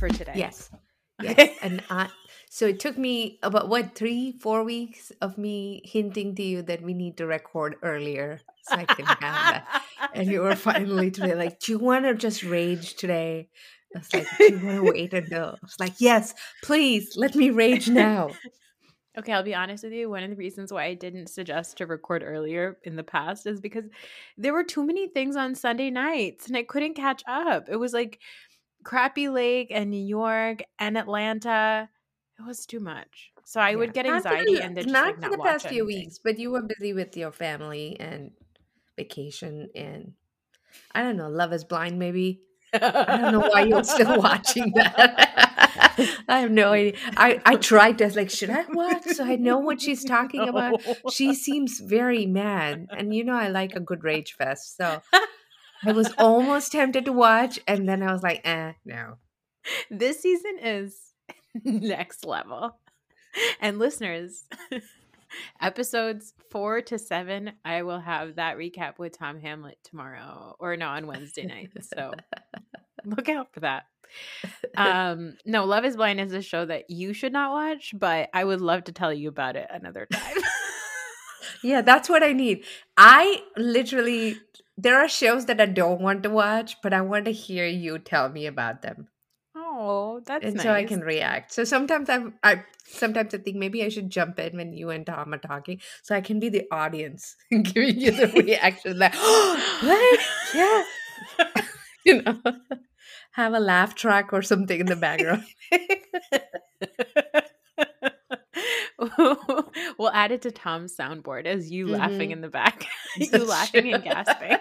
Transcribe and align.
For 0.00 0.08
today? 0.08 0.32
Yes. 0.34 0.70
Yes. 1.22 1.58
and 1.60 1.82
I, 1.90 2.08
so 2.48 2.64
it 2.64 2.80
took 2.80 2.96
me 2.96 3.38
about 3.42 3.68
what, 3.68 3.94
three, 3.94 4.32
four 4.32 4.64
weeks 4.64 5.12
of 5.20 5.36
me 5.36 5.82
hinting 5.84 6.34
to 6.36 6.42
you 6.42 6.62
that 6.62 6.80
we 6.80 6.94
need 6.94 7.18
to 7.18 7.26
record 7.26 7.76
earlier 7.82 8.40
so 8.62 8.76
I 8.76 8.86
can 8.86 9.04
have 9.04 9.18
that. 9.18 9.82
And 10.14 10.30
you 10.30 10.40
were 10.40 10.56
finally 10.56 11.10
today 11.10 11.34
like, 11.34 11.60
do 11.60 11.72
you 11.72 11.78
want 11.78 12.06
to 12.06 12.14
just 12.14 12.42
rage 12.42 12.94
today? 12.94 13.50
I 13.94 13.98
was 13.98 14.14
like, 14.14 14.26
do 14.38 14.44
you 14.44 14.66
want 14.66 14.76
to 14.82 14.92
wait 14.94 15.12
until? 15.12 15.44
I 15.44 15.58
was 15.60 15.76
like, 15.78 16.00
yes, 16.00 16.32
please, 16.62 17.18
let 17.18 17.36
me 17.36 17.50
rage 17.50 17.86
now. 17.86 18.30
Okay, 19.18 19.32
I'll 19.32 19.42
be 19.42 19.54
honest 19.54 19.82
with 19.82 19.92
you. 19.92 20.08
One 20.08 20.22
of 20.22 20.30
the 20.30 20.36
reasons 20.36 20.72
why 20.72 20.84
I 20.84 20.94
didn't 20.94 21.28
suggest 21.28 21.76
to 21.76 21.86
record 21.86 22.22
earlier 22.24 22.78
in 22.84 22.96
the 22.96 23.02
past 23.02 23.46
is 23.46 23.60
because 23.60 23.84
there 24.38 24.52
were 24.52 24.64
too 24.64 24.86
many 24.86 25.08
things 25.08 25.34
on 25.36 25.54
Sunday 25.54 25.90
nights 25.90 26.46
and 26.46 26.56
I 26.56 26.62
couldn't 26.62 26.94
catch 26.94 27.22
up. 27.26 27.68
It 27.68 27.76
was 27.76 27.92
like 27.92 28.20
Crappy 28.84 29.28
Lake 29.28 29.68
and 29.70 29.90
New 29.90 30.04
York 30.04 30.62
and 30.78 30.96
Atlanta. 30.98 31.88
It 32.38 32.46
was 32.46 32.66
too 32.66 32.80
much. 32.80 33.32
So 33.44 33.60
I 33.60 33.74
would 33.74 33.92
get 33.92 34.06
anxiety 34.06 34.54
the- 34.56 34.62
and 34.62 34.76
then 34.76 34.86
not 34.92 35.04
like 35.04 35.22
for 35.22 35.30
the 35.30 35.38
past 35.38 35.68
few 35.68 35.84
weeks, 35.84 36.18
but 36.18 36.38
you 36.38 36.50
were 36.50 36.62
busy 36.62 36.92
with 36.92 37.16
your 37.16 37.32
family 37.32 37.96
and 38.00 38.32
vacation 38.96 39.68
and 39.74 40.14
I 40.94 41.02
don't 41.02 41.16
know, 41.16 41.28
Love 41.28 41.52
is 41.52 41.64
Blind 41.64 41.98
maybe. 41.98 42.42
I 42.72 43.18
don't 43.18 43.32
know 43.32 43.48
why 43.48 43.62
you're 43.62 43.82
still 43.82 44.18
watching 44.18 44.72
that. 44.76 45.26
I 46.28 46.38
have 46.40 46.52
no 46.52 46.72
idea. 46.72 46.92
I, 47.16 47.40
I 47.44 47.56
tried 47.56 47.98
to 47.98 48.08
like, 48.14 48.30
should 48.30 48.50
I 48.50 48.64
watch 48.72 49.02
so 49.04 49.24
I 49.24 49.34
know 49.36 49.58
what 49.58 49.80
she's 49.82 50.04
talking 50.04 50.48
about? 50.48 50.80
She 51.10 51.34
seems 51.34 51.80
very 51.80 52.26
mad. 52.26 52.86
And 52.96 53.12
you 53.14 53.24
know 53.24 53.34
I 53.34 53.48
like 53.48 53.74
a 53.74 53.80
good 53.80 54.04
rage 54.04 54.34
fest. 54.34 54.76
So 54.76 55.02
I 55.84 55.92
was 55.92 56.12
almost 56.18 56.72
tempted 56.72 57.04
to 57.06 57.12
watch 57.12 57.58
and 57.66 57.88
then 57.88 58.02
I 58.02 58.12
was 58.12 58.22
like, 58.22 58.40
eh, 58.44 58.72
no. 58.84 59.16
this 59.90 60.20
season 60.20 60.58
is 60.62 61.12
next 61.64 62.24
level. 62.26 62.76
And 63.60 63.78
listeners, 63.78 64.44
episodes 65.60 66.34
four 66.50 66.82
to 66.82 66.98
seven, 66.98 67.52
I 67.64 67.82
will 67.82 68.00
have 68.00 68.36
that 68.36 68.58
recap 68.58 68.98
with 68.98 69.16
Tom 69.16 69.40
Hamlet 69.40 69.78
tomorrow 69.84 70.56
or 70.58 70.76
no, 70.76 70.88
on 70.88 71.06
Wednesday 71.06 71.46
night. 71.46 71.70
So 71.82 72.12
look 73.04 73.28
out 73.28 73.52
for 73.52 73.60
that. 73.60 73.84
Um, 74.76 75.36
no, 75.46 75.64
Love 75.64 75.84
is 75.84 75.96
Blind 75.96 76.20
is 76.20 76.32
a 76.32 76.42
show 76.42 76.66
that 76.66 76.90
you 76.90 77.12
should 77.12 77.32
not 77.32 77.52
watch, 77.52 77.94
but 77.96 78.28
I 78.34 78.42
would 78.42 78.60
love 78.60 78.84
to 78.84 78.92
tell 78.92 79.12
you 79.12 79.28
about 79.28 79.54
it 79.56 79.68
another 79.70 80.06
time. 80.12 80.36
Yeah, 81.62 81.82
that's 81.82 82.08
what 82.08 82.22
I 82.22 82.32
need. 82.32 82.64
I 82.96 83.42
literally 83.56 84.38
there 84.82 84.98
are 84.98 85.08
shows 85.08 85.46
that 85.46 85.60
I 85.60 85.66
don't 85.66 86.00
want 86.00 86.22
to 86.22 86.30
watch, 86.30 86.76
but 86.82 86.92
I 86.92 87.00
want 87.02 87.26
to 87.26 87.32
hear 87.32 87.66
you 87.66 87.98
tell 87.98 88.28
me 88.28 88.46
about 88.46 88.82
them. 88.82 89.08
oh, 89.56 90.20
that's 90.24 90.44
and 90.44 90.54
nice. 90.56 90.62
so 90.62 90.72
I 90.72 90.84
can 90.84 91.00
react. 91.00 91.52
So 91.52 91.64
sometimes 91.64 92.08
I'm 92.08 92.34
I 92.42 92.64
sometimes 92.86 93.34
I 93.34 93.38
think 93.38 93.56
maybe 93.56 93.84
I 93.84 93.88
should 93.88 94.10
jump 94.10 94.38
in 94.38 94.56
when 94.56 94.72
you 94.72 94.90
and 94.90 95.06
Tom 95.06 95.34
are 95.34 95.38
talking, 95.38 95.80
so 96.02 96.14
I 96.14 96.20
can 96.20 96.40
be 96.40 96.48
the 96.48 96.66
audience 96.72 97.36
and 97.50 97.64
giving 97.64 97.98
you 98.00 98.10
the 98.12 98.28
reaction 98.46 98.98
like, 98.98 99.14
what? 99.82 100.20
Yeah, 100.54 100.84
you 102.06 102.22
know, 102.22 102.40
have 103.32 103.54
a 103.54 103.60
laugh 103.60 103.94
track 103.94 104.32
or 104.32 104.42
something 104.42 104.80
in 104.80 104.86
the 104.86 104.96
background. 104.96 105.44
we'll 109.98 110.10
add 110.12 110.30
it 110.32 110.42
to 110.42 110.50
Tom's 110.50 110.94
soundboard 110.96 111.46
as 111.46 111.70
you 111.70 111.86
laughing 111.88 112.30
Mhm. 112.30 112.32
in 112.34 112.40
the 112.42 112.48
back. 112.48 112.86
you 113.16 113.44
laughing 113.44 113.92
and 113.94 114.04
gasping. 114.04 114.56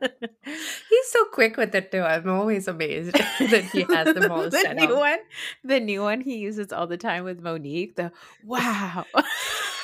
He's 0.44 1.10
so 1.10 1.24
quick 1.32 1.56
with 1.56 1.74
it 1.74 1.90
too. 1.90 2.02
I'm 2.02 2.28
always 2.28 2.68
amazed 2.68 3.12
that 3.14 3.64
he 3.72 3.82
has 3.92 4.14
them 4.14 4.30
all 4.30 4.48
the 4.48 4.74
new 4.76 4.94
up. 4.94 4.98
one, 4.98 5.18
the 5.64 5.80
new 5.80 6.02
one 6.02 6.20
he 6.20 6.36
uses 6.36 6.72
all 6.72 6.86
the 6.86 6.96
time 6.96 7.24
with 7.24 7.40
Monique. 7.42 7.96
The 7.96 8.12
wow, 8.44 9.04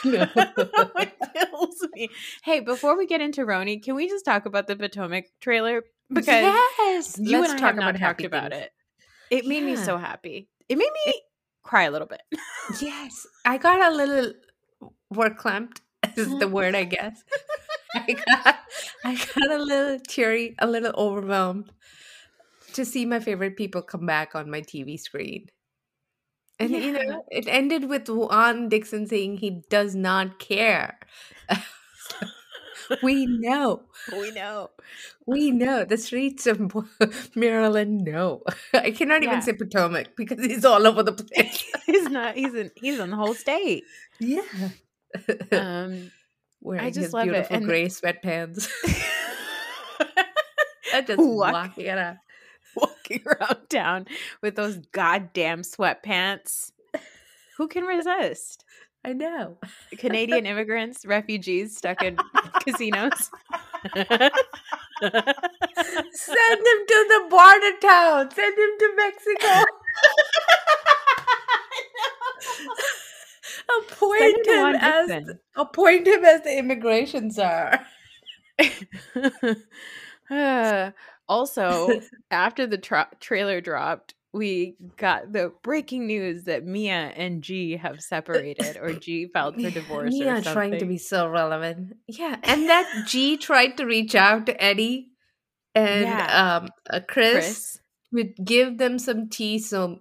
it 0.05 1.13
kills 1.35 1.85
me. 1.95 2.09
Hey, 2.45 2.61
before 2.61 2.97
we 2.97 3.07
get 3.07 3.21
into 3.21 3.45
RHONY, 3.45 3.83
can 3.83 3.95
we 3.97 4.09
just 4.09 4.25
talk 4.25 4.47
about 4.47 4.67
the 4.67 4.77
Potomac 4.77 5.27
trailer 5.41 5.83
because 6.13 6.29
yes, 6.29 7.19
you 7.21 7.41
let's 7.41 7.53
and 7.53 7.59
I 7.59 7.61
talk 7.61 7.75
have 7.75 7.77
not 7.77 7.87
talked 7.93 7.99
happy 8.01 8.25
about 8.27 8.51
things. 8.53 8.65
it. 8.65 8.73
It 9.31 9.47
made 9.47 9.65
me 9.65 9.77
so 9.77 9.97
happy. 9.97 10.49
It 10.69 10.79
made 10.79 10.91
me 11.07 11.15
cry 11.65 11.85
a 11.85 11.91
little 11.91 12.07
bit. 12.07 12.23
Yes, 12.81 13.27
I 13.45 13.59
got 13.59 13.93
a 13.93 13.95
little 13.95 14.33
word 15.11 15.37
clamped 15.37 15.81
is 16.17 16.39
the 16.39 16.49
word 16.57 16.75
I 16.75 16.85
guess. 16.85 17.25
I 17.95 18.13
got 18.13 18.57
I 19.05 19.15
got 19.17 19.51
a 19.51 19.59
little 19.59 19.99
teary, 20.01 20.55
a 20.59 20.67
little 20.67 20.93
overwhelmed 20.97 21.73
to 22.75 22.85
see 22.85 23.07
my 23.07 23.21
favorite 23.21 23.57
people 23.57 23.83
come 23.83 24.05
back 24.07 24.35
on 24.35 24.51
my 24.51 24.61
TV 24.61 24.99
screen. 24.99 25.49
And 26.61 26.71
you 26.71 26.93
know, 26.93 27.25
it 27.31 27.49
ended 27.49 27.89
with 27.89 28.09
Juan 28.09 28.69
Dixon 28.69 29.07
saying 29.07 29.39
he 29.39 29.63
does 29.71 29.95
not 29.95 30.39
care. 30.39 30.99
we 33.03 33.27
know. 33.27 33.83
we 34.13 34.31
know. 34.33 34.71
We 35.27 35.51
know 35.51 35.85
the 35.85 35.97
streets 35.97 36.47
of 36.47 36.61
Maryland 37.35 38.05
know. 38.05 38.43
I 38.75 38.91
cannot 38.91 39.23
even 39.23 39.43
say 39.43 39.53
Potomac 39.55 40.17
because 40.17 40.45
he's 40.45 40.65
all 40.65 40.87
over 40.87 41.03
the 41.03 41.13
place. 41.13 41.65
He's 41.87 42.09
not. 42.09 42.35
He's 42.37 42.55
in. 42.55 42.71
He's 42.77 42.99
in 42.99 43.11
the 43.11 43.17
whole 43.17 43.35
state. 43.35 43.85
yeah. 44.19 44.43
Um, 45.53 46.11
Wearing 46.61 46.87
just 46.93 46.99
his 47.05 47.13
love 47.13 47.29
it, 47.29 47.33
beautiful 47.33 47.57
and- 47.57 47.67
gray 47.67 47.87
sweatpants. 47.87 48.69
I 50.93 51.03
just 51.03 51.19
Walk- 51.19 51.53
walking 51.53 51.87
it 51.87 51.99
up. 51.99 52.17
walking 52.77 53.23
around 53.27 53.69
town 53.69 54.07
with 54.43 54.57
those 54.57 54.79
goddamn 54.93 55.63
sweatpants. 55.63 56.71
Who 57.57 57.69
can 57.69 57.85
resist? 57.85 58.64
I 59.05 59.13
know. 59.13 59.59
Canadian 59.99 60.47
immigrants, 60.47 61.05
refugees 61.05 61.77
stuck 61.77 62.03
in 62.03 62.17
casinos. 62.61 63.31
Send 63.95 64.11
them 64.11 64.31
to 66.89 67.07
the 67.09 67.27
border 67.29 67.79
town. 67.81 68.31
Send 68.31 68.57
them 68.57 68.79
to 68.79 68.93
Mexico. 68.97 69.65
appoint 73.79 74.23
him 74.23 74.45
to 74.45 74.51
him 74.53 74.63
Juan 74.63 74.77
as 74.77 75.11
appoint 75.57 76.07
him 76.07 76.25
as 76.25 76.43
the 76.43 76.59
immigration 76.59 77.31
czar. 77.31 77.81
Uh, 80.31 80.91
also, 81.29 82.01
after 82.31 82.67
the 82.67 82.79
tra- 82.79 83.11
trailer 83.21 83.61
dropped, 83.61 84.15
we 84.35 84.77
got 84.97 85.33
the 85.33 85.53
breaking 85.63 86.07
news 86.07 86.45
that 86.45 86.65
Mia 86.67 87.13
and 87.17 87.43
G 87.43 87.77
have 87.77 88.01
separated, 88.03 88.77
or 88.77 88.93
G 88.95 89.29
filed 89.33 89.55
for 89.61 89.71
divorce. 89.81 90.15
or 90.15 90.19
Mia 90.19 90.43
trying 90.43 90.73
to 90.79 90.85
be 90.87 90.99
so 90.99 91.29
relevant. 91.29 91.97
Yeah, 92.09 92.37
and 92.43 92.69
that 92.69 93.05
G 93.07 93.37
tried 93.37 93.77
to 93.79 93.87
reach 93.87 94.15
out 94.15 94.47
to 94.47 94.63
Eddie 94.63 95.11
and 95.75 96.03
Yeah. 96.05 96.59
um 96.63 96.69
uh, 96.91 97.01
Chris, 97.09 97.33
Chris. 97.35 97.81
would 98.13 98.35
give 98.45 98.79
them 98.79 98.99
some 98.99 99.29
tea 99.29 99.59
so 99.59 100.01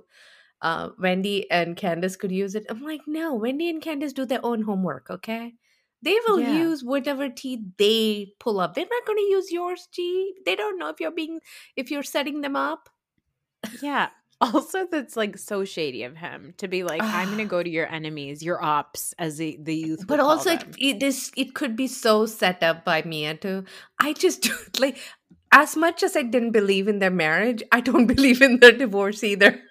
uh, 0.62 0.90
Wendy 0.98 1.50
and 1.52 1.76
Candace 1.76 2.16
could 2.16 2.32
use 2.32 2.56
it. 2.56 2.66
I'm 2.70 2.82
like, 2.84 3.02
no, 3.06 3.34
Wendy 3.36 3.70
and 3.70 3.82
Candace 3.82 4.14
do 4.14 4.26
their 4.26 4.40
own 4.46 4.62
homework, 4.62 5.10
okay? 5.10 5.56
They 6.02 6.18
will 6.28 6.40
Yeah. 6.40 6.64
use 6.64 6.84
whatever 6.84 7.28
tea 7.30 7.66
they 7.78 8.34
pull 8.40 8.60
up. 8.62 8.74
They're 8.74 8.86
not 8.90 9.06
going 9.06 9.18
to 9.20 9.30
use 9.30 9.52
yours, 9.52 9.88
G. 9.92 10.34
They 10.46 10.56
don't 10.56 10.80
know 10.80 10.90
if 10.90 11.00
you're 11.02 11.12
being 11.12 11.40
if 11.76 11.92
you're 11.92 12.04
setting 12.04 12.42
them 12.42 12.56
up. 12.56 12.90
Yeah. 13.82 14.10
Also, 14.44 14.86
that's 14.92 15.16
like 15.16 15.38
so 15.38 15.64
shady 15.64 16.04
of 16.04 16.18
him 16.18 16.54
to 16.58 16.68
be 16.68 16.84
like, 16.84 17.02
I'm 17.02 17.28
going 17.28 17.38
to 17.38 17.46
go 17.46 17.64
to 17.64 17.70
your 17.80 17.88
enemies, 17.88 18.44
your 18.44 18.64
ops, 18.64 19.14
as 19.18 19.38
the, 19.38 19.58
the 19.62 19.76
youth. 19.76 20.06
But 20.08 20.20
also, 20.20 20.52
it, 20.52 20.60
them. 20.60 20.74
it 20.78 21.04
is 21.04 21.32
it 21.38 21.56
could 21.56 21.76
be 21.76 21.88
so 21.88 22.26
set 22.26 22.62
up 22.62 22.84
by 22.84 23.04
Mia 23.04 23.36
too. 23.36 23.66
I 24.00 24.14
just 24.14 24.50
like 24.80 24.98
as 25.54 25.78
much 25.78 26.04
as 26.04 26.18
I 26.18 26.24
didn't 26.24 26.52
believe 26.52 26.88
in 26.88 27.00
their 27.00 27.12
marriage, 27.12 27.64
I 27.72 27.80
don't 27.80 28.08
believe 28.16 28.42
in 28.42 28.60
their 28.60 28.72
divorce 28.72 29.24
either. 29.24 29.62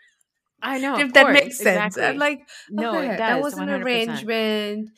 I 0.62 0.78
know. 0.78 0.96
if 0.96 1.12
that 1.14 1.24
course, 1.24 1.34
makes 1.34 1.58
sense. 1.58 1.96
exactly. 1.96 2.04
I'm 2.04 2.18
like, 2.18 2.48
no, 2.70 2.96
okay, 2.96 3.16
that 3.16 3.42
was 3.42 3.58
an 3.58 3.68
100%. 3.68 3.82
arrangement. 3.82 4.90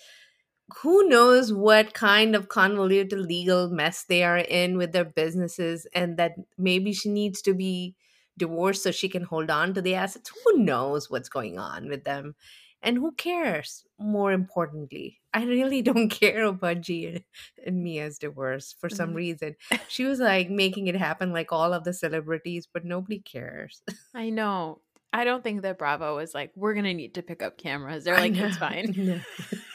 Who 0.82 1.08
knows 1.08 1.52
what 1.52 1.94
kind 1.94 2.36
of 2.36 2.48
convoluted 2.48 3.18
legal 3.18 3.70
mess 3.70 4.04
they 4.04 4.24
are 4.24 4.38
in 4.38 4.76
with 4.76 4.92
their 4.92 5.06
businesses, 5.06 5.86
and 5.94 6.18
that 6.18 6.32
maybe 6.58 6.92
she 6.92 7.08
needs 7.08 7.40
to 7.42 7.54
be 7.54 7.96
divorced 8.36 8.82
so 8.82 8.90
she 8.90 9.08
can 9.08 9.22
hold 9.22 9.50
on 9.50 9.74
to 9.74 9.82
the 9.82 9.94
assets. 9.94 10.30
Who 10.44 10.58
knows 10.58 11.10
what's 11.10 11.28
going 11.28 11.58
on 11.58 11.88
with 11.88 12.04
them? 12.04 12.34
And 12.82 12.98
who 12.98 13.12
cares? 13.12 13.84
More 13.98 14.30
importantly, 14.32 15.20
I 15.32 15.44
really 15.44 15.80
don't 15.90 16.10
care 16.10 16.44
about 16.44 16.82
G 16.82 17.24
and 17.64 17.82
Mia's 17.82 18.18
divorce 18.18 18.74
for 18.78 18.88
some 18.90 19.10
Mhm. 19.12 19.14
reason. 19.16 19.56
She 19.88 20.04
was 20.04 20.18
like 20.20 20.50
making 20.50 20.88
it 20.88 20.96
happen 20.96 21.32
like 21.32 21.50
all 21.52 21.72
of 21.72 21.84
the 21.84 21.92
celebrities, 21.94 22.68
but 22.70 22.84
nobody 22.84 23.20
cares. 23.20 23.82
I 24.14 24.28
know. 24.30 24.80
I 25.14 25.22
don't 25.24 25.44
think 25.44 25.62
that 25.62 25.78
Bravo 25.78 26.16
was 26.16 26.34
like, 26.34 26.50
we're 26.56 26.74
going 26.74 26.84
to 26.86 26.92
need 26.92 27.14
to 27.14 27.22
pick 27.22 27.40
up 27.40 27.56
cameras. 27.56 28.02
They're 28.04 28.16
like, 28.18 28.34
it's 28.36 28.56
fine. 28.56 28.92
No. 28.96 29.20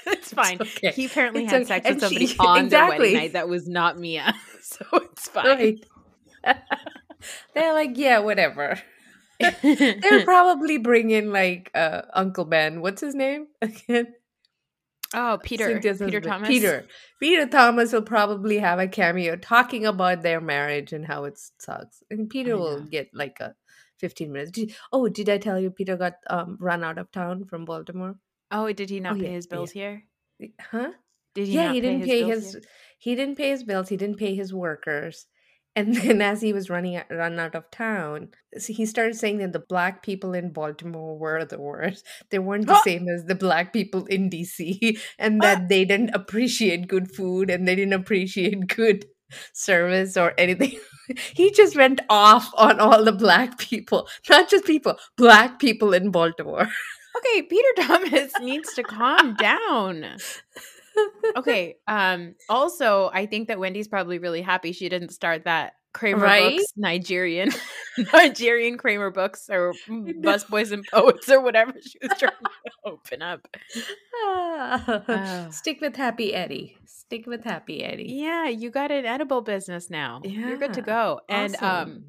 it's 0.05 0.33
fine. 0.33 0.57
okay. 0.61 0.91
He 0.91 1.05
apparently 1.05 1.43
It's 1.43 1.51
had 1.53 1.61
okay. 1.61 1.67
sex 1.67 1.85
And 1.85 1.95
with 1.95 2.03
somebody 2.03 2.25
she- 2.27 2.37
on 2.39 2.67
their 2.69 2.89
wedding 2.89 3.13
night 3.13 3.33
that 3.33 3.47
was 3.47 3.67
not 3.67 3.97
Mia. 3.97 4.33
So 4.61 4.85
it's 4.93 5.27
fine. 5.29 5.45
Right. 6.43 6.55
They're 7.53 7.73
like, 7.73 7.91
yeah, 7.97 8.19
whatever. 8.19 8.79
They'll 9.63 10.23
probably 10.25 10.77
bring 10.77 11.11
in 11.11 11.31
like 11.31 11.71
uh 11.73 12.01
Uncle 12.13 12.45
Ben. 12.45 12.81
What's 12.81 13.01
his 13.01 13.15
name 13.15 13.47
again? 13.61 14.13
oh, 15.13 15.39
Peter. 15.41 15.79
Peter. 15.79 16.21
Thomas. 16.21 16.47
Peter. 16.47 16.85
Peter 17.19 17.45
Thomas 17.47 17.93
will 17.93 18.01
probably 18.01 18.57
have 18.59 18.79
a 18.79 18.87
cameo 18.87 19.35
talking 19.37 19.85
about 19.85 20.21
their 20.21 20.41
marriage 20.41 20.93
and 20.93 21.05
how 21.05 21.23
it 21.23 21.37
sucks. 21.59 22.03
And 22.09 22.29
Peter 22.29 22.57
will 22.57 22.81
get 22.81 23.09
like 23.13 23.39
a 23.39 23.55
15 23.99 24.31
minutes. 24.31 24.51
Did, 24.51 24.73
oh, 24.91 25.07
did 25.09 25.29
I 25.29 25.37
tell 25.37 25.59
you 25.59 25.71
Peter 25.71 25.95
got 25.97 26.13
um 26.29 26.57
run 26.59 26.83
out 26.83 26.97
of 26.97 27.11
town 27.11 27.45
from 27.45 27.65
Baltimore? 27.65 28.15
Oh, 28.51 28.71
did 28.73 28.89
he 28.89 28.99
not 28.99 29.13
Oh, 29.13 29.19
pay 29.19 29.25
yeah, 29.25 29.29
his 29.29 29.47
bills 29.47 29.71
here? 29.71 30.03
Huh? 30.59 30.91
Did 31.33 31.47
he 31.47 31.53
yeah, 31.55 31.71
he 31.73 31.81
didn't 31.81 32.03
pay 32.03 32.23
bills 32.23 32.43
his 32.43 32.51
here? 32.53 32.61
he 32.97 33.15
didn't 33.15 33.35
pay 33.35 33.49
his 33.51 33.63
bills. 33.63 33.89
He 33.89 33.97
didn't 33.97 34.17
pay 34.17 34.35
his 34.35 34.53
workers. 34.53 35.27
And 35.75 35.95
then 35.95 36.21
as 36.21 36.41
he 36.41 36.53
was 36.53 36.69
running 36.69 36.95
out, 36.95 37.05
run 37.09 37.39
out 37.39 37.55
of 37.55 37.69
town, 37.71 38.29
he 38.67 38.85
started 38.85 39.15
saying 39.15 39.37
that 39.39 39.53
the 39.53 39.59
black 39.59 40.03
people 40.03 40.33
in 40.33 40.51
Baltimore 40.51 41.17
were 41.17 41.45
the 41.45 41.59
worst. 41.59 42.05
They 42.31 42.39
weren't 42.39 42.67
the 42.67 42.81
same 42.83 43.07
as 43.07 43.25
the 43.25 43.35
black 43.35 43.73
people 43.73 44.05
in 44.05 44.29
DC, 44.29 44.99
and 45.19 45.41
that 45.41 45.69
they 45.69 45.85
didn't 45.85 46.15
appreciate 46.15 46.87
good 46.87 47.13
food 47.13 47.49
and 47.49 47.67
they 47.67 47.75
didn't 47.75 47.93
appreciate 47.93 48.67
good 48.67 49.05
service 49.53 50.17
or 50.17 50.33
anything. 50.37 50.79
he 51.33 51.51
just 51.51 51.75
went 51.75 52.01
off 52.09 52.51
on 52.57 52.79
all 52.79 53.03
the 53.03 53.11
black 53.11 53.57
people, 53.57 54.07
not 54.29 54.49
just 54.49 54.65
people, 54.65 54.97
black 55.17 55.59
people 55.59 55.93
in 55.93 56.11
Baltimore. 56.11 56.67
Okay, 57.17 57.41
Peter 57.41 57.67
Thomas 57.77 58.31
needs 58.39 58.73
to 58.75 58.83
calm 58.83 59.33
down. 59.35 60.17
Okay. 61.37 61.77
Um. 61.87 62.35
Also, 62.49 63.09
I 63.13 63.25
think 63.25 63.47
that 63.47 63.59
Wendy's 63.59 63.87
probably 63.87 64.19
really 64.19 64.41
happy 64.41 64.71
she 64.71 64.89
didn't 64.89 65.09
start 65.09 65.45
that 65.45 65.73
Kramer 65.93 66.23
Right? 66.23 66.57
Books 66.57 66.73
Nigerian 66.75 67.49
Nigerian 68.13 68.77
Kramer 68.77 69.09
Books 69.11 69.49
or. 69.49 69.73
Bus 70.21 70.43
Boys 70.43 70.71
and 70.71 70.85
Poets 70.91 71.29
or 71.29 71.41
whatever 71.41 71.73
she 71.81 71.97
was 72.01 72.17
trying 72.17 72.31
to 72.65 72.71
open 72.85 73.21
up. 73.21 73.47
Oh. 74.15 75.47
Stick 75.51 75.81
with 75.81 75.95
Happy 75.95 76.33
Eddie. 76.33 76.77
Stick 76.85 77.25
with 77.25 77.43
Happy 77.43 77.83
Eddie. 77.83 78.07
Yeah, 78.09 78.47
you 78.47 78.69
got 78.69 78.91
an 78.91 79.05
edible 79.05 79.41
business 79.41 79.89
now. 79.89 80.21
You're 80.23 80.57
good 80.57 80.73
to 80.73 80.81
go. 80.81 81.21
And 81.27 81.55
um 81.61 82.03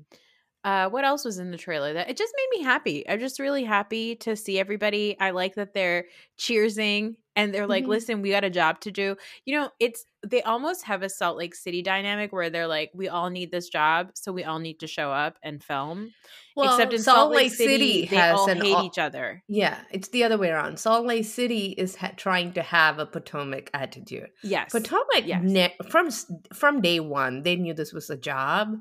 uh 0.62 0.90
what 0.90 1.04
else 1.04 1.24
was 1.24 1.38
in 1.38 1.50
the 1.50 1.56
trailer 1.56 1.94
that 1.94 2.10
it 2.10 2.16
just 2.18 2.34
made 2.36 2.58
me 2.58 2.64
happy. 2.64 3.08
I'm 3.08 3.18
just 3.18 3.40
really 3.40 3.64
happy 3.64 4.16
to 4.16 4.36
see 4.36 4.58
everybody. 4.58 5.16
I 5.18 5.30
like 5.30 5.54
that 5.54 5.72
they're 5.72 6.04
cheersing 6.38 7.14
and 7.36 7.54
they're 7.54 7.66
like, 7.66 7.84
Mhm. 7.84 7.88
"Listen, 7.88 8.22
we 8.22 8.30
got 8.30 8.44
a 8.44 8.50
job 8.50 8.80
to 8.80 8.90
do." 8.90 9.16
You 9.44 9.56
know, 9.58 9.70
it's 9.80 10.04
they 10.26 10.42
almost 10.42 10.84
have 10.84 11.02
a 11.02 11.08
Salt 11.08 11.36
Lake 11.38 11.54
City 11.54 11.80
dynamic 11.82 12.32
where 12.32 12.50
they're 12.50 12.66
like, 12.66 12.90
"We 12.94 13.08
all 13.08 13.30
need 13.30 13.50
this 13.50 13.68
job, 13.68 14.10
so 14.14 14.32
we 14.32 14.44
all 14.44 14.58
need 14.58 14.80
to 14.80 14.86
show 14.86 15.10
up 15.10 15.38
and 15.42 15.62
film." 15.62 16.12
Well, 16.56 16.74
Except 16.74 16.92
in 16.92 16.98
Salt, 17.02 17.32
Lake 17.32 17.52
City, 17.52 18.06
they 18.06 18.16
has 18.16 18.38
all 18.38 18.46
hate 18.48 18.74
au- 18.74 18.84
each 18.84 18.98
other. 18.98 19.42
Yeah, 19.48 19.78
it's 19.90 20.08
the 20.08 20.24
other 20.24 20.36
way 20.36 20.50
around. 20.50 20.78
Salt 20.78 21.06
Lake 21.06 21.24
City 21.24 21.74
is 21.78 21.96
ha- 21.96 22.12
trying 22.16 22.52
to 22.54 22.62
have 22.62 22.98
a 22.98 23.06
Potomac 23.06 23.70
attitude. 23.72 24.28
Yes. 24.42 24.72
Potomac 24.72 25.24
Yes. 25.26 25.42
ne- 25.42 25.76
from 25.88 26.10
from 26.52 26.80
day 26.82 27.00
one, 27.00 27.42
they 27.42 27.56
knew 27.56 27.72
this 27.72 27.92
was 27.92 28.10
a 28.10 28.16
job 28.16 28.74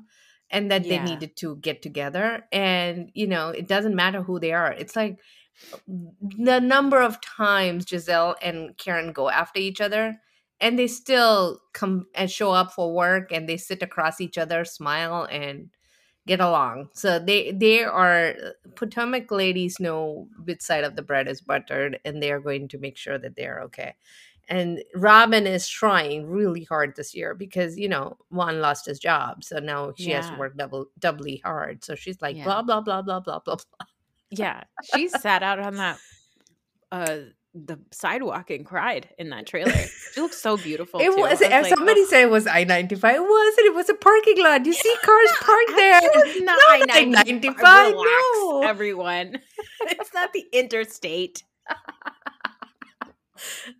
and 0.50 0.70
that 0.70 0.84
Yeah. 0.84 1.04
they 1.04 1.10
needed 1.12 1.36
to 1.36 1.56
get 1.56 1.80
together. 1.80 2.44
And 2.52 3.10
you 3.14 3.28
know, 3.28 3.50
it 3.50 3.66
doesn't 3.68 3.94
matter 3.94 4.20
who 4.22 4.40
they 4.40 4.52
are. 4.52 4.72
It's 4.72 4.96
like 4.96 5.18
the 5.86 6.60
number 6.60 7.00
of 7.00 7.20
times 7.20 7.86
Gizelle 7.86 8.34
and 8.42 8.76
Karen 8.78 9.12
go 9.12 9.28
after 9.30 9.60
each 9.60 9.80
other, 9.80 10.20
and 10.60 10.78
they 10.78 10.86
still 10.86 11.60
come 11.72 12.06
and 12.14 12.30
show 12.30 12.52
up 12.52 12.72
for 12.72 12.92
work, 12.94 13.32
and 13.32 13.48
they 13.48 13.56
sit 13.56 13.82
across 13.82 14.20
each 14.20 14.38
other, 14.38 14.64
smile, 14.64 15.24
and 15.30 15.70
get 16.26 16.40
along. 16.40 16.88
So 16.94 17.18
they 17.18 17.52
they 17.52 17.82
are 17.84 18.34
Potomac 18.76 19.30
ladies 19.30 19.80
know 19.80 20.28
which 20.44 20.60
side 20.62 20.84
of 20.84 20.96
the 20.96 21.02
bread 21.02 21.28
is 21.28 21.40
buttered, 21.40 21.98
and 22.04 22.22
they 22.22 22.30
are 22.32 22.40
going 22.40 22.68
to 22.68 22.78
make 22.78 22.96
sure 22.96 23.18
that 23.18 23.36
they 23.36 23.46
are 23.46 23.62
okay. 23.62 23.94
And 24.48 24.82
Robin 24.96 25.46
is 25.46 25.68
trying 25.68 26.26
really 26.26 26.64
hard 26.64 26.94
this 26.96 27.14
year 27.14 27.34
because 27.34 27.78
you 27.78 27.88
know 27.88 28.16
Juan 28.30 28.60
lost 28.60 28.86
his 28.86 28.98
job, 28.98 29.44
so 29.44 29.58
now 29.60 29.92
she 29.96 30.10
has 30.12 30.28
to 30.30 30.34
work 30.36 30.56
double 30.56 30.86
doubly 30.98 31.38
hard. 31.44 31.84
So 31.84 31.94
she's 31.94 32.20
like 32.22 32.36
Yeah. 32.36 32.44
blah 32.44 32.62
blah 32.62 32.80
blah 32.80 33.02
blah 33.02 33.20
blah 33.20 33.38
blah 33.40 33.56
blah. 33.56 33.86
Yeah. 34.30 34.62
She 34.94 35.08
sat 35.08 35.42
out 35.42 35.58
on 35.58 35.74
that 35.76 35.98
uh 36.92 37.16
the 37.52 37.80
sidewalk 37.90 38.50
and 38.50 38.64
cried 38.64 39.08
in 39.18 39.30
that 39.30 39.44
trailer. 39.46 39.72
She 40.14 40.20
looks 40.20 40.40
so 40.40 40.56
beautiful. 40.56 41.00
It 41.00 41.06
too. 41.12 41.16
was. 41.20 41.42
I 41.42 41.46
uh, 41.46 41.62
like, 41.62 41.74
somebody 41.74 42.02
oh, 42.02 42.06
said 42.06 42.22
it 42.22 42.30
was 42.30 42.46
I 42.46 42.62
ninety 42.64 42.94
five. 42.94 43.16
It 43.16 43.20
wasn't. 43.22 43.66
It 43.66 43.74
was 43.74 43.88
a 43.88 43.94
parking 43.94 44.40
lot. 44.42 44.64
You 44.64 44.72
see 44.72 44.96
cars 45.02 45.30
parked 45.40 45.72
there. 45.76 46.00
It's 46.02 46.40
not 46.42 46.58
Not 46.68 46.90
I-95. 46.90 47.16
I-95, 47.16 47.92
Relax, 47.92 48.06
no. 48.36 48.62
everyone. 48.62 49.38
it's 49.82 50.14
not 50.14 50.32
the 50.32 50.44
interstate. 50.52 51.42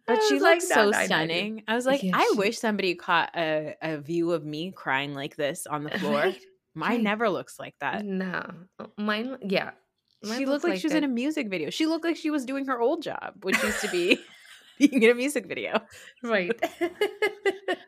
But 0.07 0.19
I 0.21 0.27
she 0.27 0.35
was 0.35 0.43
looks 0.43 0.71
like, 0.71 0.79
so 0.79 0.89
I-90." 0.89 1.05
stunning. 1.05 1.63
I 1.69 1.75
was 1.75 1.85
like, 1.85 2.03
Yeah, 2.03 2.17
I 2.17 2.29
she- 2.33 2.39
wish 2.39 2.59
somebody 2.59 2.95
caught 2.95 3.31
a, 3.37 3.77
a 3.83 3.99
view 3.99 4.33
of 4.33 4.45
me 4.45 4.73
crying 4.73 5.15
like 5.15 5.37
this 5.37 5.67
on 5.67 5.85
the 5.85 5.91
floor. 5.99 6.15
Right, 6.15 6.41
Mine 6.75 6.91
right. 6.91 7.03
never 7.03 7.29
looks 7.29 7.59
like 7.59 7.75
that. 7.81 8.05
No, 8.05 8.51
mine. 8.97 9.37
Yeah, 9.43 9.73
mine 10.23 10.39
she 10.39 10.47
looked 10.47 10.65
like, 10.65 10.81
she 10.81 10.87
was 10.87 10.95
in 10.95 11.05
a 11.05 11.09
music 11.09 11.49
video. 11.49 11.71
She 11.71 11.87
looked 11.87 12.05
like 12.05 12.17
she 12.17 12.31
was 12.31 12.45
doing 12.45 12.67
her 12.67 12.81
old 12.81 13.03
job, 13.03 13.35
which 13.43 13.63
used 13.63 13.81
to 13.83 13.89
be 13.89 14.19
being 14.79 15.03
in 15.03 15.11
a 15.11 15.15
music 15.15 15.47
video. 15.47 15.81
right. 16.23 16.53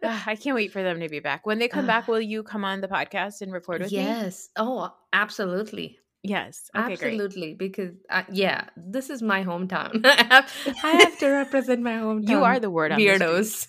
Ah, 0.05 0.25
I 0.27 0.35
can't 0.35 0.57
wait 0.57 0.73
for 0.73 0.83
them 0.83 0.99
to 0.99 1.09
be 1.09 1.21
back. 1.21 1.47
When 1.47 1.59
they 1.61 1.69
come 1.69 1.87
back, 1.87 2.09
will 2.09 2.21
you 2.21 2.43
come 2.43 2.65
on 2.65 2.81
the 2.81 2.89
podcast 2.89 3.41
and 3.41 3.53
record 3.53 3.83
with 3.83 3.93
me? 3.93 3.99
yes. 3.99 4.49
Oh, 4.57 4.93
absolutely. 5.13 5.99
Yes. 6.25 6.69
Okay, 6.77 6.97
great. 6.97 7.13
absolutely. 7.15 7.55
Because 7.55 7.93
uh, 8.11 8.23
yeah, 8.33 8.65
this 8.77 9.11
is 9.11 9.23
my 9.23 9.45
hometown. 9.45 10.05
I 10.05 10.25
have, 10.29 10.53
I 10.83 10.91
have 11.03 11.19
to 11.21 11.29
represent 11.29 11.83
my 11.83 11.93
hometown. 11.95 12.29
You 12.29 12.43
are 12.45 12.59
the 12.59 12.71
word 12.71 12.91
on 12.93 12.99
weirdos. 12.99 13.69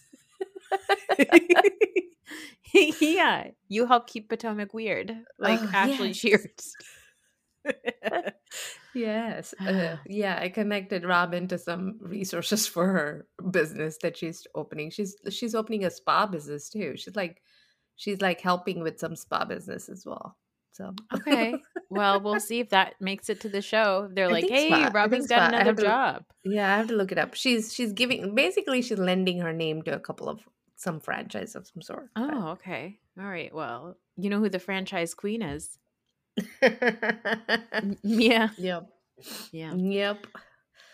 yeah, 2.99 3.47
you 3.67 3.85
help 3.85 4.07
keep 4.07 4.29
Potomac 4.29 4.73
weird, 4.73 5.15
like 5.37 5.59
Oh, 5.61 5.69
Ashley 5.73 6.07
yes. 6.09 6.17
Shears. 6.17 6.73
Yes. 8.93 9.53
Uh, 9.59 9.97
yeah, 10.05 10.37
I 10.39 10.49
connected 10.49 11.03
Robin 11.03 11.47
to 11.47 11.57
some 11.57 11.97
resources 11.99 12.67
for 12.73 12.87
her 12.87 13.27
business 13.51 13.97
that 14.01 14.17
she's 14.17 14.45
opening. 14.55 14.91
She's 14.91 15.15
she's 15.29 15.55
opening 15.55 15.85
a 15.85 15.89
spa 15.89 16.25
business 16.25 16.69
too. 16.69 16.95
She's 16.95 17.15
like 17.15 17.41
she's 17.95 18.21
like 18.21 18.41
helping 18.41 18.81
with 18.81 18.99
some 18.99 19.15
spa 19.15 19.45
business 19.45 19.89
as 19.89 20.05
well. 20.05 20.37
So 20.71 20.93
Okay. 21.13 21.55
Well, 21.89 22.19
we'll 22.21 22.39
see 22.39 22.59
if 22.59 22.69
that 22.69 22.95
makes 22.99 23.29
it 23.29 23.41
to 23.41 23.49
the 23.49 23.61
show. 23.61 24.09
They're 24.11 24.27
I 24.27 24.31
like, 24.31 24.49
"Hey, 24.49 24.67
spa. 24.67 24.91
Robin's 24.93 25.25
spa. 25.25 25.51
Got 25.51 25.53
another 25.53 25.83
job." 25.83 26.23
yeah, 26.43 26.73
I 26.73 26.77
have 26.77 26.87
to 26.87 26.95
look 26.95 27.11
it 27.11 27.19
up. 27.19 27.35
She's 27.35 27.73
she's 27.73 27.93
giving 27.93 28.33
basically 28.35 28.81
she's 28.81 28.97
lending 28.97 29.39
her 29.39 29.53
name 29.53 29.83
to 29.83 29.93
a 29.93 29.99
couple 29.99 30.29
of 30.29 30.41
some 30.75 30.99
franchise 30.99 31.55
of 31.55 31.67
some 31.67 31.81
sort. 31.81 32.09
Oh, 32.15 32.49
okay. 32.49 32.99
All 33.19 33.25
right. 33.25 33.53
Well, 33.53 33.97
you 34.17 34.29
know 34.29 34.39
who 34.39 34.49
the 34.49 34.59
franchise 34.59 35.13
queen 35.13 35.41
is? 35.43 35.77
Yeah. 38.03 38.49
yep. 38.57 38.89
Yeah. 39.51 39.73
Yep. 39.73 40.27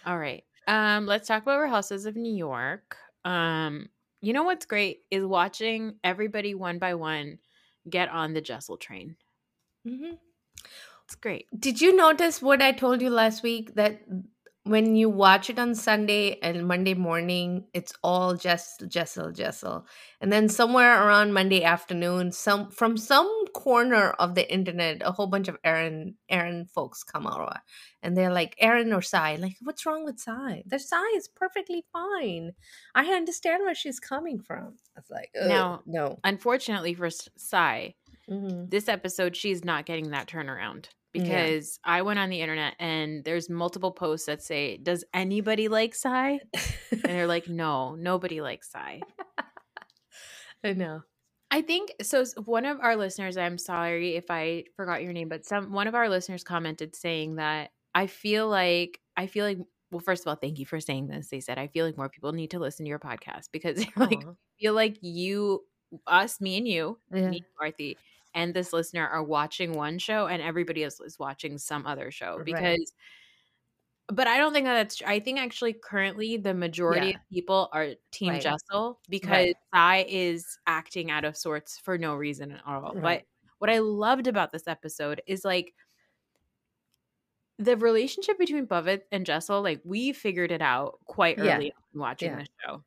All 0.05 0.17
right. 0.17 0.43
Um, 0.67 1.05
let's 1.05 1.27
talk 1.27 1.43
about 1.43 1.69
Houses 1.69 2.05
of 2.05 2.15
New 2.15 2.34
York. 2.34 2.96
Um, 3.25 3.89
you 4.22 4.34
know 4.34 4.43
what's 4.43 4.65
great 4.65 5.00
is 5.10 5.25
watching 5.25 5.96
everybody 6.03 6.53
one 6.53 6.77
by 6.79 6.93
one 6.96 7.39
get 7.89 8.10
on 8.10 8.34
the 8.34 8.41
Jessel 8.41 8.77
train. 8.77 9.15
Mm-hmm. 9.88 10.15
It's 11.05 11.15
great. 11.15 11.48
Did 11.58 11.81
you 11.81 11.96
notice 11.96 12.41
what 12.41 12.62
I 12.62 12.72
told 12.72 13.01
you 13.01 13.10
last 13.10 13.41
week 13.41 13.75
that 13.75 14.01
when 14.63 14.96
you 14.96 15.10
watch 15.10 15.50
it 15.50 15.58
on 15.58 15.74
Sunday 15.74 16.38
and 16.42 16.68
Monday 16.68 16.94
morning, 16.94 17.66
it's 17.74 17.94
all 18.04 18.36
just 18.36 18.84
Jessel, 18.88 19.32
Jessel, 19.32 19.88
and 20.22 20.32
then 20.32 20.50
somewhere 20.50 21.06
around 21.08 21.34
Monday 21.34 21.63
afternoon, 21.63 22.32
some 22.32 22.70
from 22.70 22.98
some 22.98 23.46
corner 23.54 24.12
of 24.20 24.36
the 24.36 24.51
internet, 24.51 25.01
a 25.01 25.12
whole 25.12 25.28
bunch 25.28 25.48
of 25.48 25.58
Erin 25.63 26.16
Erin 26.30 26.66
folks 26.66 27.04
come 27.04 27.25
out, 27.25 27.58
and 28.04 28.16
they're 28.18 28.34
like 28.34 28.56
Erin 28.60 28.94
or 28.94 29.01
Sai, 29.01 29.38
like 29.38 29.56
what's 29.62 29.86
wrong 29.86 30.04
with 30.06 30.20
Sai? 30.20 30.63
The 30.68 30.78
Sai 30.78 31.06
is 31.16 31.28
perfectly 31.28 31.86
fine. 31.92 32.51
I 32.94 33.06
understand 33.13 33.63
where 33.63 33.75
she's 33.75 34.00
coming 34.00 34.39
from. 34.42 34.75
It's 34.98 35.10
like 35.10 35.32
Now- 35.36 35.82
no. 35.86 36.20
Unfortunately 36.24 36.94
for 36.94 37.10
Sai, 37.10 37.96
Mhm. 38.30 38.70
this 38.70 38.88
episode 38.89 39.36
she's 39.36 39.63
not 39.63 39.86
getting 39.86 40.12
that 40.12 40.28
turnaround 40.28 40.89
Yeah. 41.13 41.22
because 41.24 41.80
I 41.84 42.01
went 42.04 42.20
on 42.20 42.30
the 42.30 42.42
internet 42.42 42.75
and 42.80 43.24
there's 43.24 43.50
multiple 43.50 43.92
posts 43.92 44.28
that 44.28 44.42
say, 44.44 44.78
"Does 44.78 45.04
anybody 45.13 45.68
like 45.68 45.96
Sai?" 45.96 46.39
And 46.92 47.01
they're 47.04 47.28
like, 47.28 47.48
"No, 47.48 47.96
nobody 47.96 48.42
likes 48.42 48.72
Sai." 48.72 49.01
I 50.63 50.74
know. 50.74 51.01
I 51.51 51.62
think 51.62 51.94
so. 52.01 52.24
One 52.46 52.66
of 52.66 52.80
our 52.82 52.96
listeners, 52.96 53.38
I'm 53.38 53.58
sorry 53.58 54.16
if 54.16 54.25
I 54.30 54.66
forgot 54.75 55.01
your 55.01 55.13
name, 55.13 55.30
but 55.30 55.46
some 55.46 55.72
one 55.72 55.88
of 55.88 55.96
our 55.96 56.10
listeners 56.10 56.44
commented 56.44 56.96
saying 56.96 57.36
that 57.38 57.72
I 57.96 58.08
feel 58.08 58.48
like 58.48 59.00
I 59.18 59.28
feel 59.28 59.46
like 59.46 59.58
well, 59.92 60.00
first 60.01 60.22
of 60.24 60.28
all, 60.28 60.36
thank 60.36 60.60
you 60.60 60.68
for 60.68 60.80
saying 60.80 61.08
this. 61.08 61.30
They 61.30 61.39
said 61.39 61.58
I 61.58 61.68
feel 61.68 61.86
like 61.86 61.98
more 61.98 62.10
people 62.10 62.32
need 62.34 62.51
to 62.51 62.60
listen 62.60 62.86
to 62.86 62.89
your 62.89 63.00
podcast 63.00 63.46
because 63.51 63.84
like 63.96 64.22
feel 64.60 64.74
like 64.74 64.98
you, 65.01 65.63
us, 66.06 66.39
me, 66.39 66.58
and 66.58 66.68
you, 66.68 67.00
Yeah. 67.12 67.30
me, 67.30 67.38
and 67.38 67.46
Marthy, 67.60 67.98
and 68.33 68.53
this 68.53 68.74
listener 68.74 69.07
are 69.07 69.24
watching 69.24 69.74
one 69.74 69.98
show, 70.00 70.27
and 70.27 70.41
everybody 70.41 70.83
else 70.83 71.00
is 71.00 71.17
watching 71.19 71.57
some 71.57 71.86
other 71.86 72.12
show 72.12 72.38
Right. 72.38 72.45
because. 72.45 72.93
But 74.12 74.25
I 74.25 74.38
don't 74.39 74.53
think 74.53 74.65
that 74.65 74.74
that's. 74.74 75.01
I 75.05 75.19
think 75.19 75.38
actually 75.39 75.74
currently 75.74 76.36
the 76.38 76.53
majority 76.55 77.09
Yeah. 77.09 77.15
of 77.17 77.29
people 77.31 77.69
are 77.71 77.89
Team 78.12 78.29
Right. 78.33 78.41
Jessel 78.41 79.00
because 79.07 79.29
Right. 79.29 79.55
Sai 79.71 80.05
is 80.09 80.57
acting 80.65 81.12
out 81.12 81.25
of 81.25 81.38
sorts 81.38 81.77
for 81.77 81.95
no 81.98 82.15
reason 82.15 82.51
at 82.53 82.62
all. 82.65 82.95
But 82.95 83.25
what 83.59 83.69
I 83.69 83.77
loved 83.79 84.25
about 84.25 84.51
this 84.51 84.67
episode 84.67 85.21
is 85.27 85.45
like 85.45 85.75
the 87.59 87.77
relationship 87.77 88.39
between 88.39 88.65
Pavit 88.65 89.01
and 89.12 89.25
Jessel. 89.27 89.62
Like 89.62 89.81
we 89.83 90.12
figured 90.13 90.51
it 90.51 90.62
out 90.62 91.00
quite 91.05 91.38
Yeah. 91.38 91.57
early 91.57 91.71
on 91.74 92.00
watching 92.00 92.31
Yeah. 92.31 92.38
the 92.39 92.48
show 92.65 92.83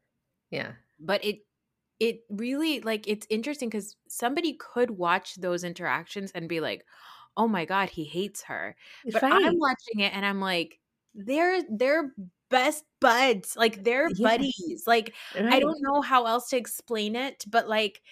Yeah. 0.51 0.73
but 0.99 1.25
it 1.25 1.47
it 2.03 2.23
really 2.31 2.81
like 2.81 3.07
it's 3.07 3.29
interesting 3.31 3.69
because 3.69 3.95
somebody 4.09 4.55
could 4.55 4.91
watch 4.91 5.37
those 5.37 5.63
interactions 5.63 6.33
and 6.33 6.49
be 6.49 6.59
like 6.59 6.85
oh 7.37 7.47
my 7.47 7.65
god 7.65 7.89
he 7.91 8.03
hates 8.03 8.43
her 8.43 8.75
but 9.13 9.23
Right. 9.23 9.33
i'm 9.33 9.57
watching 9.61 10.01
it 10.01 10.13
and 10.13 10.27
i'm 10.27 10.41
like 10.41 10.81
they're 11.15 11.63
they're 11.71 12.13
best 12.51 12.85
buds 13.01 13.55
like 13.57 13.85
they're 13.85 14.09
Yes. 14.17 14.21
buddies 14.21 14.83
like 14.85 15.15
i 15.39 15.61
don't 15.61 15.79
know 15.81 16.01
how 16.03 16.27
else 16.27 16.49
to 16.49 16.57
explain 16.57 17.15
it 17.15 17.45
but 17.49 17.69
like 17.69 18.03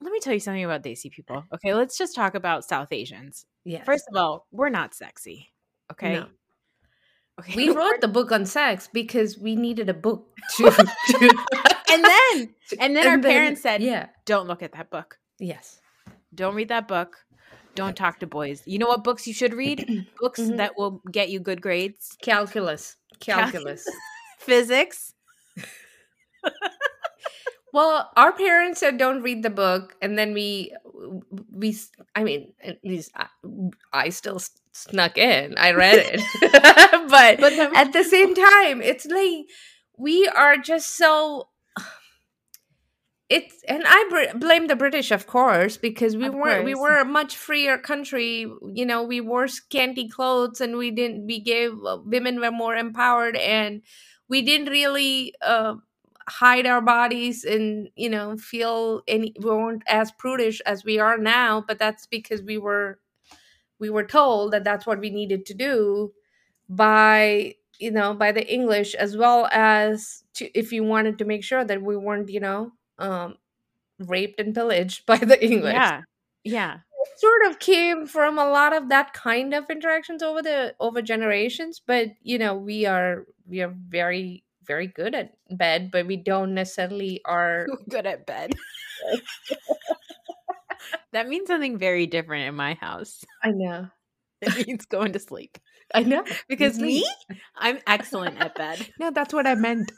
let 0.00 0.10
me 0.12 0.18
tell 0.20 0.32
you 0.32 0.40
something 0.40 0.64
about 0.64 0.82
desi 0.82 1.10
people 1.10 1.44
okay 1.52 1.74
let's 1.74 1.98
just 1.98 2.14
talk 2.14 2.34
about 2.34 2.64
south 2.64 2.90
asians 2.90 3.44
Yeah. 3.64 3.84
first 3.84 4.04
of 4.10 4.16
all 4.16 4.46
we're 4.50 4.70
not 4.70 4.94
sexy 4.94 5.52
okay 5.92 6.14
No. 6.14 6.26
okay 7.38 7.54
we 7.54 7.68
wrote 7.76 8.00
the 8.00 8.08
book 8.08 8.32
on 8.32 8.46
sex 8.46 8.88
because 8.90 9.38
we 9.38 9.56
needed 9.56 9.90
a 9.90 9.94
book 9.94 10.26
to, 10.56 10.70
to 11.08 11.75
and 11.90 12.04
then 12.04 12.54
and 12.80 12.96
then 12.96 13.06
our 13.06 13.16
then- 13.18 13.22
parents 13.22 13.62
said 13.62 13.82
yeah 13.82 14.06
don't 14.24 14.46
look 14.48 14.62
at 14.62 14.72
that 14.72 14.90
book 14.90 15.18
yes 15.38 15.80
Don't 16.34 16.54
read 16.54 16.68
that 16.68 16.86
book. 16.88 17.16
Don't 17.76 17.96
talk 17.96 18.18
to 18.20 18.26
boys. 18.26 18.60
You 18.66 18.78
know 18.78 18.88
what 18.88 19.04
books 19.04 19.26
you 19.26 19.32
should 19.32 19.54
read? 19.54 19.84
Books 20.20 20.40
Mhm. 20.40 20.56
that 20.56 20.76
will 20.76 21.00
get 21.12 21.28
you 21.30 21.40
good 21.40 21.60
grades. 21.62 22.16
calculus 22.22 22.96
calculus 23.20 23.84
Physics. 24.38 25.14
well 27.72 28.10
our 28.16 28.32
parents 28.32 28.80
said 28.80 28.96
don't 28.98 29.22
read 29.22 29.42
the 29.42 29.50
book 29.50 29.94
and 30.00 30.16
then 30.18 30.32
we 30.32 30.72
we 31.52 31.76
i 32.14 32.22
mean 32.24 32.52
at 32.62 32.78
least 32.84 33.10
i, 33.16 33.26
I 33.92 34.08
still 34.10 34.40
snuck 34.72 35.18
in 35.18 35.56
i 35.58 35.72
read 35.72 35.98
it 36.00 36.20
but 37.10 37.40
But 37.40 37.52
at 37.76 37.92
the 37.92 38.04
same 38.04 38.34
time 38.34 38.80
it's 38.82 39.06
like 39.06 39.46
we 39.98 40.28
are 40.28 40.56
just 40.56 40.96
so 40.96 41.48
it's 43.28 43.62
and 43.66 43.82
i 43.86 44.04
br- 44.08 44.38
blame 44.38 44.68
the 44.68 44.76
british 44.76 45.10
of 45.10 45.26
course 45.26 45.76
because 45.76 46.16
we 46.16 46.26
Of 46.26 46.34
weren't 46.34 46.64
we 46.64 46.74
were 46.74 46.96
a 46.98 47.04
much 47.04 47.36
freer 47.36 47.76
country 47.76 48.46
you 48.72 48.86
know 48.86 49.02
we 49.02 49.20
wore 49.20 49.48
scanty 49.48 50.08
clothes 50.08 50.60
and 50.60 50.76
we 50.76 50.92
didn't 50.92 51.26
we 51.26 51.40
gave 51.40 51.72
uh, 51.84 51.98
women 52.04 52.38
were 52.40 52.52
more 52.52 52.76
empowered 52.76 53.36
and 53.36 53.82
we 54.28 54.42
didn't 54.42 54.68
really 54.68 55.34
uh, 55.42 55.74
hide 56.28 56.66
our 56.66 56.80
bodies 56.80 57.44
and 57.44 57.88
you 57.96 58.08
know 58.08 58.36
feel 58.36 59.02
any 59.08 59.34
we 59.40 59.50
weren't 59.50 59.82
as 59.88 60.12
prudish 60.12 60.60
as 60.60 60.84
we 60.84 60.98
are 61.00 61.18
now 61.18 61.64
but 61.66 61.78
that's 61.80 62.06
because 62.06 62.42
we 62.42 62.58
were 62.58 63.00
we 63.78 63.90
were 63.90 64.04
told 64.04 64.52
that 64.52 64.64
that's 64.64 64.86
what 64.86 65.00
we 65.00 65.10
needed 65.10 65.46
to 65.46 65.54
do 65.54 66.12
by 66.68 67.54
you 67.78 67.90
know 67.90 68.14
by 68.14 68.32
the 68.32 68.46
english 68.52 68.94
as 68.94 69.16
well 69.16 69.48
as 69.52 70.24
to, 70.34 70.50
if 70.58 70.72
you 70.72 70.84
wanted 70.84 71.18
to 71.18 71.24
make 71.24 71.44
sure 71.44 71.64
that 71.64 71.82
we 71.82 71.96
weren't 71.96 72.28
you 72.30 72.40
know 72.40 72.72
um 72.98 73.36
raped 74.00 74.40
and 74.40 74.54
pillaged 74.54 75.06
by 75.06 75.16
the 75.18 75.42
english 75.44 75.74
Yeah. 75.74 76.02
Yeah. 76.44 76.74
It 76.76 77.20
sort 77.20 77.46
of 77.50 77.58
came 77.60 78.06
from 78.06 78.38
a 78.38 78.48
lot 78.48 78.72
of 78.74 78.88
that 78.90 79.12
kind 79.14 79.54
of 79.54 79.64
interactions 79.70 80.22
over 80.22 80.42
the 80.42 80.74
over 80.80 81.00
generations 81.02 81.80
but 81.86 82.08
you 82.22 82.38
know 82.38 82.54
we 82.56 82.86
are 82.86 83.24
we 83.48 83.62
are 83.62 83.74
very 83.88 84.44
very 84.66 84.86
good 84.88 85.14
at 85.14 85.32
bed 85.50 85.90
but 85.92 86.06
we 86.06 86.16
don't 86.16 86.54
necessarily 86.54 87.20
are 87.24 87.66
Good 87.88 88.06
at 88.06 88.26
bed. 88.26 88.52
that 91.12 91.28
means 91.28 91.48
something 91.48 91.78
very 91.78 92.06
different 92.06 92.48
in 92.48 92.54
my 92.54 92.74
house. 92.74 93.24
i 93.42 93.50
know 93.50 93.88
It 94.42 94.66
means 94.66 94.86
going 94.86 95.12
to 95.12 95.18
sleep. 95.18 95.58
i 95.94 96.02
know 96.02 96.24
Because 96.48 96.78
Me 96.78 97.02
me, 97.02 97.36
I'm 97.56 97.78
excellent 97.86 98.38
at 98.40 98.54
bed. 98.54 98.86
no 98.98 99.10
that's 99.10 99.32
what 99.34 99.46
i 99.46 99.54
meant 99.54 99.92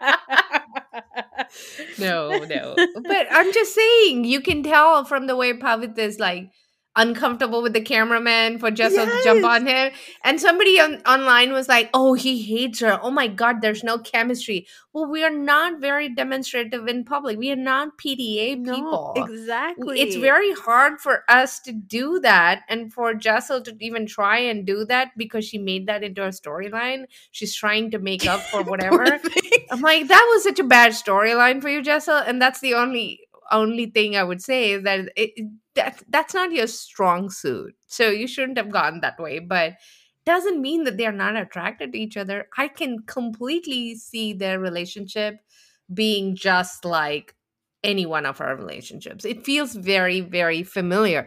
no 1.98 2.30
no. 2.44 2.74
But 2.94 3.26
i'm 3.30 3.52
just 3.52 3.74
saying 3.74 4.24
you 4.24 4.40
can 4.40 4.62
tell 4.62 5.04
from 5.04 5.26
the 5.26 5.36
way 5.36 5.54
pavit 5.54 5.98
is 5.98 6.18
like 6.18 6.50
uncomfortable 6.98 7.62
with 7.62 7.72
the 7.72 7.80
cameraman 7.80 8.58
for 8.58 8.70
Jessel 8.70 9.06
to 9.06 9.20
jump 9.24 9.44
on 9.44 9.66
him. 9.66 9.92
And 10.24 10.40
somebody 10.40 10.78
on, 10.80 10.96
online 11.06 11.52
was 11.52 11.68
like, 11.68 11.88
oh, 11.94 12.12
he 12.14 12.42
hates 12.42 12.80
her. 12.80 12.98
Oh 13.02 13.10
my 13.10 13.28
God, 13.28 13.62
there's 13.62 13.82
no 13.84 13.98
chemistry. 13.98 14.66
Well, 14.92 15.08
we 15.10 15.22
are 15.24 15.30
not 15.30 15.80
very 15.80 16.08
demonstrative 16.12 16.88
in 16.88 17.04
public. 17.04 17.38
We 17.38 17.52
are 17.52 17.56
not 17.56 17.96
PDA 17.98 18.64
people. 18.64 19.14
exactly. 19.16 20.00
It's 20.00 20.16
very 20.16 20.52
hard 20.52 21.00
for 21.00 21.22
us 21.28 21.60
to 21.60 21.72
do 21.72 22.18
that 22.20 22.62
and 22.68 22.92
for 22.92 23.14
Jessel 23.14 23.62
to 23.62 23.76
even 23.80 24.06
try 24.06 24.38
and 24.38 24.66
do 24.66 24.84
that 24.86 25.12
because 25.16 25.44
she 25.44 25.56
made 25.58 25.86
that 25.86 26.02
into 26.02 26.24
a 26.24 26.28
storyline. 26.30 27.04
She's 27.30 27.54
trying 27.54 27.92
to 27.92 27.98
make 27.98 28.26
up 28.26 28.40
for 28.40 28.62
whatever. 28.64 29.04
I'm 29.70 29.80
like, 29.80 30.08
that 30.08 30.30
was 30.34 30.42
such 30.42 30.58
a 30.58 30.64
bad 30.64 30.92
storyline 30.92 31.62
for 31.62 31.68
you, 31.68 31.80
Jessel, 31.80 32.16
and 32.16 32.42
that's 32.42 32.60
the 32.60 32.74
only 32.74 33.20
only 33.50 33.86
thing 33.86 34.14
I 34.16 34.22
would 34.24 34.42
say 34.42 34.72
is 34.72 34.82
that 34.82 35.10
it- 35.16 35.32
that 35.78 36.02
that's 36.10 36.34
not 36.34 36.52
your 36.52 36.66
strong 36.68 37.30
suit. 37.30 37.74
So 37.88 38.10
you 38.10 38.26
shouldn't 38.26 38.58
have 38.58 38.70
gone 38.70 39.00
that 39.00 39.18
way, 39.18 39.38
but 39.40 39.74
doesn't 40.26 40.60
mean 40.60 40.84
that 40.84 40.98
they're 40.98 41.12
not 41.12 41.36
attracted 41.36 41.92
to 41.92 41.98
each 41.98 42.16
other. 42.16 42.48
I 42.58 42.68
can 42.68 43.00
completely 43.06 43.96
see 43.96 44.34
their 44.34 44.60
relationship 44.60 45.36
being 45.92 46.36
just 46.36 46.84
like 46.84 47.34
any 47.84 48.06
one 48.06 48.26
of 48.26 48.40
our 48.40 48.56
relationships. 48.56 49.24
It 49.24 49.44
feels 49.44 49.74
very 49.74 50.20
very 50.20 50.62
familiar. 50.62 51.26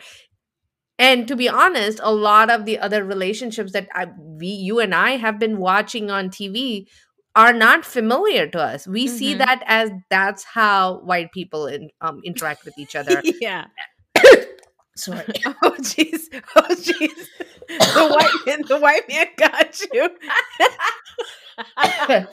And 0.99 1.27
to 1.27 1.35
be 1.35 1.49
honest, 1.49 1.99
a 2.03 2.13
lot 2.13 2.51
of 2.51 2.65
the 2.65 2.77
other 2.79 3.03
relationships 3.03 3.71
that 3.73 3.87
I, 3.93 4.07
we, 4.19 4.47
you 4.47 4.79
and 4.79 4.93
I 4.93 5.11
have 5.17 5.39
been 5.39 5.57
watching 5.57 6.11
on 6.11 6.29
TV, 6.29 6.87
are 7.35 7.53
not 7.53 7.85
familiar 7.85 8.45
to 8.47 8.59
us. 8.59 8.85
We 8.87 9.07
see 9.07 9.33
Mhm. 9.33 9.37
that 9.39 9.63
as 9.65 9.89
that's 10.09 10.43
how 10.43 10.99
white 10.99 11.31
people 11.31 11.65
in, 11.65 11.89
um, 12.01 12.19
interact 12.25 12.65
with 12.65 12.77
each 12.77 12.93
other. 12.95 13.23
yeah. 13.39 13.65
Sorry. 14.95 15.25
Oh 15.63 15.75
jeez. 15.79 16.27
Oh 16.55 16.67
jeez. 16.75 17.27
The 17.67 18.07
white 18.11 18.45
man, 18.45 18.61
the 18.67 18.77
white 18.79 19.07
man 19.07 19.27
got 19.37 19.79
you. 19.93 20.09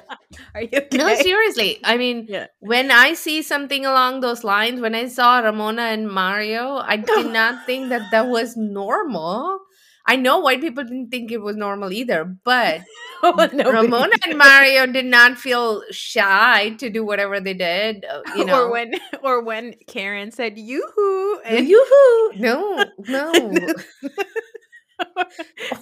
Are 0.54 0.62
you 0.62 0.68
okay? 0.72 0.96
No, 0.96 1.14
seriously. 1.16 1.80
I 1.84 1.96
mean, 1.96 2.26
Yeah. 2.28 2.46
when 2.60 2.90
I 2.90 3.14
see 3.14 3.42
something 3.42 3.84
along 3.86 4.20
those 4.20 4.42
lines, 4.44 4.80
when 4.80 4.94
I 4.94 5.06
saw 5.08 5.38
Ramona 5.40 5.82
and 5.82 6.08
Mario, 6.08 6.76
I 6.78 6.96
did 6.96 7.26
not 7.32 7.66
think 7.66 7.90
that 7.90 8.10
that 8.10 8.28
was 8.28 8.56
normal. 8.56 9.60
I 10.08 10.16
know 10.16 10.40
white 10.40 10.60
people 10.62 10.84
didn't 10.84 11.10
think 11.10 11.30
it 11.30 11.42
was 11.42 11.56
normal 11.56 11.92
either, 11.92 12.24
but 12.24 12.80
Oh, 13.22 13.48
no, 13.52 13.70
Ramona 13.72 14.14
and 14.26 14.38
Mario 14.38 14.86
did 14.86 15.04
not 15.04 15.38
feel 15.38 15.82
shy 15.90 16.70
to 16.78 16.88
do 16.88 17.04
whatever 17.04 17.40
they 17.40 17.54
did. 17.54 18.04
uh, 18.04 18.22
You 18.36 18.44
know, 18.46 18.64
or 18.66 18.70
when 18.72 18.92
or 19.22 19.42
when 19.42 19.74
Karen 19.88 20.30
said 20.32 20.56
yoo-hoo 20.58 21.40
And 21.44 21.58
and 21.58 21.68
yoo-hoo! 21.68 22.32
No, 22.38 22.84
no. 23.08 23.32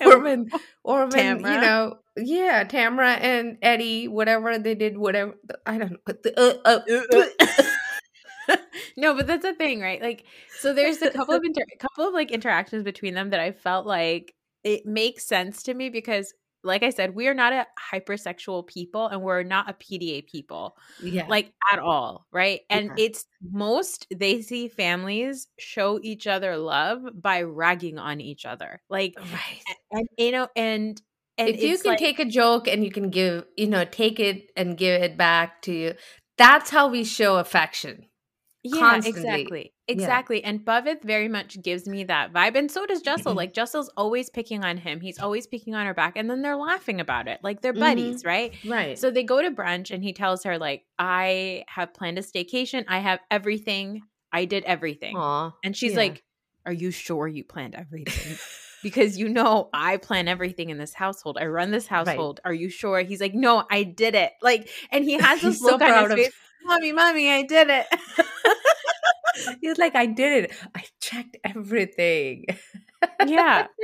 or 0.00 0.18
when, 0.22 0.50
or 0.84 1.06
when 1.08 1.38
you 1.40 1.44
know, 1.60 1.98
yeah, 2.16 2.64
Tamara 2.64 3.12
and 3.12 3.58
Eddie, 3.62 4.08
whatever 4.08 4.58
they 4.58 4.74
did, 4.74 4.98
whatever. 4.98 5.34
I 5.64 5.78
don't 5.78 5.92
know. 5.92 5.98
but 6.06 6.22
the- 6.22 6.38
Uh, 6.38 6.58
uh, 6.64 6.80
no, 8.96 9.14
but 9.14 9.26
that's 9.26 9.44
the 9.44 9.54
thing, 9.54 9.80
right? 9.80 10.00
Like, 10.00 10.24
so 10.60 10.72
there's 10.72 11.02
a 11.02 11.10
couple 11.10 11.34
of 11.34 11.42
inter- 11.44 11.64
couple 11.78 12.06
of 12.08 12.14
like 12.14 12.30
interactions 12.30 12.82
between 12.84 13.14
them 13.14 13.30
that 13.30 13.40
I 13.40 13.52
felt 13.52 13.86
like 13.86 14.34
it 14.64 14.86
makes 14.86 15.26
sense 15.26 15.62
to 15.64 15.74
me 15.74 15.90
because, 15.90 16.32
like 16.64 16.82
I 16.82 16.90
said, 16.90 17.14
we 17.14 17.28
are 17.28 17.34
not 17.34 17.52
a 17.52 17.66
hypersexual 17.92 18.66
people 18.66 19.06
and 19.06 19.22
we're 19.22 19.42
not 19.44 19.70
a 19.70 19.74
PDA 19.74 20.26
people, 20.26 20.76
yeah, 21.02 21.26
like 21.28 21.52
at 21.72 21.78
all, 21.78 22.26
right? 22.32 22.60
And 22.70 22.86
Yeah. 22.96 23.04
it's 23.06 23.26
most 23.42 24.06
they 24.14 24.42
see 24.42 24.68
families 24.68 25.46
show 25.58 26.00
each 26.02 26.26
other 26.26 26.56
love 26.56 27.02
by 27.14 27.42
ragging 27.42 27.98
on 27.98 28.20
each 28.20 28.44
other, 28.44 28.80
like, 28.88 29.14
right. 29.18 29.60
and 29.92 30.08
you 30.18 30.32
know, 30.32 30.48
and 30.56 31.00
and 31.38 31.50
if 31.50 31.62
you 31.62 31.76
can 31.78 31.92
like- 31.92 31.98
take 31.98 32.18
a 32.18 32.24
joke 32.24 32.66
and 32.66 32.82
you 32.84 32.90
can 32.90 33.10
give, 33.10 33.44
you 33.56 33.66
know, 33.68 33.84
take 33.84 34.18
it 34.18 34.50
and 34.56 34.76
give 34.76 35.02
it 35.02 35.16
back 35.16 35.62
to 35.62 35.72
you, 35.72 35.94
that's 36.38 36.70
how 36.70 36.88
we 36.88 37.04
show 37.04 37.36
affection. 37.36 38.06
Yeah, 38.72 38.80
constantly. 38.80 39.20
exactly. 39.20 39.72
Yeah. 39.88 39.92
Exactly. 39.94 40.44
And 40.44 40.64
Pavit 40.64 41.02
very 41.02 41.28
much 41.28 41.62
gives 41.62 41.86
me 41.88 42.04
that 42.04 42.32
vibe. 42.32 42.56
And 42.56 42.70
so 42.70 42.86
does 42.86 43.02
Jessel. 43.02 43.30
Mm-hmm. 43.32 43.36
like 43.36 43.52
Jessel's 43.54 43.90
always 43.96 44.30
picking 44.30 44.64
on 44.64 44.76
him. 44.78 45.00
He's 45.00 45.18
always 45.18 45.46
picking 45.46 45.74
on 45.74 45.86
her 45.86 45.94
back. 45.94 46.16
And 46.16 46.28
then 46.28 46.42
they're 46.42 46.56
laughing 46.56 47.00
about 47.00 47.28
it. 47.28 47.40
Like 47.42 47.62
they're 47.62 47.72
buddies, 47.72 48.24
right? 48.24 48.52
Right. 48.66 48.98
So 48.98 49.10
they 49.10 49.22
go 49.22 49.40
to 49.40 49.50
brunch 49.50 49.90
and 49.90 50.02
he 50.02 50.12
tells 50.12 50.42
her, 50.44 50.58
like, 50.58 50.84
I 50.98 51.64
have 51.68 51.94
planned 51.94 52.18
a 52.18 52.22
staycation. 52.22 52.84
I 52.88 52.98
have 52.98 53.20
everything. 53.30 54.02
I 54.32 54.44
did 54.44 54.64
everything. 54.64 55.16
Aw, 55.16 55.52
And 55.64 55.76
she's 55.76 55.92
yeah. 55.92 55.98
like, 55.98 56.22
Are 56.66 56.72
you 56.72 56.90
sure 56.90 57.28
you 57.28 57.44
planned 57.44 57.74
everything? 57.74 58.36
because 58.82 59.16
you 59.18 59.28
know 59.28 59.68
I 59.72 59.96
plan 59.96 60.28
everything 60.28 60.70
in 60.70 60.78
this 60.78 60.94
household. 60.94 61.38
I 61.40 61.46
run 61.46 61.70
this 61.70 61.86
household. 61.86 62.40
Are 62.44 62.52
you 62.52 62.68
sure? 62.68 63.00
He's 63.00 63.20
like, 63.20 63.34
No, 63.34 63.64
I 63.70 63.82
did 63.84 64.14
it. 64.14 64.32
Like, 64.42 64.68
and 64.90 65.04
he 65.04 65.14
has 65.14 65.40
this 65.40 65.54
He's 65.58 65.60
so 65.60 65.66
look 65.72 65.80
on 65.82 66.02
his 66.04 66.10
of- 66.12 66.18
face. 66.18 66.32
Mommy, 66.64 66.92
mommy, 66.92 67.30
I 67.30 67.42
did 67.42 67.68
it. 67.70 67.86
He's 69.60 69.78
like, 69.78 69.94
I 69.94 70.06
did 70.06 70.44
it. 70.44 70.52
I 70.74 70.84
checked 71.00 71.36
everything. 71.44 72.46
yeah. 73.26 73.66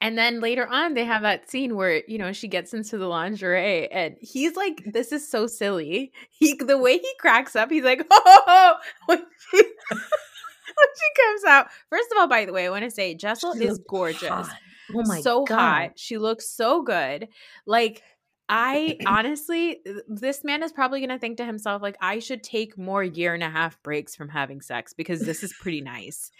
And 0.00 0.18
then 0.18 0.40
later 0.40 0.66
on, 0.66 0.92
they 0.92 1.04
have 1.06 1.22
that 1.22 1.50
scene 1.50 1.76
where 1.76 2.02
you 2.06 2.18
know 2.18 2.30
she 2.34 2.46
gets 2.46 2.74
into 2.74 2.98
the 2.98 3.06
lingerie, 3.06 3.90
and 3.90 4.16
he's 4.20 4.54
like, 4.54 4.82
"This 4.92 5.12
is 5.12 5.26
so 5.26 5.46
silly." 5.46 6.12
He 6.28 6.54
the 6.56 6.76
way 6.76 6.98
he 6.98 7.10
cracks 7.18 7.56
up, 7.56 7.70
he's 7.70 7.84
like, 7.84 8.06
"Oh!" 8.10 8.74
When 9.06 9.18
she, 9.50 9.56
when 9.56 9.98
she 9.98 11.22
comes 11.22 11.44
out. 11.44 11.68
First 11.88 12.12
of 12.12 12.18
all, 12.18 12.26
by 12.26 12.44
the 12.44 12.52
way, 12.52 12.66
I 12.66 12.70
want 12.70 12.84
to 12.84 12.90
say 12.90 13.14
Jessel 13.14 13.54
She 13.56 13.64
is 13.64 13.80
gorgeous, 13.88 14.28
hot. 14.28 14.50
Oh 14.94 15.02
my 15.06 15.22
so 15.22 15.44
god. 15.44 15.58
hot. 15.58 15.92
She 15.96 16.18
looks 16.18 16.50
so 16.50 16.82
good. 16.82 17.28
Like 17.64 18.02
I 18.48 18.98
honestly, 19.06 19.80
this 20.06 20.44
man 20.44 20.62
is 20.62 20.72
probably 20.72 21.00
going 21.00 21.10
to 21.10 21.18
think 21.18 21.38
to 21.38 21.44
himself, 21.44 21.82
like, 21.82 21.96
I 22.00 22.18
should 22.18 22.42
take 22.42 22.76
more 22.76 23.02
year 23.02 23.34
and 23.34 23.42
a 23.42 23.50
half 23.50 23.82
breaks 23.82 24.14
from 24.14 24.28
having 24.28 24.60
sex 24.60 24.92
because 24.92 25.20
this 25.20 25.42
is 25.42 25.52
pretty 25.60 25.80
nice. 25.80 26.30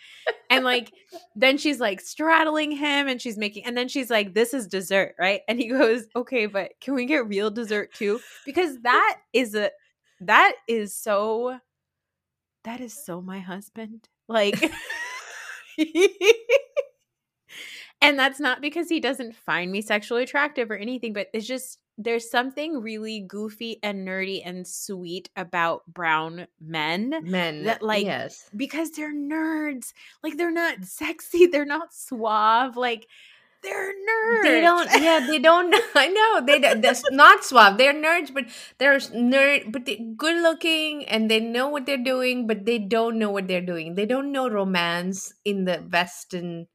And 0.50 0.64
like, 0.64 0.92
then 1.34 1.58
she's 1.58 1.80
like 1.80 2.00
straddling 2.00 2.70
him 2.70 3.08
and 3.08 3.20
she's 3.20 3.38
making, 3.38 3.64
and 3.64 3.76
then 3.76 3.88
she's 3.88 4.10
like, 4.10 4.34
this 4.34 4.54
is 4.54 4.66
dessert, 4.66 5.14
right? 5.18 5.40
And 5.48 5.58
he 5.58 5.68
goes, 5.68 6.04
okay, 6.14 6.46
but 6.46 6.72
can 6.80 6.94
we 6.94 7.06
get 7.06 7.28
real 7.28 7.50
dessert 7.50 7.92
too? 7.94 8.20
Because 8.44 8.80
that 8.82 9.18
is 9.32 9.54
a, 9.54 9.70
that 10.20 10.54
is 10.68 10.94
so, 10.94 11.58
that 12.64 12.80
is 12.80 12.94
so 12.94 13.20
my 13.20 13.40
husband. 13.40 14.08
Like, 14.28 14.72
and 18.00 18.18
that's 18.18 18.40
not 18.40 18.60
because 18.60 18.88
he 18.88 19.00
doesn't 19.00 19.34
find 19.34 19.70
me 19.70 19.82
sexually 19.82 20.22
attractive 20.22 20.70
or 20.70 20.76
anything, 20.76 21.12
but 21.12 21.28
it's 21.32 21.46
just 21.46 21.78
there's 21.96 22.30
something 22.30 22.80
really 22.80 23.20
goofy 23.20 23.78
and 23.82 24.06
nerdy 24.06 24.42
and 24.44 24.66
sweet 24.66 25.30
about 25.36 25.86
brown 25.86 26.46
men 26.60 27.14
Men 27.22 27.64
that, 27.64 27.82
like, 27.82 28.04
yes. 28.04 28.50
because 28.56 28.90
they're 28.90 29.14
nerds. 29.14 29.92
Like 30.22 30.36
they're 30.36 30.50
not 30.50 30.84
sexy, 30.84 31.46
they're 31.46 31.64
not 31.64 31.94
suave, 31.94 32.76
like 32.76 33.06
they're 33.64 33.92
nerds. 33.92 34.42
They 34.42 34.60
don't. 34.60 34.90
Yeah, 35.00 35.26
they 35.26 35.38
don't. 35.38 35.74
I 35.94 36.08
know 36.08 36.46
they. 36.46 36.58
That's 36.80 37.02
not 37.10 37.44
suave. 37.44 37.78
They're 37.78 37.94
nerds, 37.94 38.32
but 38.32 38.44
they're 38.78 38.98
nerd. 38.98 39.72
But 39.72 39.86
they 39.86 39.96
good 40.16 40.42
looking, 40.42 41.04
and 41.06 41.30
they 41.30 41.40
know 41.40 41.68
what 41.68 41.86
they're 41.86 41.96
doing, 41.96 42.46
but 42.46 42.66
they 42.66 42.78
don't 42.78 43.18
know 43.18 43.30
what 43.30 43.48
they're 43.48 43.64
doing. 43.64 43.94
They 43.94 44.06
don't 44.06 44.32
know 44.32 44.48
romance 44.50 45.32
in 45.44 45.64
the 45.64 45.78
Western 45.78 46.66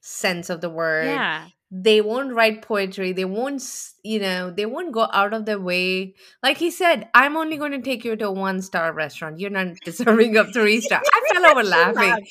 sense 0.00 0.50
of 0.50 0.60
the 0.60 0.70
word. 0.70 1.06
Yeah. 1.06 1.48
They 1.84 2.00
won't 2.00 2.32
write 2.32 2.62
poetry. 2.62 3.12
They 3.12 3.24
won't, 3.24 3.56
s- 3.56 3.94
you 4.02 4.18
know, 4.20 4.50
they 4.50 4.66
won't 4.66 4.92
go 4.92 5.08
out 5.12 5.34
of 5.34 5.44
their 5.46 5.58
way. 5.60 6.14
Like 6.42 6.58
he 6.58 6.70
said, 6.70 7.08
I'm 7.14 7.36
only 7.36 7.56
going 7.56 7.72
to 7.72 7.82
take 7.82 8.04
you 8.04 8.16
to 8.16 8.28
a 8.28 8.32
one 8.32 8.62
star 8.62 8.92
restaurant. 8.92 9.40
You're 9.40 9.50
not 9.50 9.76
deserving 9.84 10.36
of 10.36 10.52
three 10.52 10.80
star. 10.80 11.02
I 11.04 11.20
fell 11.34 11.46
over 11.46 11.62
laughing 11.76 12.26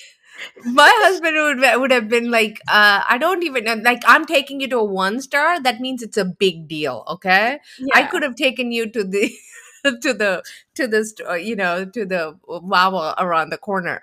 my 0.66 0.92
husband 1.04 1.36
would 1.38 1.80
would 1.82 1.92
have 1.92 2.10
been 2.10 2.30
like, 2.30 2.60
uh, 2.68 3.02
I 3.08 3.18
don't 3.18 3.44
even. 3.44 3.84
Like, 3.84 4.04
I'm 4.06 4.26
taking 4.26 4.60
you 4.60 4.68
to 4.70 4.78
a 4.80 4.84
one 4.84 5.22
star. 5.22 5.62
That 5.62 5.80
means 5.80 6.02
it's 6.04 6.18
a 6.18 6.26
big 6.26 6.68
deal. 6.68 7.04
Okay, 7.08 7.60
I 7.94 8.00
Yeah. 8.02 8.08
could 8.08 8.24
have 8.24 8.36
taken 8.36 8.72
you 8.72 8.90
to 8.92 9.04
the 9.04 9.32
to 10.02 10.14
the 10.14 10.44
to 10.76 10.88
the 10.88 11.06
store, 11.06 11.38
you 11.38 11.56
know, 11.56 11.86
to 11.86 12.06
the 12.06 12.38
Wawa 12.48 13.16
around 13.18 13.50
the 13.52 13.58
corner. 13.58 14.00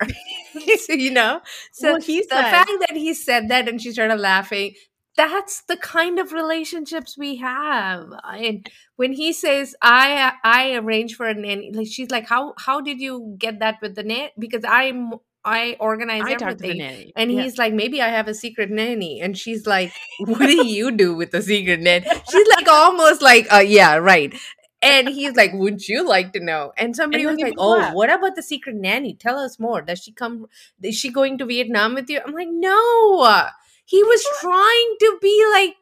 So, 0.85 0.93
you 0.93 1.11
know, 1.11 1.41
so 1.71 1.93
Well, 1.93 2.01
he 2.01 2.21
the 2.21 2.27
said- 2.29 2.51
fact 2.51 2.71
that 2.87 2.95
he 2.95 3.13
said 3.13 3.49
that 3.49 3.67
and 3.67 3.81
she 3.81 3.91
started 3.91 4.17
laughing. 4.19 4.75
That's 5.15 5.61
the 5.61 5.77
kind 5.77 6.17
of 6.19 6.31
relationships 6.33 7.17
we 7.17 7.35
have. 7.37 8.09
And 8.23 8.67
when 8.95 9.13
he 9.13 9.31
says, 9.31 9.75
"I 9.81 10.33
I 10.43 10.73
arrange 10.75 11.15
for 11.15 11.27
a 11.27 11.33
nanny," 11.35 11.71
like 11.73 11.87
she's 11.87 12.09
like, 12.09 12.27
"How 12.27 12.53
how 12.57 12.81
did 12.81 12.99
you 12.99 13.35
get 13.37 13.59
that 13.59 13.77
with 13.81 13.95
the 13.95 14.03
nanny?" 14.03 14.31
Because 14.39 14.63
I'm 14.67 15.13
I 15.45 15.75
organize 15.79 16.29
I 16.29 16.35
talked 16.35 16.59
to 16.59 16.63
the 16.63 16.73
everything. 16.73 16.77
nanny. 16.77 17.13
And 17.15 17.31
Yeah. 17.31 17.43
he's 17.43 17.57
like, 17.57 17.73
maybe 17.73 18.01
I 18.01 18.07
have 18.07 18.29
a 18.29 18.33
secret 18.33 18.69
nanny. 18.71 19.19
And 19.19 19.37
she's 19.37 19.67
like, 19.67 19.91
what 20.19 20.39
do 20.47 20.55
you 20.55 20.89
do 20.89 21.15
with 21.15 21.31
the 21.31 21.41
secret 21.41 21.81
nanny? 21.81 22.05
She's 22.31 22.47
like, 22.55 22.67
almost 22.69 23.21
like, 23.21 23.51
uh, 23.53 23.57
yeah, 23.57 23.95
right. 23.97 24.33
And 24.81 25.09
he's 25.09 25.35
like, 25.35 25.51
wouldn't 25.53 25.87
you 25.89 26.07
like 26.07 26.33
to 26.33 26.39
know? 26.39 26.71
And 26.77 26.95
somebody 26.95 27.23
then 27.25 27.33
was 27.35 27.41
like, 27.41 27.55
oh, 27.57 27.81
up. 27.81 27.93
what 27.93 28.09
about 28.09 28.35
the 28.35 28.43
secret 28.43 28.75
nanny? 28.75 29.15
Tell 29.15 29.37
us 29.37 29.59
more. 29.59 29.81
Does 29.81 29.99
she 30.03 30.11
come? 30.13 30.45
Is 30.81 30.95
she 30.95 31.09
going 31.11 31.37
to 31.39 31.45
Vietnam 31.45 31.93
with 31.93 32.09
you? 32.09 32.21
I'm 32.25 32.33
like, 32.33 32.49
no. 32.49 33.47
He 33.93 34.03
was 34.03 34.25
trying 34.41 34.95
to 35.01 35.19
be 35.21 35.45
like, 35.53 35.75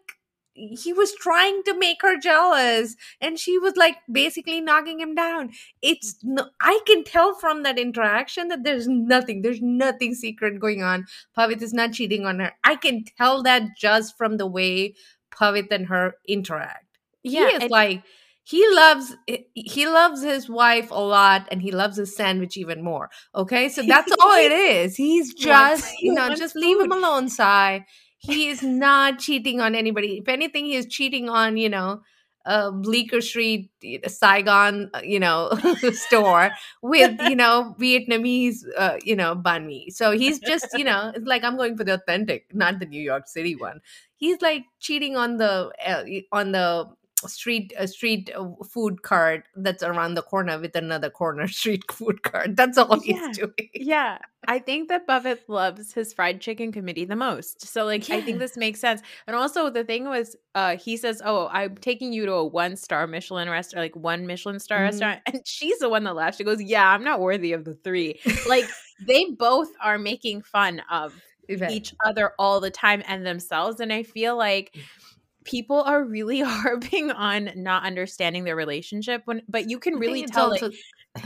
he 0.54 0.91
was 0.91 1.13
trying 1.13 1.63
to 1.63 1.74
make 1.74 2.02
her 2.02 2.19
jealous 2.19 2.97
and 3.21 3.39
she 3.39 3.58
was 3.58 3.78
like 3.78 3.95
basically 4.12 4.60
knocking 4.60 5.00
him 5.00 5.15
down. 5.15 5.52
It's 5.82 6.17
no, 6.21 6.50
i 6.60 6.78
can 6.86 7.06
tell 7.06 7.34
from 7.36 7.63
that 7.63 7.80
interaction 7.80 8.50
that 8.50 8.65
there's 8.65 8.86
nothing 8.86 9.43
there's 9.43 9.62
nothing 9.62 10.13
secret 10.13 10.60
going 10.60 10.84
on. 10.84 11.06
Pavit 11.38 11.62
is 11.62 11.74
not 11.74 11.93
cheating 11.93 12.26
on 12.26 12.39
her. 12.39 12.52
I 12.65 12.76
can 12.76 13.06
tell 13.17 13.43
that 13.43 13.78
just 13.78 14.17
from 14.17 14.36
the 14.36 14.45
way 14.45 14.95
pavit 15.34 15.71
and 15.71 15.88
her 15.88 16.15
interact. 16.28 16.86
Yeah, 17.24 17.50
he 17.50 17.63
is 17.63 17.71
like 17.71 18.04
he 18.43 18.65
loves 18.73 19.15
he 19.54 19.88
loves 19.88 20.23
his 20.23 20.49
wife 20.49 20.89
a 20.91 20.95
lot 20.99 21.47
and 21.51 21.62
he 21.62 21.71
loves 21.71 21.97
his 21.97 22.15
sandwich 22.15 22.58
even 22.58 22.84
more 22.84 23.10
okay 23.36 23.69
so 23.69 23.82
that's 23.84 24.12
all 24.21 24.36
it 24.36 24.51
is 24.51 24.95
he's 24.95 25.34
just 25.38 25.93
you 26.01 26.13
know 26.13 26.34
just 26.36 26.56
leave 26.56 26.80
him 26.80 26.91
alone 26.91 27.30
Sai. 27.30 27.86
he 28.17 28.49
is 28.49 28.63
not 28.86 29.19
cheating 29.19 29.62
on 29.62 29.75
anybody 29.75 30.17
if 30.17 30.27
anything 30.27 30.65
he 30.65 30.75
is 30.75 30.86
cheating 30.86 31.30
on 31.30 31.58
you 31.58 31.69
know 31.69 32.01
uh, 32.43 32.71
Bleecker 32.71 33.21
Street, 33.21 33.69
Saigon, 34.08 34.89
uh, 34.95 35.01
you 35.04 35.19
know, 35.19 35.51
store 35.91 36.49
with, 36.82 37.21
you 37.30 37.36
know, 37.36 37.75
Vietnamese, 37.80 38.63
uh, 38.75 38.97
you 39.04 39.15
know, 39.15 39.36
banh 39.36 39.67
mi. 39.67 39.91
So 39.91 40.10
he's 40.10 40.39
just, 40.39 40.65
you 40.73 40.84
know, 40.84 41.12
it's 41.13 41.27
like 41.27 41.43
I'm 41.43 41.56
going 41.56 41.77
for 41.77 41.84
the 41.84 41.93
authentic, 41.93 42.47
not 42.51 42.80
the 42.80 42.88
New 42.88 42.99
York 42.99 43.27
City 43.27 43.56
one. 43.56 43.80
He's 44.15 44.41
like 44.41 44.63
cheating 44.80 45.15
on 45.15 45.38
the, 45.38 45.71
uh, 45.86 46.04
on 46.36 46.51
the 46.51 46.89
street 47.29 47.73
a 47.77 47.88
street 47.88 48.31
uh, 48.36 48.47
food 48.63 49.01
cart 49.03 49.43
that's 49.55 49.84
around 49.84 50.15
the 50.15 50.21
corner 50.21 50.60
with 50.60 50.75
another 50.75 51.10
corner 51.10 51.47
street 51.60 51.84
food 51.91 52.23
cart. 52.23 52.55
That's 52.55 52.77
all 52.77 52.99
he's 52.99 53.15
Yeah. 53.17 53.31
doing. 53.34 53.69
Yeah, 53.73 54.17
I 54.47 54.60
think 54.60 54.89
that 54.89 55.07
Pavit 55.07 55.41
loves 55.47 55.93
his 55.93 56.13
fried 56.13 56.39
chicken 56.41 56.71
committee 56.71 57.05
the 57.05 57.15
most. 57.15 57.65
So 57.67 57.86
like 57.86 58.10
I 58.10 58.21
think 58.21 58.39
this 58.39 58.55
makes 58.57 58.79
sense. 58.79 59.01
And 59.27 59.36
also 59.36 59.69
the 59.69 59.84
thing 59.84 60.05
was 60.05 60.36
uh 60.55 60.77
he 60.77 60.97
says, 60.97 61.21
"Oh, 61.25 61.47
I'm 61.51 61.75
taking 61.77 62.13
you 62.13 62.25
to 62.25 62.34
a 62.34 62.45
one-star 62.45 63.07
Michelin 63.07 63.49
restaurant, 63.49 63.84
like 63.86 63.95
one 63.95 64.27
Michelin 64.27 64.60
star 64.60 64.79
Mhm. 64.79 64.84
restaurant." 64.84 65.21
And 65.25 65.41
she's 65.45 65.79
the 65.79 65.89
one 65.89 66.03
that 66.05 66.15
laughs. 66.15 66.38
She 66.38 66.43
goes, 66.43 66.62
"Yeah, 66.62 66.88
I'm 66.88 67.03
not 67.03 67.19
worthy 67.21 67.53
of 67.53 67.65
the 67.65 67.75
3." 67.75 68.19
Like 68.47 68.65
they 68.99 69.25
both 69.38 69.69
are 69.81 69.97
making 69.97 70.41
fun 70.43 70.81
of 70.91 71.13
Right. 71.49 71.71
each 71.71 71.93
other 72.05 72.31
all 72.39 72.62
the 72.62 72.71
time 72.71 73.03
and 73.07 73.25
themselves 73.25 73.79
and 73.81 73.91
I 73.91 74.03
feel 74.03 74.38
like 74.38 74.73
people 75.43 75.82
are 75.82 76.04
really 76.04 76.39
harping 76.45 77.12
on 77.12 77.51
not 77.56 77.84
understanding 77.84 78.43
their 78.43 78.56
relationship 78.56 79.21
when 79.25 79.41
but 79.47 79.69
you 79.69 79.80
can 79.80 79.95
really 79.95 80.25
tell 80.25 80.51
also- 80.51 80.67
like 80.67 80.75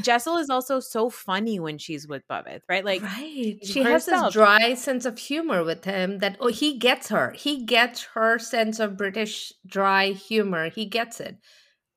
Jessel 0.01 0.38
is 0.38 0.49
also 0.49 0.80
so 0.80 1.12
funny 1.12 1.60
when 1.60 1.78
she's 1.78 2.08
with 2.08 2.28
Bubba, 2.28 2.62
right? 2.67 2.84
Like 2.84 3.04
right. 3.04 3.60
She 3.63 3.84
has 3.84 4.08
this 4.08 4.34
dry 4.34 4.73
sense 4.73 5.06
of 5.06 5.19
humor 5.19 5.63
with 5.63 5.86
him 5.86 6.17
that 6.19 6.38
oh 6.39 6.47
he 6.47 6.80
gets 6.80 7.10
her. 7.10 7.32
He 7.38 7.65
gets 7.65 8.04
her 8.15 8.39
sense 8.39 8.80
of 8.80 8.97
British 8.97 9.54
dry 9.65 10.08
humor. 10.08 10.69
He 10.69 10.86
gets 10.86 11.19
it. 11.19 11.38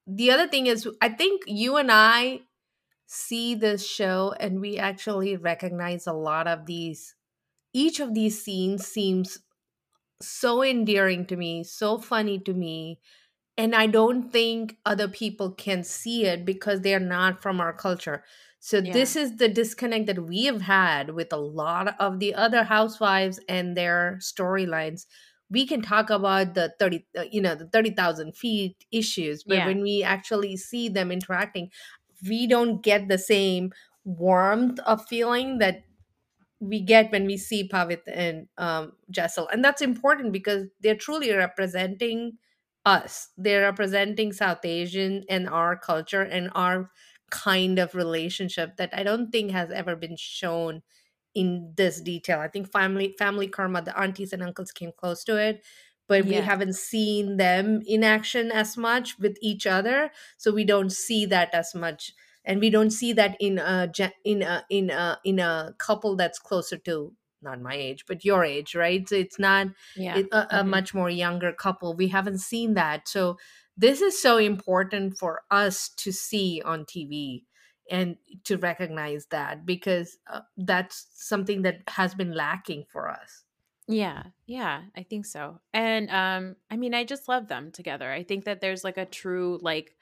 The 0.07 0.31
other 0.31 0.47
thing 0.47 0.67
is 0.67 0.87
I 1.01 1.09
think 1.09 1.45
you 1.47 1.77
and 1.77 1.91
I 1.91 2.41
see 3.07 3.55
this 3.55 3.89
show 3.89 4.35
and 4.39 4.61
we 4.61 4.77
actually 4.77 5.37
recognize 5.39 6.07
a 6.07 6.13
lot 6.13 6.47
of 6.47 6.67
these 6.67 7.15
each 7.73 8.01
of 8.01 8.13
these 8.13 8.43
scenes 8.43 8.87
seems 8.87 9.39
so 10.21 10.63
endearing 10.63 11.27
to 11.27 11.37
me, 11.37 11.65
so 11.65 11.99
funny 11.99 12.39
to 12.41 12.55
me. 12.55 13.01
And 13.57 13.75
I 13.75 13.87
don't 13.89 14.31
think 14.31 14.79
other 14.87 15.09
people 15.09 15.53
can 15.53 15.85
see 15.85 16.27
it 16.27 16.45
because 16.45 16.81
they're 16.83 17.01
not 17.01 17.43
from 17.43 17.61
our 17.61 17.73
culture. 17.73 18.25
So 18.61 18.81
Yeah. 18.81 18.93
this 18.93 19.17
is 19.17 19.37
the 19.37 19.49
disconnect 19.49 20.07
that 20.07 20.25
we 20.27 20.45
have 20.47 20.63
had 20.63 21.11
with 21.11 21.33
a 21.33 21.37
lot 21.39 22.01
of 22.01 22.21
the 22.21 22.35
other 22.35 22.65
housewives 22.65 23.41
and 23.49 23.77
their 23.77 24.19
storylines. 24.21 25.07
We 25.51 25.67
can 25.67 25.83
talk 25.83 26.11
about 26.11 26.55
the 26.55 26.75
30 26.79 27.07
uh, 27.19 27.25
you 27.33 27.41
know 27.41 27.55
the 27.55 27.69
30,000 27.69 28.37
feet 28.37 28.85
issues, 28.93 29.45
but 29.45 29.63
Yeah. 29.63 29.65
when 29.65 29.83
we 29.83 30.03
actually 30.03 30.57
see 30.57 30.89
them 30.89 31.13
interacting, 31.13 31.71
we 32.29 32.47
don't 32.47 32.83
get 32.83 33.09
the 33.09 33.19
same 33.19 33.73
warmth 34.05 34.79
of 34.81 35.07
feeling 35.07 35.59
that 35.59 35.85
we 36.61 36.81
get 36.81 37.13
when 37.13 37.27
we 37.27 37.37
see 37.37 37.69
Pavit 37.69 38.03
and 38.13 38.49
um, 38.59 38.93
Jessel. 39.11 39.49
And 39.49 39.65
that's 39.65 39.83
important 39.83 40.33
because 40.33 40.67
they're 40.81 40.97
truly 40.97 41.33
representing 41.33 42.39
us. 42.85 43.29
They're 43.37 43.63
representing 43.63 44.33
South 44.33 44.65
Asian 44.65 45.25
and 45.29 45.49
our 45.49 45.77
culture 45.77 46.23
and 46.23 46.51
our 46.55 46.91
kind 47.31 47.79
of 47.79 47.95
relationship 47.95 48.77
that 48.79 48.91
I 48.93 49.03
don't 49.03 49.31
think 49.31 49.53
has 49.53 49.71
ever 49.71 49.95
been 49.95 50.17
shown 50.17 50.83
in 51.35 51.75
this 51.77 52.01
detail. 52.01 52.41
I 52.41 52.49
think 52.49 52.73
family 52.73 53.15
family 53.19 53.49
karma, 53.49 53.83
the 53.83 53.99
aunties 53.99 54.33
and 54.33 54.43
uncles 54.43 54.73
came 54.73 54.93
close 54.97 55.23
to 55.25 55.37
it, 55.37 55.63
but 56.09 56.25
we 56.25 56.37
haven't 56.37 56.75
seen 56.75 57.37
them 57.37 57.83
in 57.87 58.03
action 58.03 58.51
as 58.51 58.77
much 58.77 59.19
with 59.19 59.37
each 59.43 59.67
other. 59.67 60.11
So 60.39 60.53
we 60.53 60.65
don't 60.65 60.91
see 60.91 61.27
that 61.27 61.55
as 61.55 61.75
much 61.75 62.13
and 62.45 62.61
we 62.61 62.71
don't 62.71 62.91
see 62.91 63.13
that 63.13 63.37
in 63.41 63.59
a 63.59 63.93
in 64.25 64.43
a 64.43 64.65
in 64.71 64.91
a 64.91 65.19
in 65.25 65.39
a 65.39 65.75
couple 65.79 66.17
that's 66.17 66.39
closer 66.39 66.77
to 66.79 67.15
not 67.43 67.61
my 67.61 67.75
age 67.75 68.05
but 68.07 68.25
your 68.25 68.45
age 68.45 68.75
right 68.75 69.09
so 69.09 69.15
it's 69.15 69.39
not 69.39 69.69
yeah. 69.95 70.21
it- 70.21 70.29
a, 70.33 70.61
a 70.61 70.65
Mhm. 70.65 70.71
much 70.71 70.95
more 70.95 71.11
younger 71.11 71.53
couple 71.53 71.95
we 71.95 72.09
haven't 72.09 72.39
seen 72.39 72.75
that 72.75 73.07
so 73.09 73.39
this 73.77 74.01
is 74.01 74.21
so 74.21 74.39
important 74.39 75.17
for 75.17 75.43
us 75.51 75.89
to 75.91 76.13
see 76.13 76.61
on 76.65 76.85
tv 76.85 77.45
and 77.91 78.17
to 78.45 78.57
recognize 78.59 79.27
that 79.27 79.65
because 79.65 80.19
uh, 80.27 80.41
that's 80.57 81.07
something 81.13 81.63
that 81.63 81.83
has 81.89 82.15
been 82.15 82.35
lacking 82.35 82.85
for 82.89 83.09
us 83.09 83.45
Yeah, 83.91 84.25
yeah, 84.47 84.85
I 84.95 85.03
think 85.03 85.25
so. 85.25 85.61
And 85.73 86.11
um 86.11 86.57
I 86.71 86.77
mean 86.77 86.95
I 86.95 87.05
just 87.05 87.29
love 87.29 87.49
them 87.49 87.73
together. 87.73 88.11
I 88.13 88.23
think 88.23 88.45
that 88.45 88.61
there's 88.61 88.85
like 88.85 88.99
a 88.99 89.07
true 89.07 89.59
like 89.63 89.97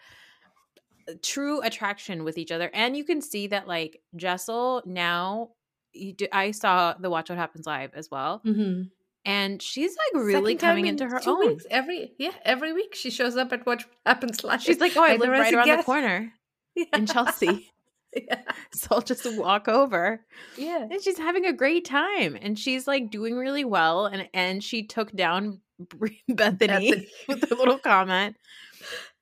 true 1.22 1.60
attraction 1.62 2.24
with 2.24 2.36
each 2.38 2.50
other 2.50 2.70
and 2.74 2.96
you 2.96 3.04
can 3.04 3.20
see 3.20 3.46
that 3.48 3.68
like 3.68 4.00
Jessel 4.16 4.82
now 4.86 5.50
you 5.92 6.12
do, 6.12 6.26
I 6.32 6.50
saw 6.50 6.94
the 6.98 7.08
Watch 7.10 7.28
What 7.30 7.38
Happens 7.38 7.66
live 7.66 7.92
as 7.94 8.10
well 8.10 8.42
mm-hmm. 8.44 8.82
and 9.24 9.62
she's 9.62 9.92
like 9.96 10.24
really 10.24 10.54
Second 10.54 10.68
coming 10.68 10.86
in 10.86 10.94
into 10.94 11.06
her 11.08 11.20
own. 11.26 11.46
weeks, 11.48 11.66
every 11.70 12.12
yeah 12.18 12.32
every 12.44 12.72
week 12.72 12.94
she 12.94 13.10
shows 13.10 13.36
up 13.36 13.52
at 13.52 13.64
what 13.66 13.84
happens 14.04 14.42
live 14.44 14.62
She's 14.62 14.80
like, 14.80 14.96
"Oh, 14.96 15.04
I 15.04 15.16
live 15.16 15.30
right 15.30 15.54
around 15.54 15.68
the 15.68 15.82
corner 15.84 16.32
Yeah. 16.74 16.84
in 16.94 17.06
Chelsea." 17.06 17.70
yeah. 18.16 18.40
so 18.72 18.88
I'll 18.92 19.00
just 19.02 19.26
walk 19.36 19.68
over. 19.68 20.24
yeah 20.56 20.86
And 20.90 21.02
she's 21.02 21.18
having 21.18 21.44
a 21.44 21.52
great 21.52 21.84
time 21.84 22.36
and 22.40 22.58
she's 22.58 22.86
like 22.86 23.10
doing 23.10 23.36
really 23.36 23.64
well 23.64 24.06
and 24.06 24.28
and 24.32 24.62
she 24.64 24.84
took 24.86 25.12
down 25.12 25.60
Bethany, 25.78 26.28
Bethany. 26.28 27.08
with 27.28 27.50
a 27.50 27.54
little 27.54 27.78
comment. 27.78 28.36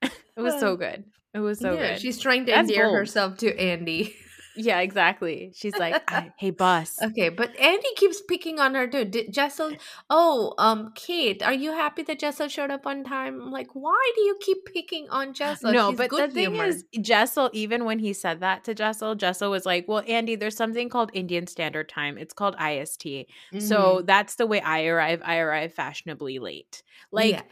It 0.03 0.13
was 0.41 0.61
so 0.61 0.75
Uh, 0.75 0.77
good. 0.77 1.05
It 1.35 1.41
was 1.41 1.59
so 1.59 1.75
yeah, 1.75 1.93
good. 1.95 2.01
she's 2.01 2.19
trying 2.19 2.47
to 2.47 2.53
That's 2.53 2.69
endear 2.69 2.87
bold. 2.87 2.97
herself 2.99 3.37
to 3.39 3.59
Andy. 3.59 4.15
yeah, 4.57 4.79
exactly. 4.81 5.51
She's 5.57 5.77
like, 5.77 6.01
"Hey, 6.39 6.51
boss." 6.51 6.97
Okay, 7.03 7.29
but 7.29 7.57
Andy 7.59 7.89
keeps 7.97 8.23
picking 8.23 8.61
on 8.61 8.77
her 8.77 8.87
too. 8.87 9.05
Did 9.05 9.33
Jessel? 9.33 9.73
Oh, 10.09 10.55
um, 10.59 10.93
Kate, 10.95 11.43
are 11.43 11.53
you 11.53 11.73
happy 11.73 12.05
that 12.05 12.21
Jessel 12.21 12.47
showed 12.47 12.71
up 12.71 12.87
on 12.87 13.03
time? 13.03 13.43
I'm 13.43 13.51
like, 13.51 13.67
why 13.73 14.13
do 14.15 14.21
you 14.23 14.37
keep 14.41 14.59
picking 14.73 15.09
on 15.11 15.35
Jessel? 15.35 15.73
no, 15.73 15.91
She's 15.91 15.99
but 15.99 16.11
the 16.11 16.29
thing 16.29 16.55
is, 16.55 16.85
Jessel, 17.01 17.51
even 17.53 17.85
when 17.85 17.99
he 17.99 18.13
said 18.13 18.39
that 18.41 18.63
to 18.65 18.75
Jessel, 18.75 19.17
Jessel 19.17 19.51
was 19.51 19.67
like, 19.67 19.89
Well, 19.89 20.05
Andy, 20.07 20.37
there's 20.37 20.57
something 20.57 20.89
called 20.89 21.11
Indian 21.15 21.49
Standard 21.49 21.89
Time. 21.89 22.17
It's 22.17 22.33
called 22.33 22.55
IST. 22.61 23.27
So 23.59 24.03
Mhm. 24.03 24.07
that's 24.07 24.37
the 24.37 24.47
way 24.47 24.61
I 24.61 24.85
arrive. 24.87 25.21
I 25.25 25.39
arrive 25.39 25.75
fashionably 25.75 26.39
late. 26.39 26.85
Like, 27.11 27.31
Yeah. 27.33 27.43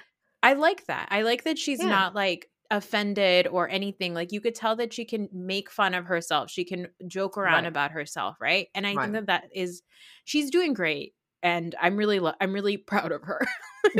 I 0.45 0.53
like 0.55 0.87
that. 0.87 1.09
I 1.11 1.23
like 1.23 1.43
that 1.45 1.59
she's 1.59 1.81
Yeah. 1.81 1.89
not 1.89 2.15
like 2.15 2.49
offended 2.73 3.47
or 3.47 3.69
anything. 3.69 4.15
Like, 4.15 4.33
you 4.33 4.41
could 4.41 4.57
tell 4.57 4.75
that 4.77 4.93
she 4.93 5.05
can 5.05 5.29
make 5.33 5.71
fun 5.71 5.95
of 5.95 6.07
herself. 6.07 6.51
She 6.51 6.65
can 6.65 6.89
joke 7.07 7.39
around 7.39 7.63
Right. 7.63 7.69
about 7.69 7.93
herself, 7.93 8.37
right? 8.41 8.67
And 8.75 8.85
I 8.87 8.95
Right. 8.95 9.03
think 9.05 9.13
that 9.15 9.27
that 9.27 9.45
is, 9.55 9.83
she's 10.25 10.51
doing 10.51 10.75
great. 10.75 11.15
And 11.45 11.75
I'm 11.81 11.97
really, 11.97 12.19
lo- 12.21 12.35
I'm 12.41 12.53
really 12.53 12.77
proud 12.93 13.13
of 13.13 13.23
her. 13.25 13.41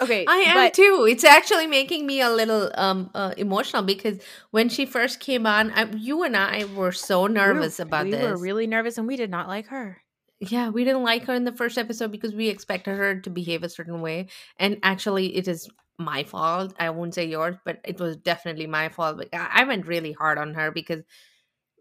okay. 0.00 0.24
I 0.28 0.36
am 0.48 0.56
but- 0.56 0.74
too. 0.74 1.06
It's 1.08 1.24
actually 1.24 1.66
making 1.66 2.06
me 2.06 2.20
a 2.20 2.30
little 2.30 2.70
um 2.74 3.10
uh, 3.14 3.32
emotional 3.36 3.82
because 3.82 4.18
when 4.50 4.68
she 4.68 4.84
first 4.86 5.20
came 5.20 5.46
on, 5.46 5.70
I, 5.72 5.84
you 5.96 6.22
and 6.24 6.36
I 6.36 6.64
were 6.74 6.92
so 6.92 7.22
we 7.22 7.28
were- 7.28 7.34
nervous 7.34 7.78
about 7.78 8.04
we 8.06 8.10
this. 8.12 8.22
We 8.22 8.28
were 8.30 8.38
really 8.38 8.66
nervous 8.66 8.98
and 8.98 9.06
we 9.06 9.16
did 9.16 9.30
not 9.30 9.48
like 9.48 9.68
her. 9.68 10.02
yeah, 10.40 10.68
we 10.70 10.84
didn't 10.84 11.02
like 11.04 11.24
her 11.26 11.34
in 11.34 11.44
the 11.44 11.52
first 11.52 11.78
episode 11.78 12.10
because 12.12 12.34
we 12.34 12.48
expected 12.48 12.96
her 12.96 13.20
to 13.20 13.30
behave 13.30 13.62
a 13.64 13.68
certain 13.68 14.00
way, 14.00 14.28
and 14.58 14.78
actually, 14.82 15.36
it 15.36 15.48
is 15.48 15.68
my 15.98 16.24
fault. 16.24 16.74
I 16.78 16.90
won't 16.90 17.14
say 17.14 17.26
yours, 17.26 17.56
but 17.64 17.80
it 17.84 18.00
was 18.00 18.16
definitely 18.16 18.66
my 18.66 18.88
fault. 18.88 19.24
I 19.32 19.64
went 19.64 19.86
really 19.86 20.12
hard 20.12 20.38
on 20.38 20.54
her 20.54 20.70
because 20.70 21.02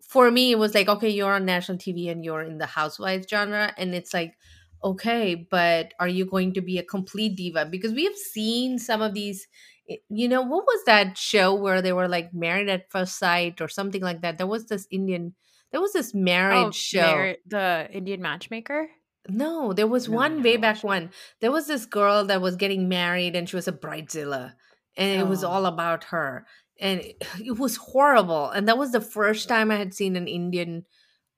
for 0.02 0.32
me, 0.32 0.52
it 0.52 0.60
was 0.60 0.74
like, 0.74 0.88
okay, 0.88 1.10
you're 1.10 1.34
on 1.34 1.46
national 1.46 1.78
TV 1.78 2.10
and 2.10 2.24
you're 2.24 2.42
in 2.42 2.58
the 2.58 2.66
housewives 2.66 3.28
genre, 3.30 3.74
and 3.78 3.94
it's 3.94 4.14
like, 4.14 4.38
okay, 4.84 5.48
but 5.50 5.94
are 6.00 6.08
you 6.08 6.26
going 6.26 6.54
to 6.54 6.62
be 6.62 6.78
a 6.78 6.84
complete 6.84 7.36
diva? 7.36 7.66
Because 7.66 7.94
we 7.94 8.06
have 8.06 8.16
seen 8.16 8.80
some 8.80 9.02
of 9.02 9.14
these. 9.14 9.48
Eh, 9.90 9.98
you 10.10 10.28
know, 10.28 10.42
what 10.42 10.66
was 10.66 10.84
that 10.86 11.18
show 11.18 11.54
where 11.54 11.82
they 11.82 11.94
were 11.94 12.08
like 12.08 12.34
married 12.34 12.70
at 12.70 12.92
first 12.92 13.18
sight 13.20 13.62
or 13.62 13.68
something 13.68 14.02
like 14.02 14.22
that? 14.22 14.38
There 14.38 14.48
was 14.48 14.68
this 14.68 14.88
Indian, 14.92 15.36
there 15.72 15.82
was 15.82 15.94
this 15.94 16.14
marriage 16.14 16.68
oh, 16.68 16.72
show. 16.72 17.02
Oh, 17.02 17.16
Mar- 17.18 17.36
the 17.46 17.90
Indian 17.92 18.22
matchmaker. 18.22 18.90
No, 19.30 19.74
there 19.74 19.88
was 19.88 20.08
No, 20.08 20.18
one 20.18 20.42
way 20.42 20.58
back 20.58 20.84
one. 20.84 21.12
There 21.42 21.52
was 21.52 21.68
this 21.68 21.86
girl 21.86 22.24
that 22.26 22.42
was 22.42 22.56
getting 22.56 22.88
married 22.88 23.36
and 23.36 23.48
she 23.50 23.56
was 23.56 23.68
a 23.68 23.74
bridezilla. 23.74 24.54
And 24.96 25.20
it 25.20 25.28
was 25.28 25.44
Oh. 25.44 25.50
all 25.50 25.66
about 25.66 26.06
her. 26.06 26.46
And 26.80 27.02
it, 27.02 27.18
it 27.46 27.58
was 27.60 27.76
horrible. 27.78 28.50
And 28.50 28.68
that 28.68 28.78
was 28.78 28.92
the 28.92 29.02
first 29.02 29.48
time 29.50 29.70
I 29.72 29.76
had 29.76 29.94
seen 29.94 30.16
an 30.16 30.28
Indian 30.28 30.86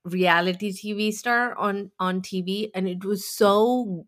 reality 0.06 0.72
TV 0.74 1.12
star 1.12 1.56
on 1.58 1.92
on 2.00 2.22
TV 2.22 2.72
and 2.76 2.88
it 2.88 3.06
was 3.06 3.28
so 3.30 4.08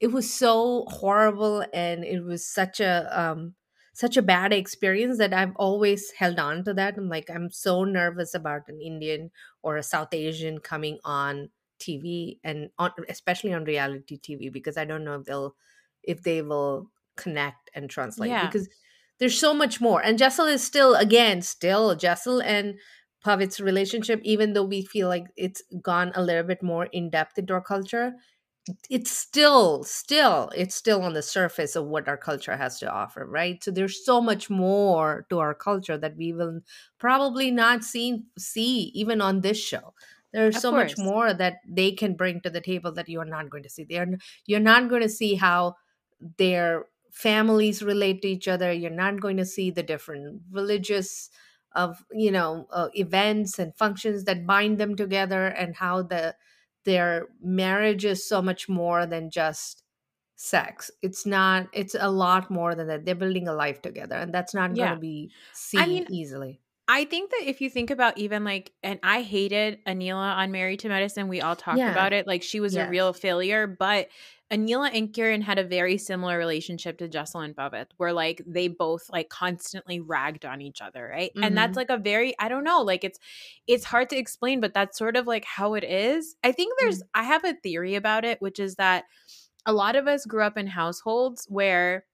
it 0.00 0.08
was 0.08 0.32
so 0.32 0.84
horrible 0.88 1.64
and 1.72 2.04
it 2.04 2.20
was 2.20 2.46
such 2.46 2.80
a 2.80 3.08
um 3.18 3.54
such 3.94 4.16
a 4.16 4.22
bad 4.22 4.52
experience 4.52 5.18
that 5.18 5.34
I've 5.34 5.54
always 5.56 6.10
held 6.12 6.38
on 6.38 6.64
to 6.64 6.74
that. 6.74 6.96
I'm 6.96 7.08
like 7.08 7.30
I'm 7.30 7.50
so 7.50 7.84
nervous 7.84 8.34
about 8.34 8.68
an 8.68 8.80
Indian 8.80 9.30
or 9.62 9.76
a 9.76 9.82
South 9.82 10.14
Asian 10.14 10.58
coming 10.60 10.98
on 11.04 11.50
TV 11.80 12.38
and 12.44 12.70
on 12.78 12.92
especially 13.08 13.52
on 13.52 13.64
reality 13.64 14.18
TV 14.18 14.52
because 14.52 14.76
I 14.76 14.84
don't 14.84 15.04
know 15.04 15.14
if 15.20 15.24
they'll 15.24 15.56
if 16.02 16.22
they 16.22 16.42
will 16.42 16.90
connect 17.16 17.70
and 17.74 17.90
translate 17.90 18.30
Yeah. 18.30 18.46
because 18.46 18.68
there's 19.18 19.38
so 19.38 19.52
much 19.52 19.80
more. 19.80 20.02
And 20.02 20.18
Jessel 20.18 20.46
is 20.46 20.64
still 20.64 20.94
again 20.94 21.42
still 21.42 21.94
Jessel 21.94 22.40
and 22.42 22.78
Pavit's 23.24 23.60
relationship, 23.60 24.20
even 24.24 24.54
though 24.54 24.64
we 24.64 24.82
feel 24.82 25.08
like 25.08 25.26
it's 25.36 25.62
gone 25.82 26.10
a 26.14 26.22
little 26.22 26.42
bit 26.42 26.62
more 26.62 26.86
in 26.86 27.10
depth 27.10 27.36
into 27.38 27.52
our 27.52 27.60
culture, 27.60 28.14
it's 28.90 29.10
still 29.10 29.82
still 29.84 30.50
it's 30.54 30.74
still 30.74 31.02
on 31.02 31.14
the 31.14 31.22
surface 31.22 31.74
of 31.76 31.86
what 31.86 32.06
our 32.08 32.16
culture 32.16 32.56
has 32.56 32.78
to 32.78 32.90
offer 32.90 33.24
right 33.26 33.64
so 33.64 33.70
there's 33.70 34.04
so 34.04 34.20
much 34.20 34.50
more 34.50 35.26
to 35.30 35.38
our 35.38 35.54
culture 35.54 35.96
that 35.96 36.16
we 36.16 36.32
will 36.32 36.60
probably 36.98 37.50
not 37.50 37.82
see 37.82 38.22
see 38.38 38.90
even 38.94 39.20
on 39.20 39.40
this 39.40 39.58
show 39.58 39.94
there's 40.32 40.56
Of 40.56 40.62
so 40.62 40.72
much 40.72 40.96
more 40.96 41.32
that 41.34 41.58
they 41.66 41.92
can 41.92 42.14
bring 42.14 42.40
to 42.42 42.50
the 42.50 42.60
table 42.60 42.92
that 42.92 43.08
you 43.08 43.20
are 43.20 43.24
not 43.24 43.50
going 43.50 43.62
to 43.64 43.70
see. 43.70 43.84
They're 43.84 44.18
you're 44.46 44.60
not 44.60 44.88
going 44.88 45.02
to 45.02 45.08
see 45.08 45.34
how 45.34 45.76
their 46.38 46.86
families 47.10 47.82
relate 47.82 48.22
to 48.22 48.28
each 48.28 48.48
other. 48.48 48.72
You're 48.72 48.90
not 48.90 49.20
going 49.20 49.36
to 49.38 49.44
see 49.44 49.70
the 49.70 49.82
different 49.82 50.42
religious 50.50 51.30
of 51.72 52.04
you 52.12 52.30
know 52.30 52.66
uh, 52.70 52.88
events 52.94 53.58
and 53.58 53.74
functions 53.76 54.24
that 54.24 54.46
bind 54.46 54.78
them 54.78 54.96
together 54.96 55.46
and 55.46 55.76
how 55.76 56.02
the 56.02 56.34
their 56.84 57.26
marriage 57.42 58.04
is 58.04 58.26
so 58.26 58.40
much 58.42 58.68
more 58.68 59.06
than 59.06 59.30
just 59.30 59.82
sex. 60.36 60.90
It's 61.02 61.26
not 61.26 61.68
it's 61.72 61.96
a 61.98 62.10
lot 62.10 62.50
more 62.50 62.74
than 62.74 62.86
that. 62.88 63.04
They're 63.04 63.14
building 63.14 63.48
a 63.48 63.54
life 63.54 63.82
together 63.82 64.16
and 64.16 64.32
that's 64.32 64.54
not 64.54 64.74
going 64.74 64.90
to 64.94 65.00
be 65.00 65.30
seen 65.52 65.80
I 65.80 65.86
mean, 65.86 66.06
easily 66.08 66.60
I 66.92 67.04
think 67.04 67.30
that 67.30 67.42
if 67.46 67.60
you 67.60 67.70
think 67.70 67.90
about 67.90 68.18
even 68.18 68.42
like, 68.42 68.72
and 68.82 68.98
I 69.04 69.22
hated 69.22 69.84
Anila 69.84 70.34
on 70.36 70.50
Married 70.50 70.80
to 70.80 70.88
Medicine. 70.88 71.28
We 71.28 71.40
all 71.40 71.54
talked 71.54 71.86
Yeah. 71.86 71.88
about 71.88 72.12
it. 72.12 72.26
Like 72.26 72.42
she 72.42 72.58
was 72.58 72.74
a 72.74 72.84
real 72.84 73.12
failure, 73.12 73.68
but 73.68 74.08
Anila 74.50 74.90
and 74.92 75.12
Kiran 75.12 75.40
had 75.42 75.60
a 75.60 75.64
very 75.64 75.96
similar 75.96 76.36
relationship 76.36 76.98
to 76.98 77.06
Jocelyn 77.08 77.54
Bobbitt, 77.54 77.86
where 77.98 78.12
like 78.12 78.42
they 78.44 78.66
both 78.66 79.08
like 79.08 79.28
constantly 79.28 80.00
ragged 80.00 80.44
on 80.44 80.60
each 80.60 80.80
other, 80.82 81.06
right? 81.06 81.30
And 81.40 81.56
that's 81.56 81.76
Mhm. 81.76 81.76
like 81.76 81.90
a 81.90 81.96
very, 81.96 82.36
I 82.40 82.48
don't 82.48 82.64
know, 82.64 82.82
like 82.82 83.04
it's 83.04 83.20
it's 83.68 83.84
hard 83.84 84.10
to 84.10 84.16
explain, 84.18 84.60
but 84.60 84.74
that's 84.74 84.98
sort 84.98 85.16
of 85.16 85.28
like 85.28 85.44
how 85.44 85.74
it 85.74 85.84
is. 85.84 86.34
I 86.42 86.50
think 86.50 86.74
there's 86.80 87.02
I 87.14 87.22
have 87.22 87.44
a 87.44 87.54
theory 87.62 87.94
about 87.94 88.24
it, 88.24 88.42
which 88.42 88.58
is 88.58 88.74
that 88.76 89.04
a 89.66 89.72
lot 89.72 89.96
of 89.96 90.06
us 90.06 90.26
grew 90.26 90.42
up 90.42 90.56
in 90.56 90.66
households 90.66 91.46
where 91.48 92.06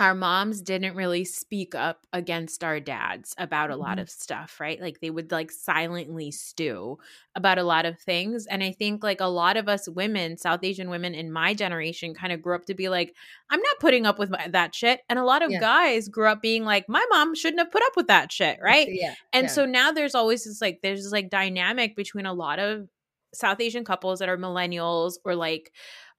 our 0.00 0.14
moms 0.14 0.62
didn't 0.62 0.96
really 0.96 1.24
speak 1.24 1.74
up 1.74 2.06
against 2.12 2.64
our 2.64 2.80
dads 2.80 3.34
about 3.38 3.70
a 3.70 3.76
lot 3.76 3.98
Mhm. 3.98 4.02
of 4.02 4.10
stuff, 4.10 4.58
right? 4.58 4.80
Like 4.80 5.00
they 5.00 5.10
would 5.10 5.30
like 5.30 5.50
silently 5.52 6.30
stew 6.30 6.98
about 7.36 7.58
a 7.58 7.62
lot 7.62 7.84
of 7.86 8.00
things. 8.00 8.46
And 8.46 8.62
I 8.64 8.72
think 8.72 9.02
like 9.04 9.20
a 9.20 9.26
lot 9.26 9.56
of 9.58 9.68
us 9.68 9.88
women, 9.88 10.38
South 10.38 10.64
Asian 10.64 10.88
women 10.90 11.14
in 11.14 11.30
my 11.30 11.52
generation, 11.54 12.14
kind 12.14 12.32
of 12.32 12.40
grew 12.42 12.54
up 12.54 12.64
to 12.66 12.74
be 12.74 12.88
like, 12.88 13.14
I'm 13.50 13.60
not 13.60 13.78
putting 13.78 14.06
up 14.06 14.18
with 14.18 14.30
my, 14.30 14.48
that 14.48 14.74
shit. 14.74 15.00
And 15.08 15.18
a 15.18 15.24
lot 15.24 15.42
of 15.42 15.50
Yeah. 15.50 15.60
guys 15.60 16.08
grew 16.08 16.26
up 16.28 16.40
being 16.42 16.64
like, 16.64 16.88
my 16.88 17.04
mom 17.10 17.34
shouldn't 17.34 17.60
have 17.60 17.70
put 17.70 17.84
up 17.84 17.94
with 17.96 18.06
that 18.08 18.32
shit, 18.32 18.58
right? 18.62 18.88
yeah 18.90 19.14
And 19.34 19.44
yeah. 19.44 19.50
so 19.52 19.66
now 19.66 19.92
there's 19.92 20.14
always 20.14 20.44
this 20.44 20.60
like 20.62 20.80
there's 20.82 21.02
this 21.04 21.12
like 21.12 21.28
dynamic 21.30 21.94
between 21.94 22.26
a 22.26 22.32
lot 22.32 22.58
of 22.58 22.88
South 23.32 23.60
Asian 23.60 23.84
couples 23.84 24.18
that 24.18 24.28
are 24.28 24.36
millennials 24.38 25.14
or 25.24 25.36
like 25.36 25.72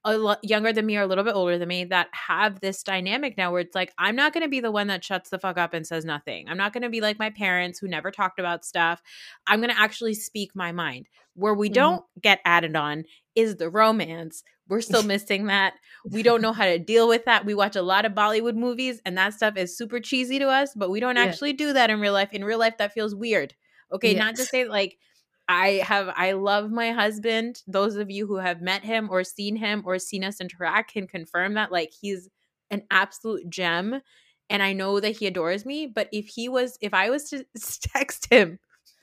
a 0.04 0.18
lot 0.18 0.40
younger 0.44 0.74
than 0.74 0.86
me 0.86 0.98
or 0.98 1.02
a 1.02 1.08
little 1.08 1.24
bit 1.24 1.36
older 1.36 1.58
than 1.58 1.68
me 1.68 1.84
that 1.86 2.08
have 2.12 2.60
this 2.60 2.82
dynamic 2.84 3.38
now 3.38 3.52
where 3.52 3.62
it's 3.62 3.76
like 3.76 3.94
I'm 3.98 4.16
not 4.16 4.34
going 4.34 4.44
to 4.44 4.50
be 4.50 4.60
the 4.60 4.72
one 4.72 4.88
that 4.88 5.04
shuts 5.04 5.30
the 5.30 5.38
fuck 5.40 5.58
up 5.58 5.74
and 5.74 5.86
says 5.86 6.06
nothing. 6.06 6.48
I'm 6.50 6.58
not 6.58 6.74
going 6.74 6.84
to 6.84 6.90
be 6.90 7.02
like 7.02 7.20
my 7.20 7.30
parents 7.30 7.80
who 7.80 7.88
never 7.88 8.10
talked 8.12 8.40
about 8.40 8.66
stuff. 8.66 9.02
I'm 9.48 9.60
going 9.62 9.70
to 9.74 9.80
actually 9.80 10.14
speak 10.16 10.52
my 10.56 10.72
mind. 10.72 11.08
Where 11.36 11.54
we 11.54 11.70
Mhm. 11.70 11.74
don't 11.74 12.06
get 12.22 12.40
added 12.46 12.76
on 12.76 13.06
is 13.36 13.56
the 13.58 13.70
romance. 13.70 14.44
We're 14.68 14.82
still 14.82 15.04
missing 15.04 15.46
that. 15.48 15.74
We 16.10 16.24
don't 16.24 16.42
know 16.42 16.54
how 16.54 16.66
to 16.66 16.80
deal 16.80 17.08
with 17.08 17.26
that. 17.26 17.46
We 17.46 17.54
watch 17.54 17.76
a 17.76 17.82
lot 17.82 18.06
of 18.06 18.14
Bollywood 18.14 18.56
movies 18.56 19.02
and 19.06 19.18
that 19.18 19.34
stuff 19.34 19.56
is 19.58 19.78
super 19.78 20.00
cheesy 20.00 20.40
to 20.40 20.48
us, 20.48 20.74
but 20.76 20.90
we 20.90 21.00
don't 21.00 21.18
Yeah. 21.18 21.24
actually 21.24 21.54
do 21.54 21.74
that 21.74 21.90
in 21.90 22.00
real 22.00 22.14
life. 22.14 22.30
In 22.34 22.44
real 22.44 22.60
life, 22.60 22.78
that 22.78 22.94
feels 22.94 23.16
weird. 23.16 23.54
Okay, 23.94 24.14
not 24.14 24.36
to 24.38 24.46
say 24.46 24.66
like 24.66 24.98
I 25.48 25.82
have 25.84 26.14
I 26.16 26.34
love 26.34 26.72
my 26.72 26.92
husband. 26.92 27.62
Those 27.68 27.96
of 27.96 28.10
you 28.10 28.28
who 28.28 28.38
have 28.38 28.62
met 28.62 28.84
him 28.84 29.10
or 29.12 29.24
seen 29.24 29.56
him 29.56 29.84
or 29.86 30.00
seen 30.00 30.24
us 30.24 30.40
interact 30.40 30.94
can 30.94 31.08
confirm 31.08 31.56
that 31.56 31.72
like 31.72 31.92
he's 32.00 32.30
an 32.70 32.84
absolute 32.90 33.50
gem 33.50 34.02
and 34.50 34.62
I 34.62 34.74
know 34.74 35.00
that 35.00 35.18
he 35.18 35.28
adores 35.28 35.66
me, 35.66 35.88
but 35.88 36.10
if 36.12 36.28
he 36.28 36.50
was 36.50 36.78
if 36.82 36.94
I 36.94 37.10
was 37.10 37.30
to 37.30 37.46
text 37.94 38.32
him 38.32 38.60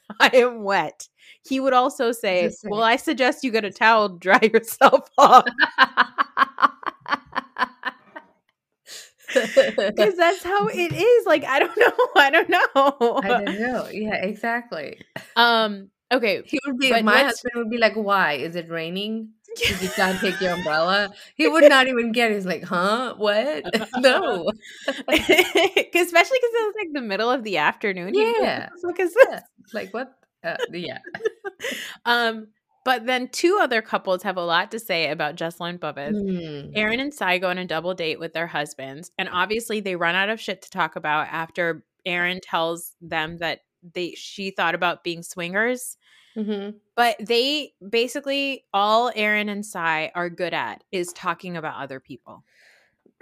I 0.20 0.31
am 0.35 0.62
wet. 0.62 1.09
He 1.46 1.61
would 1.61 1.72
also 1.72 2.12
say, 2.12 2.51
"Well, 2.64 2.83
I 2.83 2.96
suggest 2.96 3.44
you 3.44 3.51
get 3.51 3.64
a 3.64 3.70
towel, 3.70 4.09
dry 4.11 4.40
yourself 4.53 5.09
off." 5.18 5.44
Because 9.35 10.16
that's 10.16 10.42
how 10.42 10.68
it 10.68 10.92
is. 10.92 11.27
Like, 11.27 11.44
I 11.44 11.59
don't 11.59 11.79
know. 11.79 12.09
I 12.16 12.31
don't 12.31 12.48
know. 12.48 13.20
I 13.22 13.29
don't 13.29 13.61
know. 13.61 13.88
Yeah, 13.92 14.16
exactly. 14.16 15.01
Um. 15.37 15.90
Okay. 16.11 16.42
He 16.47 16.59
would 16.66 16.79
be 16.79 16.90
my 17.03 17.23
husband 17.25 17.53
would 17.57 17.71
be 17.71 17.79
like, 17.79 17.94
"Why 17.94 18.35
is 18.35 18.57
it 18.57 18.68
raining? 18.71 19.31
You 19.81 19.88
can't 19.88 20.18
take 20.21 20.40
your 20.40 20.53
umbrella." 20.53 21.11
He 21.35 21.49
would 21.49 21.68
not 21.68 21.88
even 21.88 22.12
get. 22.12 22.31
it. 22.31 22.35
He's 22.35 22.47
like, 22.47 22.64
"Huh? 22.64 23.14
What? 23.16 23.64
no." 23.99 24.51
Especially 24.88 26.38
because 26.38 26.55
it 26.55 26.66
was 26.66 26.75
like 26.79 26.92
the 26.92 27.03
middle 27.03 27.31
of 27.31 27.44
the 27.44 27.59
afternoon. 27.59 28.14
He'd 28.14 28.27
like, 28.27 28.37
Yeah. 28.40 28.59
"What 28.61 28.81
the 28.81 28.88
fuck 28.88 29.01
is 29.01 29.14
this?" 29.14 29.27
Yeah. 29.29 29.40
Like 29.75 29.92
what? 29.94 30.14
Uh, 30.44 30.57
yeah. 30.73 30.99
Um. 32.05 32.49
But 32.85 33.05
then 33.05 33.29
two 33.29 33.59
other 33.61 33.83
couples 33.83 34.23
have 34.23 34.38
a 34.38 34.44
lot 34.44 34.71
to 34.71 34.79
say 34.79 35.11
about 35.11 35.37
Jesselyn 35.37 35.79
Bubbitt. 35.79 36.12
Hmm. 36.12 36.71
Erin 36.75 37.01
and 37.01 37.12
Sai 37.12 37.37
go 37.37 37.51
on 37.51 37.59
a 37.59 37.66
double 37.66 37.92
date 37.92 38.18
with 38.18 38.33
their 38.33 38.47
husbands, 38.47 39.11
and 39.18 39.29
obviously 39.31 39.81
they 39.81 39.94
run 39.97 40.14
out 40.14 40.31
of 40.31 40.40
shit 40.40 40.62
to 40.62 40.71
talk 40.71 40.97
about 40.97 41.27
after 41.31 41.85
Erin 42.07 42.40
tells 42.42 42.94
them 43.03 43.38
that 43.38 43.61
they 43.83 44.12
she 44.12 44.51
thought 44.51 44.75
about 44.75 45.05
being 45.05 45.23
swingers. 45.23 45.97
Mhm. 46.37 46.81
But 46.95 47.17
they 47.21 47.75
basically 47.88 48.64
all 48.73 49.11
Erin 49.14 49.49
and 49.49 49.64
Sai 49.64 50.12
are 50.14 50.31
good 50.31 50.55
at 50.55 50.85
is 50.93 51.12
talking 51.12 51.57
about 51.57 51.83
other 51.83 52.01
people. 52.01 52.45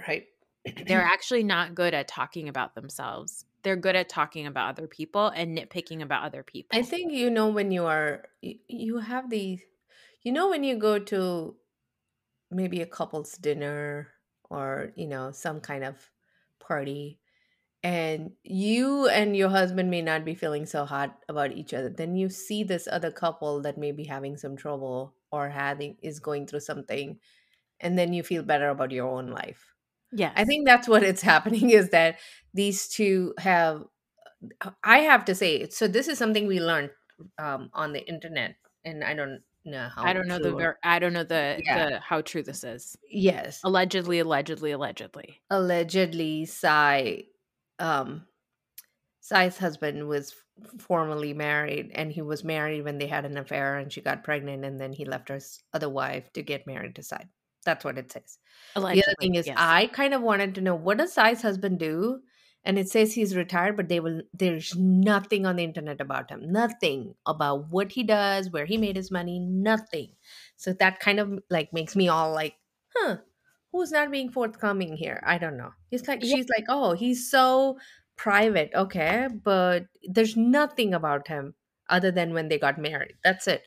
Right. 0.06 0.26
They're 0.86 1.02
actually 1.04 1.42
not 1.44 1.74
good 1.74 1.94
at 1.94 2.08
talking 2.08 2.48
about 2.48 2.74
themselves. 2.74 3.44
They're 3.62 3.76
good 3.76 3.96
at 3.96 4.08
talking 4.08 4.46
about 4.46 4.70
other 4.70 4.86
people 4.86 5.28
and 5.28 5.56
nitpicking 5.56 6.02
about 6.02 6.24
other 6.24 6.42
people. 6.42 6.78
I 6.78 6.82
think 6.82 7.12
you 7.12 7.30
know 7.30 7.48
when 7.48 7.70
you 7.72 7.84
are 7.86 8.24
you, 8.40 8.58
you 8.68 8.98
have 8.98 9.30
the 9.30 9.58
you 10.22 10.32
know 10.32 10.48
when 10.48 10.62
you 10.64 10.76
go 10.76 10.98
to 10.98 11.56
maybe 12.50 12.80
a 12.82 12.86
couple's 12.86 13.32
dinner 13.32 14.12
or 14.50 14.92
you 14.96 15.06
know 15.06 15.30
some 15.32 15.60
kind 15.60 15.84
of 15.84 16.10
party 16.60 17.20
and 17.86 18.30
you 18.42 19.06
and 19.08 19.36
your 19.36 19.48
husband 19.54 19.90
may 19.94 20.02
not 20.06 20.24
be 20.28 20.34
feeling 20.34 20.66
so 20.70 20.84
hot 20.92 21.16
about 21.28 21.52
each 21.52 21.72
other 21.80 21.88
then 22.02 22.16
you 22.20 22.28
see 22.28 22.64
this 22.70 22.88
other 22.98 23.10
couple 23.18 23.60
that 23.66 23.78
may 23.84 23.92
be 23.98 24.04
having 24.12 24.36
some 24.36 24.56
trouble 24.62 25.14
or 25.30 25.48
having 25.56 25.96
is 26.02 26.18
going 26.28 26.46
through 26.46 26.60
something 26.68 27.18
and 27.80 27.98
then 27.98 28.12
you 28.12 28.22
feel 28.30 28.42
better 28.52 28.68
about 28.70 28.90
your 28.98 29.06
own 29.18 29.28
life 29.36 29.66
yeah 30.22 30.32
I 30.34 30.44
think 30.44 30.66
that's 30.66 30.88
what 30.94 31.02
it's 31.12 31.22
happening 31.34 31.70
is 31.70 31.90
that 31.90 32.18
these 32.62 32.88
two 32.88 33.34
have 33.38 33.84
I 34.82 34.98
have 35.10 35.24
to 35.26 35.34
say 35.34 35.68
so 35.68 35.88
this 35.88 36.08
is 36.08 36.18
something 36.18 36.46
we 36.46 36.60
learned 36.60 36.90
um, 37.38 37.70
on 37.72 37.92
the 37.92 38.06
internet 38.14 38.56
and 38.84 39.04
I 39.04 39.14
don't 39.14 39.40
know 39.64 39.88
how 39.94 40.04
I 40.04 40.12
don't 40.12 40.28
know 40.28 40.38
the 40.38 40.50
true 40.50 40.58
or- 40.58 40.60
ver- 40.72 40.78
I 40.82 40.98
don't 40.98 41.12
know 41.12 41.24
the, 41.24 41.60
Yeah. 41.64 41.88
the 41.90 42.00
how 42.00 42.20
true 42.20 42.42
this 42.42 42.62
is. 42.64 42.96
yes 43.10 43.60
Allegedly, 43.64 44.18
allegedly, 44.20 44.72
allegedly. 44.72 45.40
allegedly 45.50 46.44
Sai 46.46 47.24
um 47.78 48.26
Sai's 49.20 49.58
husband 49.58 50.06
was 50.06 50.34
formerly 50.78 51.34
married 51.34 51.90
and 51.94 52.12
he 52.12 52.22
was 52.22 52.44
married 52.44 52.84
when 52.84 52.98
they 52.98 53.08
had 53.08 53.24
an 53.24 53.36
affair 53.36 53.76
and 53.76 53.92
she 53.92 54.00
got 54.00 54.22
pregnant 54.24 54.64
and 54.64 54.80
then 54.80 54.92
he 54.92 55.04
left 55.04 55.28
her 55.28 55.36
s- 55.36 55.60
other 55.74 55.88
wife 55.88 56.32
to 56.32 56.42
get 56.42 56.66
married 56.66 56.94
to 56.94 57.02
Sai. 57.02 57.26
That's 57.64 57.84
what 57.84 57.98
it 57.98 58.12
says. 58.12 58.38
Allegedly. 58.76 59.00
the 59.00 59.06
other 59.08 59.16
thing 59.20 59.34
is 59.34 59.46
yes. 59.48 59.56
i 59.58 59.86
kind 59.88 60.14
of 60.14 60.22
wanted 60.22 60.54
to 60.54 60.60
know 60.60 60.74
what 60.76 60.98
does 60.98 61.12
sai's 61.14 61.42
husband 61.42 61.78
do? 61.78 62.20
And 62.64 62.78
it 62.78 62.88
says 62.88 63.12
he's 63.14 63.36
retired 63.36 63.76
but 63.76 63.88
they 63.88 64.00
will 64.00 64.22
there's 64.32 64.74
nothing 64.76 65.44
on 65.46 65.56
the 65.56 65.64
internet 65.64 66.00
about 66.00 66.30
him. 66.30 66.50
Nothing 66.52 67.14
about 67.26 67.68
what 67.70 67.92
he 67.92 68.02
does 68.04 68.50
where 68.50 68.66
he 68.66 68.76
made 68.76 68.96
his 68.96 69.10
money 69.10 69.38
nothing. 69.40 70.12
So 70.56 70.72
that 70.74 71.00
kind 71.00 71.20
of 71.20 71.38
like 71.50 71.72
makes 71.72 71.94
me 71.96 72.08
all 72.08 72.32
like 72.32 72.54
huh 72.96 73.18
who's 73.76 73.92
not 73.92 74.10
being 74.10 74.30
forthcoming 74.30 74.96
here? 74.96 75.22
I 75.26 75.38
don't 75.38 75.56
know. 75.56 75.70
It's 75.90 76.08
like 76.08 76.22
she's 76.22 76.48
like 76.56 76.64
oh 76.68 76.94
he's 76.94 77.30
so 77.30 77.78
private. 78.16 78.70
Okay 78.74 79.28
but 79.44 79.86
there's 80.04 80.36
nothing 80.36 80.94
about 80.94 81.28
him 81.28 81.54
other 81.88 82.10
than 82.10 82.34
when 82.34 82.48
they 82.48 82.58
got 82.58 82.78
married. 82.78 83.14
That's 83.22 83.46
it. 83.46 83.62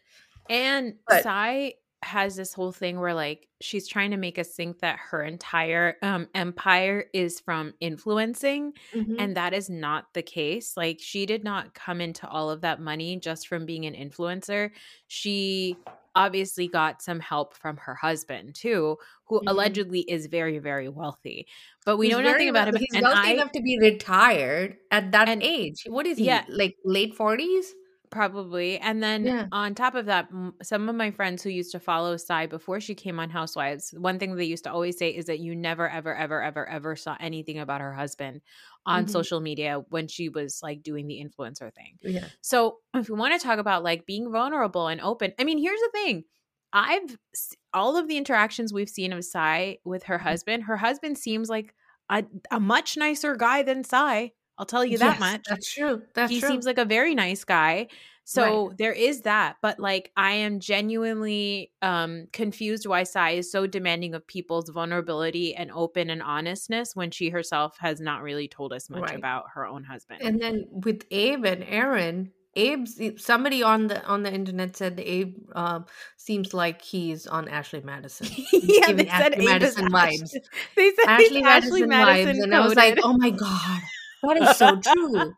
And 0.49 0.95
But- 1.07 1.23
Sai 1.23 1.73
has 2.01 2.37
this 2.37 2.53
whole 2.53 2.71
thing 2.71 2.97
where 2.97 3.13
like 3.13 3.49
she's 3.59 3.85
trying 3.85 4.09
to 4.11 4.15
make 4.15 4.39
us 4.39 4.55
think 4.55 4.79
that 4.79 4.97
her 4.97 5.21
entire 5.21 5.97
um 6.01 6.29
empire 6.33 7.03
is 7.13 7.41
from 7.41 7.73
influencing 7.81 8.71
and 9.19 9.35
that 9.35 9.53
is 9.53 9.69
not 9.69 10.05
the 10.13 10.21
case. 10.21 10.77
Like 10.77 10.99
she 11.01 11.25
did 11.25 11.43
not 11.43 11.73
come 11.73 11.99
into 11.99 12.25
all 12.25 12.49
of 12.49 12.61
that 12.61 12.79
money 12.79 13.17
just 13.19 13.49
from 13.49 13.65
being 13.65 13.85
an 13.85 13.95
influencer. 13.95 14.71
She 15.07 15.75
obviously 16.15 16.67
got 16.67 17.01
some 17.01 17.19
help 17.19 17.55
from 17.55 17.77
her 17.77 17.95
husband 17.95 18.55
too, 18.55 18.97
who 19.25 19.39
Mhm. 19.41 19.43
allegedly 19.47 20.01
is 20.01 20.25
very 20.27 20.59
very 20.59 20.89
wealthy. 20.89 21.47
But 21.85 21.97
we 21.97 22.07
He's 22.07 22.15
know 22.17 22.21
nothing 22.23 22.49
about 22.49 22.67
him 22.67 22.75
He's 22.77 22.87
and 22.93 23.03
wealthy 23.03 23.29
I 23.29 23.33
enough 23.33 23.51
to 23.53 23.61
be 23.61 23.77
retired 23.79 24.77
at 24.91 25.11
that 25.11 25.29
and- 25.29 25.43
age. 25.43 25.83
What 25.87 26.05
is 26.07 26.17
he? 26.17 26.25
Yeah. 26.25 26.45
Like 26.49 26.77
late 26.83 27.15
forties? 27.15 27.73
Probably. 28.11 28.79
And 28.79 29.03
then 29.03 29.25
Yeah. 29.25 29.47
on 29.51 29.75
top 29.75 29.93
of 29.95 30.07
that, 30.07 30.27
m- 30.31 30.55
some 30.63 30.89
of 30.89 30.95
my 30.95 31.11
friends 31.11 31.43
who 31.43 31.49
used 31.49 31.71
to 31.73 31.79
follow 31.79 32.17
Sai 32.17 32.47
before 32.47 32.79
she 32.79 32.95
came 32.95 33.19
on 33.19 33.29
Housewives, 33.29 33.93
one 33.97 34.17
thing 34.17 34.35
they 34.35 34.45
used 34.45 34.63
to 34.63 34.71
always 34.71 34.97
say 34.97 35.09
is 35.09 35.25
that 35.25 35.39
you 35.39 35.55
never, 35.55 35.87
ever, 35.89 36.15
ever, 36.15 36.41
ever, 36.41 36.67
ever 36.67 36.95
saw 36.95 37.15
anything 37.19 37.59
about 37.59 37.81
her 37.81 37.93
husband 37.93 38.41
on 38.85 39.05
Mhm. 39.05 39.09
social 39.11 39.39
media 39.39 39.83
when 39.89 40.07
she 40.07 40.29
was 40.29 40.59
like 40.63 40.81
doing 40.81 41.05
the 41.07 41.23
influencer 41.23 41.71
thing. 41.73 41.97
Yeah. 42.01 42.25
So 42.41 42.79
if 42.95 43.09
we 43.09 43.15
want 43.15 43.39
to 43.39 43.45
talk 43.45 43.59
about 43.59 43.83
like 43.83 44.05
being 44.07 44.31
vulnerable 44.31 44.87
and 44.87 44.99
open, 45.01 45.33
I 45.37 45.43
mean, 45.43 45.59
here's 45.59 45.79
the 45.79 45.89
thing. 45.93 46.23
I've 46.73 47.17
all 47.73 47.97
of 47.97 48.07
the 48.07 48.17
interactions 48.17 48.73
we've 48.73 48.89
seen 48.89 49.13
of 49.13 49.23
Sai 49.23 49.77
with 49.83 50.03
her 50.03 50.17
husband, 50.19 50.63
her 50.63 50.77
husband 50.77 51.17
seems 51.17 51.49
like 51.49 51.73
a, 52.09 52.23
a 52.51 52.59
much 52.59 52.97
nicer 52.97 53.35
guy 53.35 53.61
than 53.63 53.83
Sai. 53.83 54.31
I'll 54.59 54.65
tell 54.65 54.85
you 54.85 54.97
that 54.99 55.13
Yes, 55.13 55.19
much 55.19 55.45
That's 55.47 55.73
true. 55.73 56.01
That's 56.13 56.31
he 56.31 56.39
true. 56.39 56.49
seems 56.49 56.65
like 56.65 56.77
a 56.77 56.85
very 56.85 57.15
nice 57.15 57.43
guy 57.43 57.87
so 58.29 58.71
there 58.77 58.93
is 58.93 59.21
that 59.21 59.55
but 59.59 59.79
like 59.79 60.11
i 60.15 60.33
am 60.33 60.59
genuinely 60.59 61.71
um 61.81 62.27
confused 62.31 62.85
why 62.85 63.01
sai 63.01 63.31
is 63.31 63.51
so 63.51 63.65
demanding 63.65 64.13
of 64.13 64.25
people's 64.27 64.69
vulnerability 64.69 65.55
and 65.55 65.71
open 65.71 66.11
and 66.11 66.21
honestness 66.21 66.95
when 66.95 67.09
she 67.09 67.29
herself 67.29 67.75
has 67.79 67.99
not 67.99 68.21
really 68.21 68.47
told 68.47 68.71
us 68.71 68.87
much 68.89 69.01
Right. 69.01 69.15
about 69.15 69.45
her 69.55 69.65
own 69.65 69.83
husband 69.83 70.21
and 70.21 70.39
then 70.39 70.65
with 70.69 71.05
Abe 71.09 71.45
and 71.45 71.63
Erin, 71.63 72.31
Abe's 72.55 72.99
somebody 73.17 73.63
on 73.63 73.87
the 73.87 74.03
on 74.05 74.23
the 74.23 74.31
internet 74.33 74.75
said 74.75 74.99
Abe 74.99 75.35
um, 75.53 75.85
seems 76.17 76.53
like 76.53 76.81
he's 76.81 77.25
on 77.27 77.47
Ashley 77.47 77.81
Madison. 77.81 78.27
Yeah 78.51 78.91
they 78.91 79.05
said 79.07 79.33
Ashley 79.33 79.47
Abe 79.47 79.63
is 79.63 79.77
Madison 79.77 79.89
vibes. 79.89 80.35
they 80.75 80.91
said 80.91 81.07
Ashley 81.07 81.41
Madison, 81.41 81.45
ashley 81.45 81.85
madison 81.87 82.35
vibes, 82.35 82.43
and 82.43 82.55
I 82.55 82.59
was 82.65 82.75
like, 82.75 82.99
oh 83.03 83.15
my 83.17 83.29
god, 83.29 83.81
that 84.23 84.37
is 84.41 84.57
so 84.57 84.75
true. 84.79 85.33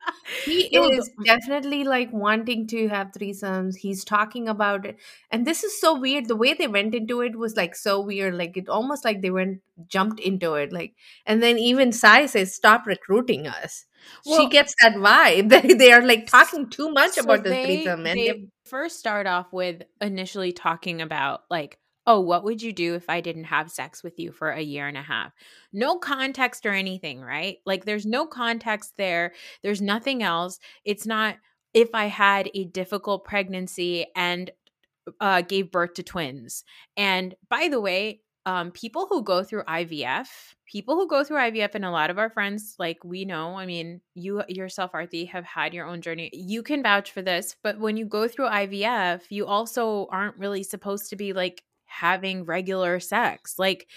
He 0.46 0.62
is 0.76 1.10
definitely 1.26 1.84
like 1.84 2.12
wanting 2.12 2.68
to 2.68 2.88
have 2.90 3.12
threesomes. 3.12 3.76
He's 3.78 4.04
talking 4.04 4.48
about 4.48 4.86
it, 4.86 4.98
and 5.30 5.46
this 5.46 5.64
is 5.64 5.80
so 5.80 5.98
weird. 5.98 6.28
The 6.28 6.36
way 6.36 6.54
they 6.54 6.68
went 6.68 6.96
into 6.96 7.22
it 7.22 7.38
was 7.38 7.56
like 7.56 7.76
so 7.76 8.00
weird. 8.02 8.34
Like 8.36 8.58
it 8.58 8.70
almost 8.70 9.06
like 9.06 9.22
they 9.22 9.32
went 9.32 9.60
jumped 9.88 10.20
into 10.20 10.54
it. 10.56 10.72
Like, 10.74 10.94
and 11.26 11.42
then 11.44 11.58
even 11.60 11.92
Sai 11.92 12.26
says, 12.26 12.56
"Stop 12.56 12.86
recruiting 12.88 13.48
us." 13.48 13.86
Well- 14.26 14.40
she 14.40 14.48
gets 14.50 14.74
that 14.82 14.94
vibe 14.96 15.50
that 15.56 15.78
they 15.78 15.92
are 15.92 16.02
like 16.06 16.28
talking 16.28 16.70
too 16.70 16.92
much 16.92 17.12
So 17.14 17.22
about 17.22 17.44
the 17.44 17.50
they- 17.52 17.66
threesome, 17.66 18.06
and 18.08 18.20
they 18.20 18.28
they're- 18.28 18.46
first 18.66 18.98
start 19.00 19.28
off 19.28 19.52
with 19.52 19.82
initially 20.00 20.54
talking 20.54 21.02
about 21.02 21.42
like 21.50 21.78
oh 22.08 22.20
what 22.20 22.44
would 22.44 22.62
you 22.62 22.74
do 22.74 22.96
if 22.96 23.10
i 23.10 23.22
didn't 23.22 23.46
have 23.46 23.70
sex 23.72 24.04
with 24.04 24.18
you 24.20 24.32
for 24.32 24.52
a 24.52 24.62
year 24.62 24.88
and 24.88 24.98
a 24.98 25.02
half? 25.02 25.32
No 25.74 25.98
context 25.98 26.66
or 26.66 26.74
anything 26.74 27.22
right? 27.22 27.58
Like 27.66 27.86
there's 27.86 28.06
no 28.06 28.26
context 28.26 28.94
there. 28.98 29.34
There's 29.64 29.82
nothing 29.82 30.24
else. 30.24 30.60
It's 30.86 31.06
not 31.06 31.38
if 31.74 31.90
i 31.94 32.06
had 32.06 32.50
a 32.54 32.66
difficult 32.66 33.24
pregnancy 33.24 34.06
and 34.16 34.52
uh, 35.20 35.42
gave 35.42 35.72
birth 35.72 35.96
to 35.96 36.04
twins. 36.04 36.64
And 36.98 37.36
by 37.50 37.68
the 37.70 37.82
way 37.82 38.22
um, 38.46 38.72
people 38.72 39.06
who 39.08 39.24
go 39.24 39.44
through 39.44 39.64
IVF, 39.64 40.28
people 40.66 40.96
who 40.96 41.08
go 41.08 41.24
through 41.24 41.38
IVF, 41.38 41.76
and 41.76 41.86
a 41.86 41.92
lot 41.92 42.10
of 42.10 42.18
our 42.18 42.30
friends, 42.30 42.76
like 42.80 42.98
we 43.04 43.24
know, 43.24 43.56
I 43.56 43.66
mean, 43.66 44.02
you 44.16 44.42
yourself, 44.48 44.94
Aarti, 44.94 45.30
have 45.30 45.46
had 45.46 45.74
your 45.74 45.86
own 45.86 46.02
journey. 46.02 46.32
You 46.34 46.64
can 46.64 46.82
vouch 46.82 47.12
for 47.12 47.22
this, 47.22 47.56
but 47.62 47.80
when 47.80 47.98
you 47.98 48.06
go 48.06 48.28
through 48.28 48.48
IVF, 48.48 49.22
you 49.30 49.46
also 49.46 50.08
aren't 50.12 50.38
really 50.38 50.64
supposed 50.64 51.10
to 51.12 51.16
be 51.16 51.34
like 51.34 51.64
having 51.92 52.46
regular 52.46 53.00
sex. 53.00 53.56
Like, 53.60 53.88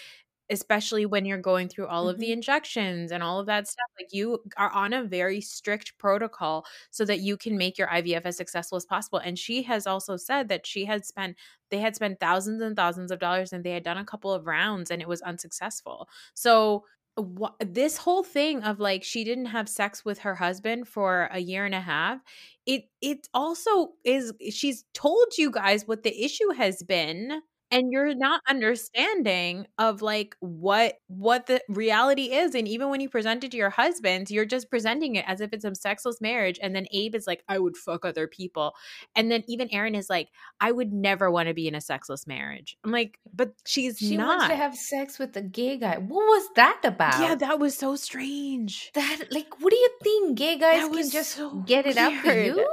especially 0.51 1.07
when 1.07 1.25
you're 1.25 1.39
going 1.39 1.69
through 1.69 1.87
all 1.87 2.07
of 2.07 2.19
the 2.19 2.27
mm-hmm. 2.27 2.35
injections 2.35 3.11
and 3.11 3.23
all 3.23 3.41
of 3.41 3.47
that 3.47 3.67
stuff. 3.67 3.87
Like, 3.99 4.13
you 4.13 4.41
are 4.59 4.71
on 4.71 4.93
a 4.93 5.05
very 5.05 5.41
strict 5.41 5.97
protocol 5.99 6.67
so 6.91 7.05
that 7.07 7.21
you 7.21 7.37
can 7.37 7.57
make 7.57 7.79
your 7.79 7.89
IVF 7.89 8.23
as 8.25 8.37
successful 8.37 8.77
as 8.77 8.85
possible. 8.85 9.21
And 9.21 9.39
she 9.39 9.63
has 9.63 9.87
also 9.87 10.17
said 10.17 10.49
that 10.49 10.67
she 10.67 10.85
had 10.85 11.07
spent 11.07 11.37
they 11.71 11.79
had 11.79 11.97
spent 11.97 12.21
thousands 12.21 12.61
and 12.63 12.77
thousands 12.77 13.11
of 13.11 13.19
dollars 13.19 13.53
and 13.53 13.65
they 13.65 13.73
had 13.73 13.85
done 13.85 13.99
a 13.99 14.05
couple 14.05 14.33
of 14.33 14.47
rounds 14.47 14.91
and 14.91 15.01
it 15.01 15.09
was 15.09 15.23
unsuccessful. 15.23 16.09
So 16.35 16.85
wh- 17.19 17.55
this 17.61 17.97
whole 17.97 18.23
thing 18.23 18.63
of 18.63 18.81
like 18.81 19.03
she 19.03 19.25
didn't 19.25 19.47
have 19.47 19.69
sex 19.69 20.05
with 20.05 20.19
her 20.21 20.35
husband 20.35 20.89
for 20.89 21.29
a 21.33 21.39
year 21.39 21.65
and 21.65 21.75
a 21.75 21.81
half 21.81 22.21
it 22.67 22.85
it 23.01 23.29
also 23.35 23.93
is 24.05 24.33
she's 24.51 24.85
told 24.95 25.27
you 25.39 25.51
guys 25.51 25.87
what 25.87 26.03
the 26.03 26.25
issue 26.25 26.51
has 26.51 26.83
been 26.83 27.41
and 27.75 27.93
you're 27.93 28.15
not 28.15 28.41
understanding 28.49 29.67
of 29.79 30.01
like 30.01 30.37
what 30.41 30.95
what 31.09 31.47
the 31.47 31.61
reality 31.69 32.33
is 32.33 32.55
and 32.55 32.69
even 32.69 32.89
when 32.89 33.01
you 33.01 33.09
present 33.09 33.45
it 33.45 33.51
to 33.51 33.57
your 33.57 33.71
husband 33.71 34.31
you're 34.31 34.45
just 34.45 34.71
presenting 34.71 35.17
it 35.17 35.25
as 35.27 35.41
if 35.41 35.53
it's 35.53 35.65
a 35.65 35.75
sexless 35.75 36.21
marriage 36.21 36.59
and 36.63 36.75
then 36.75 36.87
abe 36.93 37.15
is 37.15 37.27
like 37.27 37.43
i 37.49 37.59
would 37.59 37.77
fuck 37.77 38.05
other 38.05 38.27
people 38.27 38.75
and 39.17 39.31
then 39.31 39.43
even 39.49 39.69
erin 39.73 39.95
is 39.95 40.09
like 40.09 40.29
i 40.61 40.71
would 40.71 40.93
never 40.93 41.31
want 41.31 41.49
to 41.49 41.55
be 41.55 41.69
in 41.69 41.75
a 41.75 41.81
sexless 41.81 42.27
marriage 42.27 42.77
i'm 42.85 42.91
like 42.91 43.19
but 43.35 43.53
she's 43.67 43.99
she 43.99 44.17
not 44.17 44.39
wants 44.39 44.49
to 44.49 44.57
have 44.57 44.77
sex 44.77 45.19
with 45.19 45.37
a 45.37 45.43
gay 45.43 45.77
guy. 45.77 45.97
What 45.99 46.25
was 46.25 46.49
that 46.57 46.81
about? 46.85 47.21
yeah 47.21 47.35
that 47.35 47.59
was 47.59 47.77
so 47.77 47.97
strange 47.97 48.91
that 48.95 49.27
like, 49.31 49.61
what 49.61 49.71
do 49.71 49.77
you 49.77 49.91
think? 50.03 50.39
Gay 50.39 50.59
guys 50.59 50.83
That 50.83 50.93
can 50.93 51.11
just 51.11 51.33
so 51.33 51.51
get 51.67 51.87
it 51.87 51.97
out 51.97 52.15
for 52.23 52.33
you? 52.33 52.55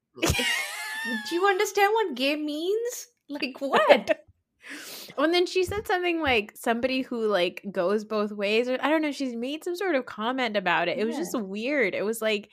do 0.22 1.34
you 1.34 1.46
understand 1.46 1.92
what 1.92 2.14
gay 2.14 2.36
means? 2.36 3.06
Like 3.28 3.56
what? 3.58 4.23
And 5.18 5.32
then 5.32 5.46
she 5.46 5.64
said 5.64 5.86
something 5.86 6.20
like 6.20 6.52
somebody 6.56 7.02
who 7.02 7.26
like 7.26 7.64
goes 7.70 8.04
both 8.04 8.32
ways 8.32 8.68
or 8.68 8.78
i 8.82 8.88
don't 8.88 9.02
know 9.02 9.12
she's 9.12 9.34
made 9.34 9.62
some 9.64 9.76
sort 9.76 9.94
of 9.94 10.06
comment 10.06 10.56
about 10.56 10.88
it 10.88 10.98
it 10.98 11.04
was 11.04 11.14
Yeah. 11.14 11.20
just 11.22 11.38
weird 11.40 11.94
it 11.94 12.04
was 12.04 12.20
like 12.22 12.50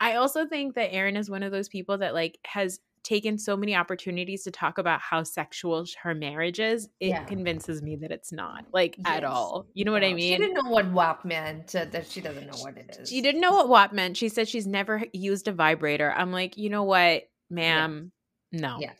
i 0.00 0.14
also 0.14 0.46
think 0.46 0.74
that 0.74 0.92
Erin 0.92 1.16
is 1.16 1.28
one 1.30 1.42
of 1.42 1.52
those 1.52 1.68
people 1.68 1.98
that 1.98 2.14
like 2.14 2.38
has 2.44 2.80
taken 3.04 3.38
so 3.38 3.56
many 3.56 3.74
opportunities 3.74 4.42
to 4.44 4.50
talk 4.50 4.76
about 4.78 5.00
how 5.00 5.22
sexual 5.22 5.84
her 6.02 6.14
marriage 6.14 6.60
is 6.60 6.88
it 7.00 7.08
Yeah. 7.08 7.24
convinces 7.24 7.80
me 7.82 7.96
that 7.96 8.10
it's 8.10 8.32
not 8.32 8.64
like 8.72 8.96
at 9.04 9.24
all 9.24 9.66
you 9.72 9.84
know 9.84 9.92
what 9.92 10.04
i 10.04 10.12
mean? 10.12 10.32
She 10.32 10.38
didn't 10.38 10.62
know 10.62 10.70
what 10.70 10.90
WAP 10.90 11.24
meant. 11.24 11.70
So 11.70 11.84
that 11.84 12.06
she 12.10 12.20
doesn't 12.20 12.46
know 12.46 12.58
what 12.58 12.76
it 12.76 12.96
is. 13.00 13.08
she 13.08 13.22
didn't 13.22 13.40
know 13.40 13.52
what 13.52 13.68
WAP 13.68 13.92
meant. 13.92 14.16
She 14.16 14.28
said 14.28 14.48
she's 14.48 14.66
never 14.66 15.04
used 15.12 15.48
a 15.48 15.52
vibrator. 15.52 16.12
I'm 16.14 16.32
like, 16.32 16.58
you 16.58 16.68
know 16.70 16.84
what, 16.84 17.22
ma'am? 17.48 18.12
No. 18.52 18.78
Yeah. 18.80 18.92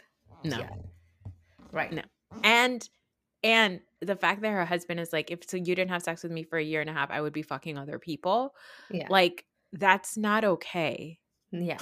No. 0.45 0.59
Yeah. 0.59 0.71
Right. 1.73 1.93
No. 1.93 2.03
And 2.45 2.89
and 3.43 3.81
the 4.01 4.17
fact 4.17 4.43
that 4.43 4.51
her 4.51 4.65
husband 4.65 5.01
is 5.01 5.13
like, 5.13 5.31
if 5.31 5.49
so 5.49 5.57
you 5.57 5.75
didn't 5.75 5.91
have 5.91 6.03
sex 6.03 6.23
with 6.23 6.33
me 6.33 6.43
for 6.43 6.59
a 6.59 6.63
year 6.63 6.81
and 6.81 6.91
a 6.91 6.93
half, 6.93 7.11
I 7.11 7.21
would 7.21 7.33
be 7.33 7.43
fucking 7.43 7.79
other 7.79 7.99
people. 7.99 8.55
Yeah. 8.91 9.07
Like, 9.09 9.45
that's 9.73 10.17
not 10.17 10.45
okay. 10.45 11.19
yeah. 11.51 11.79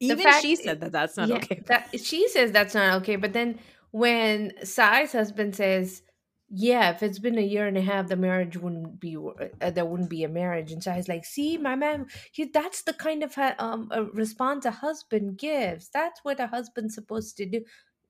Even 0.00 0.18
fact 0.18 0.42
she 0.42 0.56
said 0.56 0.80
that 0.80 0.92
that's 0.92 1.16
not 1.16 1.28
yeah, 1.28 1.36
okay. 1.36 1.62
That 1.66 2.00
she 2.00 2.28
says 2.28 2.52
that's 2.52 2.74
not 2.74 3.02
okay, 3.02 3.16
but 3.16 3.32
then 3.32 3.58
when 3.90 4.52
Sai's 4.64 5.12
husband 5.12 5.54
says, 5.54 6.02
"Yeah, 6.48 6.90
if 6.90 7.02
it's 7.02 7.20
been 7.20 7.38
a 7.38 7.42
year 7.42 7.66
and 7.66 7.78
a 7.78 7.80
half, 7.80 8.08
the 8.08 8.16
marriage 8.16 8.56
wouldn't 8.56 8.98
be 9.00 9.16
uh, 9.16 9.70
there 9.70 9.84
wouldn't 9.84 10.10
be 10.10 10.24
a 10.24 10.28
marriage," 10.28 10.72
and 10.72 10.82
Sai's 10.82 11.08
like, 11.08 11.24
"See, 11.24 11.56
my 11.56 11.76
man, 11.76 12.06
he, 12.32 12.50
that's 12.52 12.82
the 12.82 12.92
kind 12.92 13.22
of 13.22 13.38
um 13.58 13.88
a 13.92 14.04
response 14.04 14.64
a 14.64 14.72
husband 14.72 15.38
gives. 15.38 15.88
That's 15.94 16.20
what 16.24 16.40
a 16.40 16.48
husband's 16.48 16.94
supposed 16.94 17.36
to 17.36 17.46
do." 17.46 17.64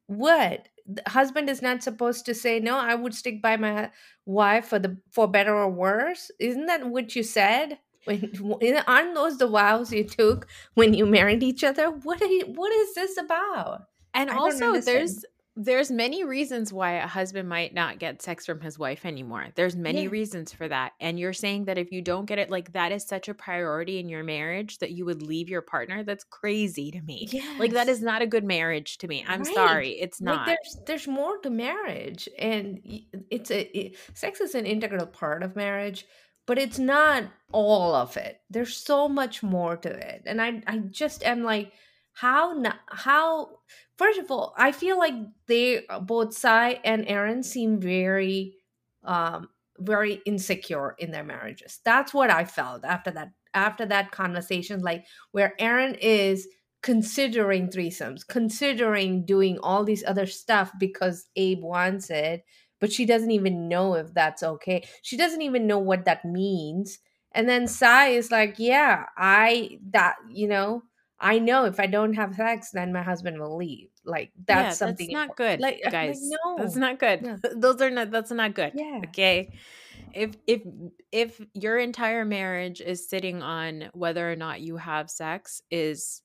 What? 0.07 0.69
The 0.87 1.03
husband 1.07 1.49
is 1.49 1.63
not 1.63 1.83
supposed 1.83 2.27
to 2.27 2.35
say 2.35 2.61
no 2.61 2.77
i 2.77 2.95
would 2.95 3.15
stick 3.15 3.41
by 3.41 3.57
my 3.57 3.91
wife 4.27 4.67
for 4.67 4.79
the 4.79 4.99
for 5.11 5.27
better 5.27 5.55
or 5.55 5.71
worse. 5.71 6.31
Isn't 6.39 6.67
that 6.67 6.87
what 6.87 7.17
you 7.17 7.23
said? 7.23 7.79
When 8.07 8.79
aren't 8.87 9.15
those 9.15 9.39
the 9.39 9.47
vows 9.47 9.93
you 9.93 10.05
took 10.05 10.47
when 10.75 10.93
you 10.93 11.07
married 11.07 11.43
each 11.43 11.65
other? 11.65 11.91
What 11.91 12.21
are 12.21 12.27
you, 12.27 12.45
what 12.55 12.71
is 12.73 12.95
this 12.95 13.17
about? 13.17 13.85
And 14.13 14.31
I 14.31 14.37
also 14.37 14.79
there's 14.81 15.25
there's 15.57 15.91
many 15.91 16.25
reasons 16.25 16.73
why 16.73 16.95
a 16.95 17.07
husband 17.07 17.49
might 17.49 17.73
not 17.73 18.01
get 18.01 18.21
sex 18.23 18.45
from 18.45 18.61
his 18.61 18.77
wife 18.79 19.07
anymore. 19.07 19.47
There's 19.55 19.77
many 19.77 20.03
Yeah. 20.03 20.09
reasons 20.11 20.53
for 20.53 20.67
that. 20.67 20.95
And 21.01 21.19
you're 21.19 21.33
saying 21.33 21.67
that 21.67 21.79
if 21.79 21.93
you 21.93 22.03
don't 22.03 22.25
get 22.27 22.41
it 22.41 22.51
like 22.51 22.73
that 22.73 22.91
is 22.91 23.05
such 23.07 23.29
a 23.29 23.35
priority 23.35 23.99
in 24.01 24.09
your 24.09 24.25
marriage 24.25 24.79
that 24.79 24.91
you 24.91 25.05
would 25.05 25.23
leave 25.23 25.49
your 25.49 25.63
partner. 25.63 26.03
That's 26.03 26.25
crazy 26.25 26.91
to 26.91 27.01
me. 27.03 27.29
Like 27.59 27.71
that 27.73 27.89
is 27.89 28.03
not 28.03 28.21
a 28.23 28.27
good 28.27 28.45
marriage 28.45 28.99
to 28.99 29.07
me. 29.09 29.25
I'm 29.29 29.43
Right. 29.43 29.55
sorry. 29.55 29.91
It's 30.01 30.21
like 30.21 30.35
not. 30.39 30.47
there's 30.47 30.77
there's 30.87 31.07
more 31.09 31.39
to 31.39 31.51
marriage 31.51 32.29
and 32.39 32.81
it's 33.31 33.51
a 33.53 33.61
it, 33.79 33.97
sex 34.15 34.41
is 34.41 34.55
an 34.57 34.67
integral 34.67 35.07
part 35.07 35.43
of 35.45 35.55
marriage 35.55 36.05
but 36.47 36.59
it's 36.59 36.79
not 36.79 37.25
all 37.53 37.95
of 37.95 38.17
it 38.19 38.41
there's 38.51 38.77
so 38.77 39.09
much 39.09 39.43
more 39.43 39.77
to 39.79 39.89
it 39.89 40.23
and 40.27 40.43
i 40.43 40.61
i 40.67 40.79
just 40.91 41.23
am 41.23 41.43
like 41.43 41.73
how 42.13 42.53
not, 42.53 42.77
how 42.89 43.59
first 43.99 44.19
of 44.19 44.31
all 44.31 44.55
i 44.57 44.73
feel 44.73 44.99
like 44.99 45.15
they 45.47 45.83
both 46.03 46.35
Sai 46.35 46.81
and 46.85 47.07
erin 47.09 47.43
seem 47.43 47.81
very 47.81 48.55
um 49.05 49.49
very 49.79 50.21
insecure 50.25 50.95
in 50.99 51.11
their 51.11 51.25
marriages 51.25 51.81
that's 51.85 52.15
what 52.15 52.31
i 52.31 52.45
felt 52.45 52.85
after 52.85 53.11
that 53.11 53.31
after 53.55 53.87
that 53.87 54.11
conversation 54.11 54.81
like 54.81 55.05
where 55.33 55.55
erin 55.61 55.95
is 56.01 56.47
considering 56.85 57.69
threesomes, 57.69 58.29
considering 58.29 59.25
doing 59.25 59.59
all 59.63 59.85
these 59.85 60.05
other 60.05 60.27
stuff 60.27 60.71
because 60.79 61.27
Abe 61.35 61.63
wants 61.63 62.11
it, 62.11 62.45
but 62.79 62.93
she 62.93 63.07
doesn't 63.07 63.31
even 63.31 63.69
know 63.69 63.95
if 63.95 64.13
that's 64.13 64.43
okay. 64.43 64.87
She 65.01 65.17
doesn't 65.17 65.41
even 65.41 65.67
know 65.67 65.79
what 65.79 66.05
that 66.05 66.27
means. 66.27 66.99
And 67.33 67.49
then 67.49 67.67
Sai 67.69 68.09
is 68.09 68.31
like, 68.31 68.57
yeah, 68.59 69.07
I 69.17 69.79
that 69.93 70.17
you 70.31 70.47
know, 70.47 70.83
I 71.21 71.39
know 71.39 71.65
if 71.65 71.79
I 71.81 71.87
don't 71.87 72.15
have 72.15 72.35
sex, 72.35 72.71
then 72.73 72.93
my 72.93 73.03
husband 73.03 73.41
will 73.41 73.57
leave. 73.57 73.89
Like 74.05 74.33
that's 74.47 74.81
yeah, 74.81 74.87
something 74.87 75.07
that's 75.13 75.29
not 75.29 75.37
good, 75.37 75.61
Like, 75.61 75.81
I'm 75.87 75.93
like, 75.93 75.93
guys. 75.93 76.19
no, 76.21 76.57
That's 76.59 76.77
not 76.77 76.99
good. 76.99 77.21
Yeah. 77.23 77.37
Those 77.57 77.81
are 77.81 77.91
not. 77.91 78.11
That's 78.11 78.31
not 78.31 78.55
good. 78.55 78.73
Yeah. 78.75 79.01
Okay. 79.09 79.53
If 80.13 80.37
if 80.47 80.63
if 81.13 81.41
your 81.55 81.79
entire 81.79 82.25
marriage 82.25 82.81
is 82.81 83.09
sitting 83.09 83.43
on 83.43 83.91
whether 83.95 84.31
or 84.31 84.37
not 84.37 84.61
you 84.61 84.77
have 84.77 85.11
sex, 85.11 85.63
is 85.71 86.23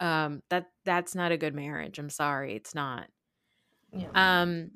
um 0.00 0.42
that 0.50 0.66
that's 0.84 1.14
not 1.14 1.32
a 1.32 1.36
good 1.36 1.54
marriage. 1.54 1.98
I'm 1.98 2.10
sorry, 2.10 2.54
it's 2.54 2.74
not. 2.74 3.06
Yeah. 3.92 4.08
Um, 4.14 4.72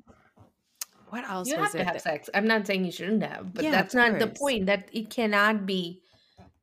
what 1.09 1.29
else 1.29 1.47
you 1.47 1.55
was 1.57 1.65
have 1.65 1.71
to 1.73 1.83
have 1.83 1.93
that- 1.93 2.01
sex. 2.01 2.29
I'm 2.33 2.47
not 2.47 2.65
saying 2.65 2.85
you 2.85 2.91
shouldn't 2.91 3.23
have, 3.23 3.53
but 3.53 3.63
Yeah, 3.63 3.71
that's 3.71 3.93
not 3.93 4.19
the 4.19 4.27
point. 4.27 4.65
That 4.65 4.89
it 4.91 5.09
cannot 5.09 5.65
be 5.65 6.01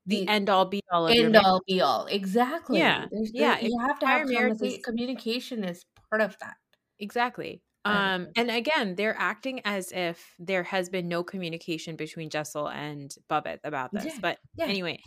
the 0.07 0.27
end 0.29 0.51
all 0.51 0.65
be 0.65 0.81
all 0.91 1.07
of 1.07 1.15
end 1.15 1.37
all 1.37 1.63
be 1.67 1.81
all. 1.81 2.07
Exactly. 2.07 2.79
Yeah, 2.79 3.07
There's, 3.11 3.31
yeah, 3.33 3.59
you 3.61 3.79
have 3.81 3.99
to 4.01 4.07
have 4.07 4.29
marriage 4.29 4.59
communication 4.83 5.65
is 5.65 5.85
part 6.11 6.23
of 6.23 6.37
that. 6.41 6.55
Exactly. 6.99 7.63
Um, 7.85 8.29
and 8.37 8.51
again, 8.51 8.95
they're 8.95 9.17
acting 9.19 9.61
as 9.65 9.91
if 9.93 10.35
there 10.39 10.63
has 10.65 10.91
been 10.91 11.09
no 11.09 11.23
communication 11.23 11.97
between 11.97 12.29
Jessel 12.29 12.69
and 12.69 13.15
Bubba 13.31 13.59
about 13.65 13.91
this. 13.93 14.05
Yeah, 14.05 14.19
But 14.21 14.39
yeah. 14.57 14.67
anyway, 14.67 15.01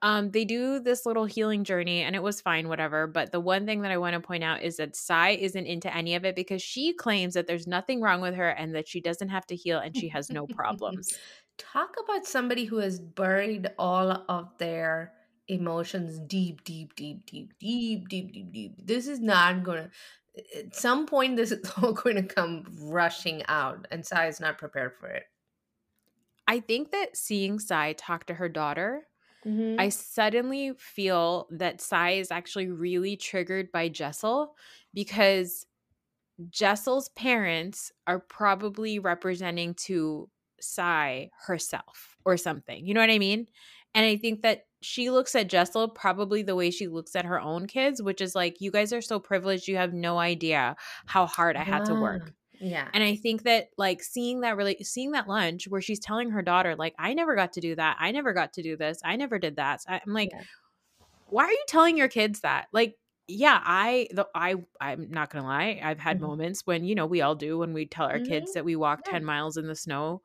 um, 0.00 0.30
they 0.30 0.44
do 0.44 0.80
this 0.80 1.04
little 1.04 1.26
healing 1.26 1.64
journey 1.64 2.02
and 2.02 2.16
it 2.16 2.22
was 2.22 2.40
fine, 2.40 2.68
whatever. 2.68 3.06
But 3.06 3.32
the 3.32 3.40
one 3.40 3.66
thing 3.66 3.82
that 3.82 3.90
I 3.90 3.98
want 3.98 4.14
to 4.14 4.20
point 4.20 4.44
out 4.44 4.62
is 4.62 4.76
that 4.76 4.96
Sai 4.96 5.30
isn't 5.30 5.66
into 5.66 5.94
any 5.94 6.14
of 6.14 6.24
it 6.24 6.34
because 6.34 6.62
she 6.62 6.94
claims 6.94 7.34
that 7.34 7.46
there's 7.46 7.66
nothing 7.66 8.00
wrong 8.00 8.20
with 8.20 8.34
her 8.36 8.48
and 8.48 8.74
that 8.74 8.88
she 8.88 9.00
doesn't 9.00 9.28
have 9.28 9.46
to 9.48 9.56
heal 9.56 9.78
and 9.78 9.96
she 9.96 10.08
has 10.08 10.30
no 10.30 10.46
problems. 10.56 11.12
Talk 11.58 11.96
about 12.02 12.26
somebody 12.26 12.64
who 12.64 12.78
has 12.78 13.00
buried 13.00 13.68
all 13.78 14.24
of 14.28 14.56
their 14.58 15.14
emotions 15.48 16.18
deep, 16.20 16.64
deep, 16.64 16.94
deep, 16.94 17.26
deep, 17.26 17.58
deep, 17.58 18.08
deep, 18.08 18.32
deep, 18.32 18.52
deep. 18.52 18.86
This 18.86 19.08
is 19.08 19.20
not 19.20 19.62
gonna. 19.64 19.90
At 20.56 20.74
some 20.76 21.06
point, 21.06 21.36
this 21.36 21.50
is 21.50 21.68
all 21.82 21.92
going 21.92 22.16
to 22.16 22.22
come 22.22 22.64
rushing 22.80 23.42
out, 23.48 23.86
and 23.90 24.06
Sai 24.06 24.28
is 24.28 24.40
not 24.40 24.56
prepared 24.58 24.94
for 24.94 25.08
it. 25.08 25.24
I 26.46 26.60
think 26.60 26.92
that 26.92 27.16
seeing 27.16 27.58
Sai 27.58 27.92
talk 27.94 28.26
to 28.26 28.34
her 28.34 28.48
daughter 28.48 29.04
Mhm. 29.44 29.78
I 29.78 29.90
suddenly 29.90 30.74
feel 30.74 31.48
that 31.50 31.80
Sai 31.80 32.12
is 32.12 32.30
actually 32.30 32.68
really 32.68 33.16
triggered 33.16 33.72
by 33.72 33.88
Jessel 33.88 34.56
because 34.94 35.66
Jessel's 36.50 37.08
parents 37.10 37.92
are 38.06 38.20
probably 38.20 38.98
representing 38.98 39.74
to 39.74 40.30
Sai 40.60 41.30
herself 41.46 42.16
or 42.24 42.36
something. 42.36 42.86
You 42.86 42.94
know 42.94 43.00
what 43.00 43.10
I 43.10 43.18
mean? 43.18 43.46
And 43.94 44.04
I 44.06 44.16
think 44.16 44.42
that 44.42 44.66
she 44.80 45.10
looks 45.10 45.34
at 45.34 45.48
Jessel 45.48 45.88
probably 45.88 46.42
the 46.42 46.54
way 46.54 46.70
she 46.70 46.86
looks 46.86 47.16
at 47.16 47.24
her 47.24 47.40
own 47.40 47.66
kids, 47.66 48.02
which 48.02 48.20
is 48.20 48.34
like, 48.34 48.60
you 48.60 48.70
guys 48.70 48.92
are 48.92 49.00
so 49.02 49.18
privileged, 49.18 49.66
you 49.66 49.76
have 49.76 49.92
no 49.92 50.18
idea 50.18 50.76
how 51.06 51.26
hard 51.26 51.56
I 51.56 51.64
had 51.64 51.84
to 51.86 51.96
work. 51.96 52.22
Ah, 52.24 52.34
Yeah. 52.60 52.90
And 52.92 53.04
I 53.04 53.16
think 53.16 53.44
that 53.44 53.68
like 53.78 54.02
seeing 54.02 54.40
that 54.40 54.56
really 54.56 54.76
seeing 54.82 55.12
that 55.12 55.28
lunch 55.28 55.68
where 55.68 55.82
she's 55.82 56.00
telling 56.00 56.30
her 56.30 56.42
daughter 56.42 56.76
like 56.76 56.94
I 56.98 57.14
never 57.14 57.34
got 57.36 57.52
to 57.54 57.60
do 57.60 57.76
that. 57.76 57.96
I 58.00 58.12
never 58.12 58.32
got 58.32 58.54
to 58.54 58.62
do 58.62 58.76
this. 58.76 59.00
I 59.04 59.16
never 59.16 59.38
did 59.38 59.56
that. 59.56 59.82
So 59.82 59.90
I'm 59.92 60.14
like 60.14 60.32
Yeah. 60.32 60.42
why 61.28 61.44
are 61.44 61.50
you 61.52 61.64
telling 61.68 61.96
your 61.96 62.08
kids 62.08 62.40
that? 62.40 62.68
Like 62.72 62.96
yeah, 63.28 63.60
I 63.64 64.08
the 64.12 64.26
I 64.34 64.56
I'm 64.80 65.10
not 65.10 65.30
going 65.30 65.42
to 65.42 65.48
lie. 65.48 65.80
I've 65.82 65.98
had 65.98 66.18
Mhm. 66.18 66.18
moments 66.20 66.62
when, 66.66 66.84
you 66.84 66.94
know, 66.94 67.06
we 67.06 67.20
all 67.20 67.34
do 67.34 67.58
when 67.58 67.72
we 67.74 67.86
tell 67.86 68.06
our 68.06 68.20
kids 68.20 68.52
Mhm. 68.52 68.54
that 68.54 68.64
we 68.64 68.76
walk 68.76 69.04
Yeah. 69.04 69.04
10 69.04 69.24
miles 69.24 69.56
in 69.56 69.66
the 69.66 69.74
snow 69.76 70.22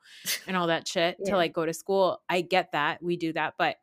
and 0.47 0.55
all 0.57 0.67
that 0.67 0.87
shit 0.87 1.17
Yeah. 1.17 1.25
to 1.25 1.35
like 1.35 1.53
go 1.53 1.65
to 1.65 1.73
school. 1.73 2.23
I 2.29 2.41
get 2.41 2.71
that. 2.71 3.03
We 3.03 3.17
do 3.17 3.33
that, 3.33 3.55
but 3.57 3.77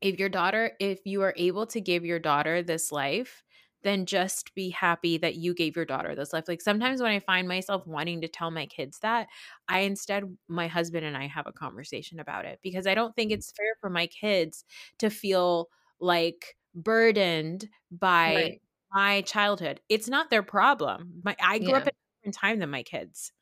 if 0.00 0.18
your 0.18 0.28
daughter 0.28 0.72
if 0.80 1.00
you 1.06 1.22
are 1.22 1.34
able 1.36 1.66
to 1.66 1.80
give 1.80 2.04
your 2.04 2.18
daughter 2.18 2.62
this 2.62 2.90
life 2.92 3.42
then 3.82 4.06
just 4.06 4.54
be 4.54 4.70
happy 4.70 5.18
that 5.18 5.34
you 5.34 5.52
gave 5.52 5.74
your 5.74 5.84
daughter 5.84 6.14
this 6.14 6.32
life 6.32 6.44
like 6.48 6.60
sometimes 6.60 7.00
when 7.00 7.10
i 7.12 7.18
find 7.20 7.46
myself 7.48 7.86
wanting 7.86 8.20
to 8.20 8.28
tell 8.28 8.50
my 8.50 8.66
kids 8.66 8.98
that 9.00 9.28
i 9.68 9.80
instead 9.80 10.24
my 10.48 10.66
husband 10.68 11.04
and 11.06 11.16
i 11.16 11.26
have 11.26 11.46
a 11.46 11.52
conversation 11.52 12.18
about 12.20 12.44
it 12.44 12.58
because 12.62 12.86
i 12.86 12.94
don't 12.94 13.14
think 13.16 13.30
it's 13.32 13.52
fair 13.52 13.74
for 13.80 13.90
my 13.90 14.06
kids 14.06 14.64
to 14.98 15.10
feel 15.10 15.68
like 16.00 16.56
burdened 16.74 17.68
by 17.90 18.26
Right. 18.26 18.60
my 18.92 19.22
childhood 19.22 19.80
it's 19.88 20.08
not 20.08 20.30
their 20.30 20.42
problem 20.42 21.20
my 21.24 21.36
i 21.40 21.58
grew 21.58 21.76
up 21.76 21.82
Yeah. 21.82 21.88
at 21.88 21.94
a 21.94 22.20
different 22.22 22.34
time 22.36 22.58
than 22.58 22.70
my 22.70 22.82
kids 22.82 23.32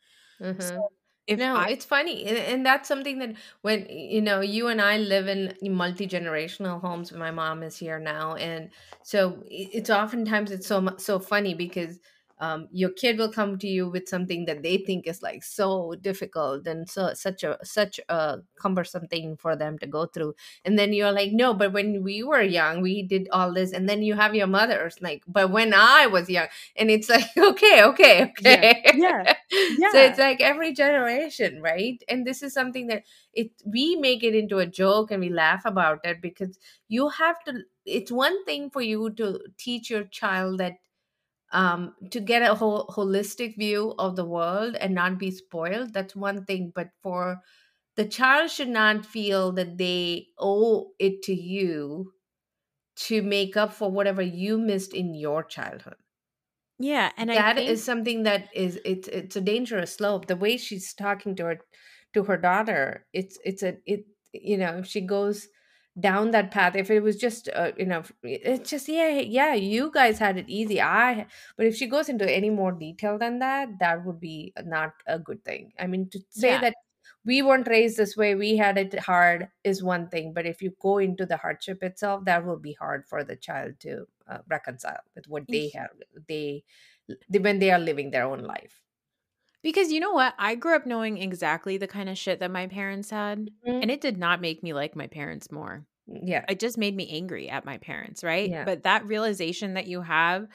Mhm. 0.41 0.89
if 1.27 1.41
no, 1.41 1.57
I, 1.57 1.67
it's 1.67 1.85
funny, 1.85 2.25
and, 2.27 2.37
and 2.39 2.67
that's 2.67 2.89
something 2.89 3.19
that 3.21 3.37
when 3.63 3.87
you 3.89 4.21
know 4.21 4.41
you 4.41 4.69
and 4.69 4.81
I 4.81 4.97
live 4.99 5.29
in 5.29 5.55
multi 5.63 6.07
generational 6.07 6.81
homes. 6.81 7.13
My 7.13 7.31
mom 7.31 7.63
is 7.63 7.77
here 7.79 7.99
now, 8.01 8.35
and 8.37 8.71
so 9.03 9.43
it's 9.47 9.91
oftentimes 9.91 10.51
it's 10.51 10.67
so 10.67 10.97
so 10.99 11.19
funny 11.21 11.55
because 11.55 12.01
um, 12.41 12.69
your 12.73 12.91
kid 12.91 13.19
will 13.19 13.31
come 13.33 13.59
to 13.59 13.69
you 13.69 13.89
with 13.89 14.09
something 14.09 14.47
that 14.47 14.63
they 14.63 14.79
think 14.79 15.07
is 15.07 15.23
like 15.23 15.45
so 15.45 15.95
difficult 16.01 16.67
and 16.67 16.89
so 16.89 17.15
such 17.15 17.45
a 17.45 17.59
such 17.65 18.01
a 18.09 18.39
cumbersome 18.57 19.07
thing 19.09 19.37
for 19.37 19.57
them 19.57 19.79
to 19.79 19.87
go 19.87 20.07
through, 20.07 20.35
and 20.65 20.79
then 20.79 20.93
you're 20.93 21.13
like, 21.13 21.33
no, 21.33 21.55
but 21.55 21.73
when 21.73 22.03
we 22.03 22.23
were 22.23 22.43
young, 22.43 22.81
we 22.83 23.03
did 23.03 23.29
all 23.33 23.53
this, 23.53 23.73
and 23.73 23.89
then 23.89 24.03
you 24.03 24.15
have 24.15 24.35
your 24.35 24.47
mother's 24.49 25.01
like, 25.01 25.23
but 25.29 25.51
when 25.51 25.75
I 25.75 26.07
was 26.07 26.29
young, 26.31 26.49
and 26.77 26.91
it's 26.91 27.09
like, 27.09 27.27
okay, 27.37 27.83
okay, 27.91 28.23
okay 28.25 28.33
Yeah. 28.39 28.67
okay, 28.71 28.83
Yeah. 28.91 29.25
so 29.87 29.99
it's 30.01 30.19
like 30.19 30.41
every 30.41 30.73
generation 30.73 31.61
right? 31.63 32.03
And 32.09 32.27
this 32.27 32.43
is 32.43 32.53
something 32.55 32.87
that 32.89 33.05
it 33.35 33.51
we 33.65 33.97
make 33.97 34.23
it 34.23 34.35
into 34.35 34.59
a 34.59 34.67
joke 34.67 35.11
and 35.11 35.21
we 35.21 35.29
laugh 35.31 35.65
about 35.65 36.01
it 36.05 36.21
because 36.23 36.59
you 36.89 37.09
have 37.11 37.43
to 37.45 37.61
it's 37.87 38.11
one 38.13 38.45
thing 38.45 38.71
for 38.71 38.83
you 38.83 39.11
to 39.11 39.41
teach 39.59 39.91
your 39.91 40.05
child 40.05 40.59
that 40.59 40.75
um 41.53 41.95
to 42.11 42.21
get 42.21 42.43
a 42.43 42.55
whole 42.55 42.87
holistic 42.89 43.57
view 43.57 43.95
of 43.99 44.17
the 44.17 44.25
world 44.25 44.77
and 44.77 44.95
not 44.95 45.19
be 45.19 45.31
spoiled 45.31 45.93
that's 45.93 46.15
one 46.17 46.45
thing 46.45 46.73
but 46.75 46.91
for 47.03 47.41
the 47.97 48.07
child 48.07 48.51
should 48.51 48.69
not 48.69 49.07
feel 49.07 49.53
that 49.53 49.79
they 49.79 50.29
owe 50.39 50.93
it 50.99 51.23
to 51.23 51.35
you 51.35 52.13
to 52.97 53.23
make 53.23 53.57
up 53.57 53.73
for 53.73 53.91
whatever 53.91 54.23
you 54.23 54.59
missed 54.59 54.95
in 54.95 55.15
your 55.15 55.43
childhood. 55.45 55.97
Yeah 56.79 57.13
and 57.17 57.31
that 57.35 57.59
i 57.59 57.63
is 57.69 57.83
think 57.83 57.85
something 57.85 58.23
that 58.25 58.49
is 58.55 58.81
it's 58.85 59.09
it's 59.09 59.37
a 59.37 59.41
dangerous 59.41 59.95
slope. 59.95 60.27
The 60.27 60.37
way 60.37 60.57
she's 60.57 60.95
talking 60.95 61.37
to 61.37 61.45
her 61.45 61.59
to 62.15 62.25
her 62.25 62.37
daughter 62.37 63.07
it's 63.13 63.39
it's 63.45 63.63
a 63.63 63.79
it 63.87 64.07
you 64.33 64.57
know 64.57 64.79
if 64.79 64.87
she 64.87 65.01
goes 65.01 65.49
down 65.99 66.31
that 66.31 66.51
path 66.53 66.77
if 66.77 66.89
it 66.91 67.01
was 67.01 67.17
just 67.17 67.49
uh, 67.55 67.73
you 67.77 67.85
know 67.85 68.03
it's 68.23 68.71
just 68.71 68.89
yeah 68.89 69.09
yeah 69.19 69.55
you 69.55 69.91
guys 69.93 70.19
had 70.19 70.39
it 70.39 70.49
easy 70.49 70.81
i 70.81 71.27
but 71.57 71.67
if 71.67 71.75
she 71.75 71.87
goes 71.87 72.09
into 72.09 72.31
any 72.31 72.49
more 72.49 72.71
detail 72.73 73.19
than 73.19 73.41
that 73.41 73.69
that 73.81 74.05
would 74.05 74.21
be 74.21 74.53
not 74.65 74.93
a 75.07 75.19
good 75.19 75.45
thing. 75.45 75.73
I 75.79 75.87
mean 75.89 76.09
to 76.11 76.21
say 76.31 76.57
Yeah. 76.57 76.59
that 76.59 76.75
we 77.25 77.43
weren't 77.43 77.69
raised 77.69 77.97
this 77.97 78.17
way 78.17 78.35
we 78.35 78.57
had 78.57 78.79
it 78.79 78.99
hard 79.01 79.49
is 79.65 79.83
one 79.83 80.09
thing 80.09 80.33
but 80.33 80.47
if 80.47 80.63
you 80.63 80.73
go 80.81 80.99
into 80.99 81.27
the 81.27 81.37
hardship 81.37 81.83
itself 81.83 82.25
that 82.25 82.45
will 82.47 82.59
be 82.59 82.73
hard 82.75 83.07
for 83.09 83.25
the 83.25 83.37
child 83.37 83.75
to 83.81 84.07
uh, 84.29 84.39
reconcile 84.49 85.01
with 85.15 85.27
what 85.29 85.51
they 85.51 85.71
have 85.71 85.91
they 86.29 86.65
they- 87.29 87.39
when 87.41 87.59
they 87.59 87.71
are 87.71 87.79
living 87.79 88.11
their 88.11 88.25
own 88.27 88.41
life 88.41 88.80
Because 89.65 89.93
you 89.93 90.01
know 90.01 90.13
what? 90.13 90.35
I 90.39 90.55
grew 90.55 90.75
up 90.75 90.87
knowing 90.87 91.19
exactly 91.19 91.77
the 91.77 91.87
kind 91.89 92.09
of 92.09 92.17
shit 92.17 92.41
that 92.41 92.51
my 92.51 92.67
parents 92.67 93.11
had, 93.11 93.51
Mhm. 93.63 93.83
and 93.83 93.91
it 93.91 94.01
did 94.01 94.17
not 94.17 94.41
make 94.41 94.63
me 94.63 94.73
like 94.73 94.97
my 94.97 95.07
parents 95.07 95.51
more. 95.53 95.87
yeah 96.07 96.47
It 96.49 96.61
just 96.61 96.79
made 96.79 96.97
me 96.97 97.09
angry 97.11 97.49
at 97.51 97.65
my 97.65 97.79
parents, 97.79 98.25
right? 98.25 98.53
Yeah. 98.53 98.67
But 98.67 98.83
that 98.85 99.07
realization 99.07 99.75
that 99.75 99.87
you 99.87 100.03
have 100.03 100.49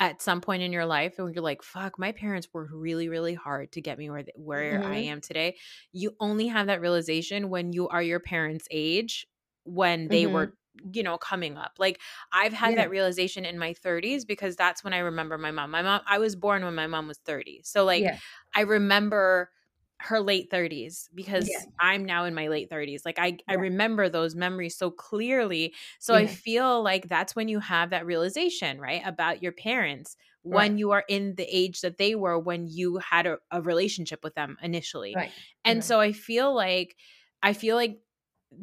at 0.00 0.22
some 0.22 0.40
point 0.40 0.62
in 0.62 0.72
your 0.72 0.86
life, 0.86 1.18
and 1.18 1.34
you're 1.34 1.44
like, 1.44 1.62
"Fuck, 1.62 1.98
my 1.98 2.12
parents 2.12 2.48
worked 2.52 2.72
really, 2.72 3.08
really 3.08 3.34
hard 3.34 3.72
to 3.72 3.80
get 3.82 3.98
me 3.98 4.10
where 4.10 4.24
where 4.36 4.84
I 4.86 4.98
Mhm. 4.98 5.12
am 5.12 5.20
today." 5.20 5.56
You 5.92 6.16
only 6.20 6.48
have 6.48 6.66
that 6.68 6.80
realization 6.80 7.50
when 7.50 7.72
you 7.72 7.88
are 7.88 8.02
your 8.02 8.20
parents' 8.20 8.68
age, 8.70 9.26
when 9.64 10.08
they 10.10 10.26
Mhm. 10.26 10.28
were 10.28 10.56
you 10.92 11.02
know 11.02 11.18
coming 11.18 11.58
up 11.58 11.72
like 11.78 12.00
i've 12.32 12.52
had 12.52 12.74
Yeah. 12.74 12.76
that 12.76 12.88
realization 12.90 13.44
in 13.44 13.58
my 13.58 13.74
30s 13.74 14.24
because 14.24 14.56
that's 14.56 14.82
when 14.82 14.94
i 14.94 14.98
remember 14.98 15.36
my 15.36 15.50
mom 15.50 15.70
my 15.70 15.82
mom 15.82 16.00
i 16.06 16.18
was 16.18 16.34
born 16.34 16.64
when 16.64 16.74
my 16.74 16.86
mom 16.86 17.06
was 17.06 17.18
30 17.18 17.60
so 17.62 17.84
like 17.84 18.08
yeah 18.08 18.18
I 18.54 18.62
remember 18.62 19.50
her 20.00 20.20
late 20.20 20.50
30s 20.50 21.08
because 21.14 21.66
Yeah. 21.66 21.72
I'm 21.78 22.04
now 22.04 22.24
in 22.24 22.34
my 22.34 22.48
late 22.48 22.68
30s. 22.68 23.04
Like 23.04 23.18
I 23.18 23.38
I 23.48 23.54
remember 23.54 24.08
those 24.08 24.34
memories 24.34 24.76
so 24.76 24.90
clearly. 24.90 25.74
So 26.00 26.14
I 26.14 26.26
feel 26.26 26.82
like 26.82 27.08
that's 27.08 27.36
when 27.36 27.48
you 27.48 27.60
have 27.60 27.90
that 27.90 28.04
realization, 28.06 28.80
right? 28.80 29.02
About 29.04 29.42
your 29.42 29.52
parents 29.52 30.16
when 30.42 30.76
Right. 30.76 30.78
you 30.78 30.90
are 30.90 31.04
in 31.08 31.36
the 31.36 31.44
age 31.44 31.80
that 31.82 31.98
they 31.98 32.14
were 32.16 32.38
when 32.38 32.66
you 32.66 32.98
had 32.98 33.26
a, 33.26 33.38
a 33.52 33.62
relationship 33.62 34.24
with 34.24 34.34
them 34.34 34.56
initially. 34.62 35.18
right 35.18 35.34
And 35.64 35.84
right. 35.84 35.84
so 35.84 36.00
I 36.00 36.12
feel 36.12 36.54
like 36.54 36.96
I 37.42 37.52
feel 37.52 37.76
like 37.76 38.00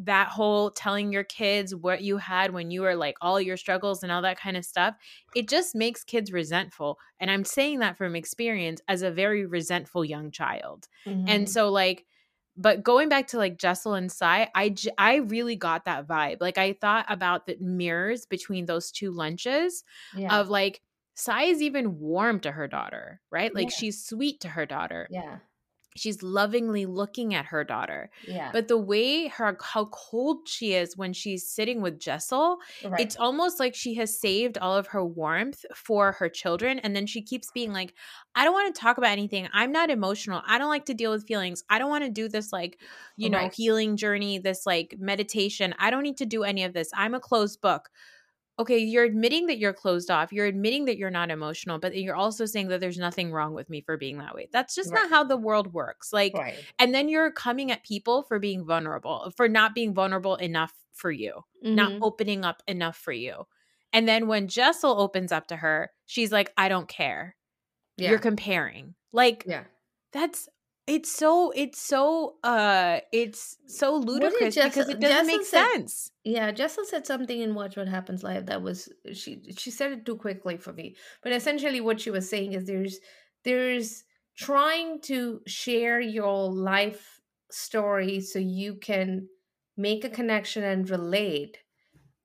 that 0.04 0.28
whole 0.30 0.72
telling 0.72 1.12
your 1.12 1.24
kids 1.24 1.76
what 1.76 2.02
you 2.02 2.18
had 2.18 2.52
when 2.54 2.72
you 2.72 2.82
were 2.82 2.96
like 2.96 3.16
all 3.22 3.40
your 3.42 3.58
struggles 3.58 4.04
and 4.04 4.12
all 4.12 4.22
that 4.22 4.40
kind 4.40 4.56
of 4.58 4.66
stuff, 4.66 4.96
it 5.36 5.48
just 5.50 5.76
makes 5.76 6.04
kids 6.04 6.32
resentful. 6.32 6.98
And 7.20 7.30
I'm 7.32 7.46
saying 7.46 7.80
that 7.80 7.98
from 7.98 8.16
experience 8.16 8.82
as 8.88 9.02
a 9.02 9.12
very 9.12 9.46
resentful 9.46 10.06
young 10.06 10.32
child. 10.32 10.88
Mhm. 11.06 11.26
And 11.28 11.50
so 11.50 11.70
like 11.70 12.06
but 12.62 12.84
going 12.84 13.08
back 13.08 13.28
to 13.28 13.38
like 13.38 13.58
Jessel 13.58 13.94
and 13.94 14.12
Sai, 14.12 14.50
I 14.54 14.68
j- 14.70 14.92
I 14.98 15.16
really 15.18 15.56
got 15.56 15.86
that 15.86 16.06
vibe. 16.08 16.38
Like 16.42 16.58
I 16.58 16.74
thought 16.74 17.06
about 17.08 17.46
the 17.46 17.56
mirrors 17.62 18.26
between 18.26 18.66
those 18.66 18.92
two 18.92 19.12
lunches 19.12 19.86
Yeah. 20.14 20.38
of 20.40 20.50
like 20.50 20.82
Sai 21.16 21.44
is 21.44 21.62
even 21.62 22.00
warm 22.00 22.40
to 22.42 22.52
her 22.52 22.68
daughter, 22.68 23.22
right? 23.32 23.54
Like 23.56 23.70
Yeah. 23.70 23.76
she's 23.78 24.04
sweet 24.06 24.42
to 24.42 24.50
her 24.50 24.66
daughter. 24.66 25.08
yeah. 25.10 25.40
She's 26.00 26.24
lovingly 26.24 26.86
looking 26.86 27.34
at 27.34 27.46
her 27.46 27.64
daughter. 27.64 28.10
Yeah. 28.28 28.50
But 28.52 28.68
the 28.68 28.78
way 28.78 29.28
her 29.28 29.58
how 29.62 29.86
cold 29.86 30.48
she 30.48 30.74
is 30.74 30.98
when 30.98 31.14
she's 31.14 31.48
sitting 31.48 31.82
with 31.82 32.00
Jessel, 32.00 32.58
right. 32.84 33.00
it's 33.00 33.16
almost 33.16 33.60
like 33.60 33.76
she 33.76 33.96
has 33.96 34.20
saved 34.20 34.58
all 34.58 34.76
of 34.76 34.88
her 34.88 35.06
warmth 35.06 35.66
for 35.76 36.14
her 36.14 36.30
children 36.30 36.80
and 36.80 36.96
then 36.96 37.06
she 37.06 37.22
keeps 37.22 37.52
being 37.52 37.74
like 37.74 37.94
i 38.36 38.44
don't 38.44 38.54
want 38.54 38.74
to 38.74 38.80
talk 38.80 38.98
about 38.98 39.12
anything. 39.12 39.48
I'm 39.54 39.72
not 39.72 39.90
emotional. 39.90 40.42
I 40.48 40.58
don't 40.58 40.70
like 40.70 40.86
to 40.86 40.94
deal 40.94 41.12
with 41.12 41.28
feelings. 41.28 41.64
I 41.70 41.80
don't 41.80 41.90
want 41.90 42.04
to 42.06 42.10
do 42.10 42.30
this 42.30 42.54
like 42.54 42.80
you 43.18 43.30
know 43.30 43.50
healing 43.54 43.98
journey 43.98 44.40
this 44.40 44.66
like 44.66 44.96
meditation. 45.00 45.74
I 45.78 45.90
don't 45.90 46.04
need 46.04 46.18
to 46.18 46.26
do 46.26 46.44
any 46.44 46.64
of 46.64 46.74
this. 46.74 46.90
I'm 46.96 47.14
a 47.14 47.20
closed 47.20 47.62
book 47.62 47.90
okay 48.60 48.78
you're 48.78 49.06
admitting 49.06 49.48
that 49.48 49.58
you're 49.58 49.74
closed 49.74 50.12
off 50.12 50.32
you're 50.32 50.46
admitting 50.46 50.86
that 50.86 50.98
you're 50.98 51.10
not 51.10 51.32
emotional 51.32 51.80
but 51.80 51.96
you're 51.98 52.16
also 52.16 52.46
saying 52.46 52.68
that 52.68 52.80
there's 52.80 52.98
nothing 52.98 53.32
wrong 53.32 53.54
with 53.54 53.70
me 53.70 53.82
for 53.82 53.98
being 53.98 54.18
that 54.20 54.36
way 54.36 54.48
that's 54.52 54.76
just 54.76 54.92
Right. 54.92 55.02
not 55.04 55.10
how 55.10 55.24
the 55.24 55.38
world 55.38 55.74
works 55.74 56.12
like 56.14 56.34
right. 56.36 56.56
and 56.78 56.94
then 56.94 57.10
you're 57.10 57.32
coming 57.32 57.72
at 57.72 57.84
people 57.84 58.24
for 58.24 58.38
being 58.40 58.66
vulnerable 58.66 59.32
for 59.38 59.48
not 59.48 59.74
being 59.74 59.94
vulnerable 59.94 60.36
enough 60.36 60.74
for 60.94 61.12
you 61.12 61.42
not 61.64 61.94
Mhm. 61.94 62.00
opening 62.02 62.44
up 62.46 62.62
enough 62.68 62.98
for 62.98 63.14
you. 63.14 63.46
And 63.94 64.08
then 64.08 64.28
when 64.28 64.48
Jessel 64.48 65.00
opens 65.00 65.32
up 65.32 65.48
to 65.48 65.56
her, 65.56 65.90
she's 66.06 66.32
like, 66.32 66.54
I 66.58 66.70
don't 66.70 66.88
care. 66.88 67.36
yeah. 67.98 68.10
You're 68.12 68.20
comparing. 68.20 68.94
Like 69.12 69.44
yeah. 69.48 69.64
that's 70.14 70.48
it's 70.90 71.12
so 71.12 71.52
it's 71.56 71.80
so 71.80 72.38
uh 72.44 73.00
it's 73.12 73.58
so 73.68 73.96
ludicrous 73.96 74.56
because 74.56 74.90
it 74.90 75.00
doesn't 75.00 75.28
make 75.28 75.46
said- 75.46 75.72
sense. 75.72 76.12
Yeah, 76.24 76.52
Jessel 76.52 76.84
said 76.84 77.06
something 77.06 77.40
in 77.40 77.54
Watch 77.54 77.78
What 77.78 77.88
Happens 77.88 78.24
Live 78.24 78.48
that 78.48 78.64
was 78.64 78.90
she 79.14 79.42
she 79.56 79.70
said 79.70 79.92
it 79.92 80.06
too 80.06 80.16
quickly 80.16 80.58
for 80.58 80.74
me. 80.74 80.96
But 81.22 81.32
essentially 81.32 81.80
what 81.80 82.02
she 82.02 82.10
was 82.10 82.28
saying 82.28 82.54
is 82.54 82.66
there's 82.66 83.00
there's 83.46 84.04
trying 84.36 85.00
to 85.02 85.42
share 85.46 86.00
your 86.00 86.52
life 86.52 87.22
story 87.52 88.20
so 88.20 88.40
you 88.40 88.76
can 88.76 89.28
make 89.78 90.04
a 90.04 90.10
connection 90.10 90.64
and 90.64 90.90
relate 90.90 91.60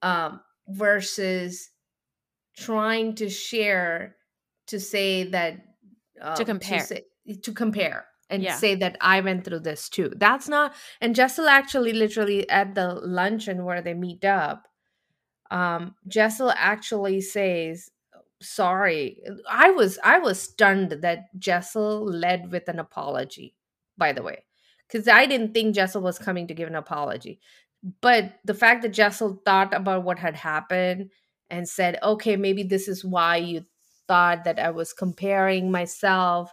um 0.00 0.40
versus 0.68 1.70
trying 2.56 3.14
to 3.16 3.28
share 3.28 4.16
to 4.68 4.80
say 4.80 5.24
that 5.24 5.60
uh, 6.22 6.36
compare. 6.36 6.80
say, 6.80 7.02
to 7.42 7.52
compare 7.52 8.06
and 8.30 8.42
Yeah. 8.42 8.54
say 8.56 8.74
that 8.76 8.96
I 9.00 9.20
went 9.20 9.44
through 9.44 9.60
this 9.60 9.88
too. 9.88 10.12
That's 10.16 10.48
not 10.48 10.74
and 11.00 11.14
Jessel 11.14 11.46
actually 11.48 11.92
literally 11.92 12.48
at 12.50 12.74
the 12.74 12.94
luncheon 12.94 13.64
where 13.64 13.82
they 13.82 13.94
meet 13.94 14.24
up, 14.24 14.68
um, 15.50 15.94
Jessel 16.08 16.52
actually 16.56 17.20
says, 17.20 17.90
sorry. 18.42 19.20
I 19.48 19.70
was 19.70 19.98
I 20.02 20.18
was 20.18 20.40
stunned 20.40 20.90
that 21.02 21.38
Jessel 21.38 22.04
led 22.06 22.50
with 22.50 22.68
an 22.68 22.78
apology, 22.78 23.54
by 23.96 24.12
the 24.12 24.22
way. 24.22 24.44
Because 24.88 25.08
I 25.08 25.26
didn't 25.26 25.54
think 25.54 25.74
Jessel 25.74 26.02
was 26.02 26.18
coming 26.18 26.46
to 26.48 26.54
give 26.54 26.68
an 26.68 26.74
apology. 26.74 27.40
But 28.00 28.34
the 28.44 28.54
fact 28.54 28.82
that 28.82 28.90
Jessel 28.90 29.40
thought 29.44 29.74
about 29.74 30.04
what 30.04 30.18
had 30.18 30.36
happened 30.36 31.10
and 31.50 31.68
said, 31.68 31.98
okay, 32.02 32.36
maybe 32.36 32.62
this 32.62 32.88
is 32.88 33.04
why 33.04 33.36
you 33.36 33.64
thought 34.08 34.44
that 34.44 34.58
I 34.58 34.70
was 34.70 34.92
comparing 34.92 35.70
myself. 35.70 36.50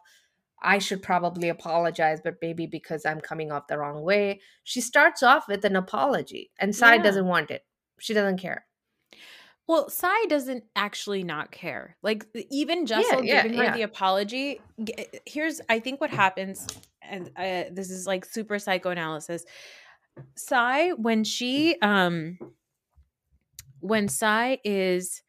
I 0.61 0.77
should 0.77 1.01
probably 1.01 1.49
apologize, 1.49 2.21
but 2.23 2.35
maybe 2.41 2.67
because 2.67 3.05
I'm 3.05 3.19
coming 3.21 3.51
off 3.51 3.67
the 3.67 3.77
wrong 3.79 4.03
way. 4.03 4.41
She 4.63 4.79
starts 4.81 5.23
off 5.23 5.47
with 5.47 5.65
an 5.65 5.75
apology, 5.75 6.51
and 6.59 6.75
Sai 6.75 6.95
Yeah. 6.95 7.03
doesn't 7.03 7.25
want 7.25 7.49
it. 7.51 7.65
She 7.99 8.13
doesn't 8.13 8.37
care. 8.37 8.65
Well, 9.67 9.89
Sai 9.89 10.25
doesn't 10.27 10.63
actually 10.75 11.23
not 11.23 11.51
care. 11.51 11.95
Like 12.03 12.25
even 12.51 12.85
Jessel 12.85 13.23
yeah, 13.23 13.43
giving 13.43 13.57
her 13.57 13.63
yeah. 13.65 13.73
the 13.75 13.83
apology. 13.83 14.59
eh, 14.97 15.05
Here's 15.25 15.61
I 15.69 15.79
think 15.79 16.01
what 16.01 16.09
happens, 16.09 16.67
and 17.01 17.29
uh, 17.37 17.63
this 17.71 17.89
is 17.89 18.05
like 18.05 18.25
super 18.25 18.59
psychoanalysis. 18.59 19.45
Sai 20.35 20.89
when 20.91 21.23
she 21.23 21.77
um 21.81 22.37
when 23.79 24.07
Sai 24.09 24.59
is 24.63 25.21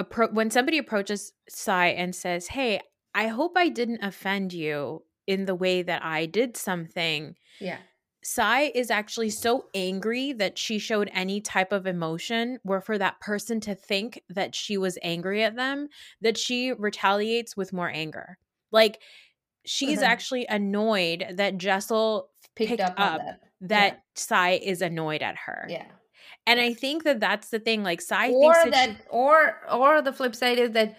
appro- 0.00 0.32
when 0.32 0.50
somebody 0.50 0.78
approaches 0.78 1.32
Sai 1.48 1.88
and 1.88 2.14
says, 2.14 2.46
"Hey, 2.48 2.80
I 3.14 3.28
hope 3.28 3.52
I 3.56 3.68
didn't 3.68 4.02
offend 4.02 4.52
you 4.52 5.04
in 5.26 5.46
the 5.46 5.54
way 5.54 5.82
that 5.82 6.04
I 6.04 6.26
did 6.26 6.56
something." 6.56 7.36
Yeah. 7.60 7.78
Sai 8.26 8.72
is 8.74 8.90
actually 8.90 9.28
so 9.28 9.66
angry 9.74 10.32
that 10.32 10.56
she 10.56 10.78
showed 10.78 11.10
any 11.12 11.42
type 11.42 11.72
of 11.72 11.86
emotion 11.86 12.58
where 12.62 12.80
for 12.80 12.96
that 12.96 13.20
person 13.20 13.60
to 13.60 13.74
think 13.74 14.22
that 14.30 14.54
she 14.54 14.78
was 14.78 14.98
angry 15.02 15.44
at 15.44 15.56
them, 15.56 15.88
that 16.22 16.38
she 16.38 16.72
retaliates 16.72 17.54
with 17.54 17.74
more 17.74 17.90
anger. 17.90 18.38
Like 18.72 19.02
she's 19.66 20.00
actually 20.00 20.46
annoyed 20.46 21.26
that 21.34 21.58
Jessel 21.58 22.30
Picked, 22.54 22.70
picked, 22.70 22.80
up, 22.82 22.94
up, 22.96 23.20
that. 23.20 23.40
that 23.60 24.02
Sai 24.14 24.52
is 24.52 24.80
annoyed 24.80 25.22
at 25.22 25.36
her. 25.36 25.66
Yeah. 25.68 25.84
And 26.46 26.60
I 26.60 26.72
think 26.72 27.04
that 27.04 27.20
that's 27.20 27.50
the 27.50 27.58
thing. 27.58 27.82
Like 27.82 28.00
Sai 28.00 28.30
or 28.30 28.54
thinks 28.54 28.64
that, 28.64 28.88
that, 28.88 28.96
she- 29.02 29.08
or 29.10 29.56
or 29.70 30.00
the 30.00 30.12
flip 30.14 30.34
side 30.34 30.58
is 30.58 30.70
that 30.70 30.96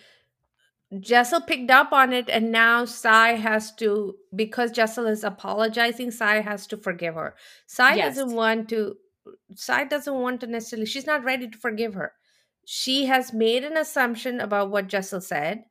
Jessel 0.99 1.41
picked 1.41 1.71
up 1.71 1.91
on 1.91 2.13
it 2.13 2.29
and 2.29 2.51
now 2.51 2.86
Sai 2.86 3.33
has 3.33 3.73
to 3.75 4.15
because 4.36 4.71
Jessel 4.71 5.07
is 5.07 5.23
apologizing, 5.23 6.11
Sai 6.11 6.41
has 6.41 6.67
to 6.67 6.77
forgive 6.77 7.15
her. 7.15 7.36
Sai 7.65 7.95
Yes. 7.95 8.15
doesn't 8.15 8.36
want 8.36 8.69
to 8.69 8.95
Sai 9.55 9.86
doesn't 9.86 10.13
want 10.13 10.41
to 10.41 10.47
necessarily 10.47 10.86
she's 10.86 11.07
not 11.07 11.23
ready 11.23 11.49
to 11.49 11.57
forgive 11.57 11.95
her. 11.95 12.13
She 12.65 13.05
has 13.05 13.33
made 13.33 13.63
an 13.63 13.77
assumption 13.77 14.39
about 14.39 14.69
what 14.69 14.88
Jessel 14.88 15.21
said 15.21 15.63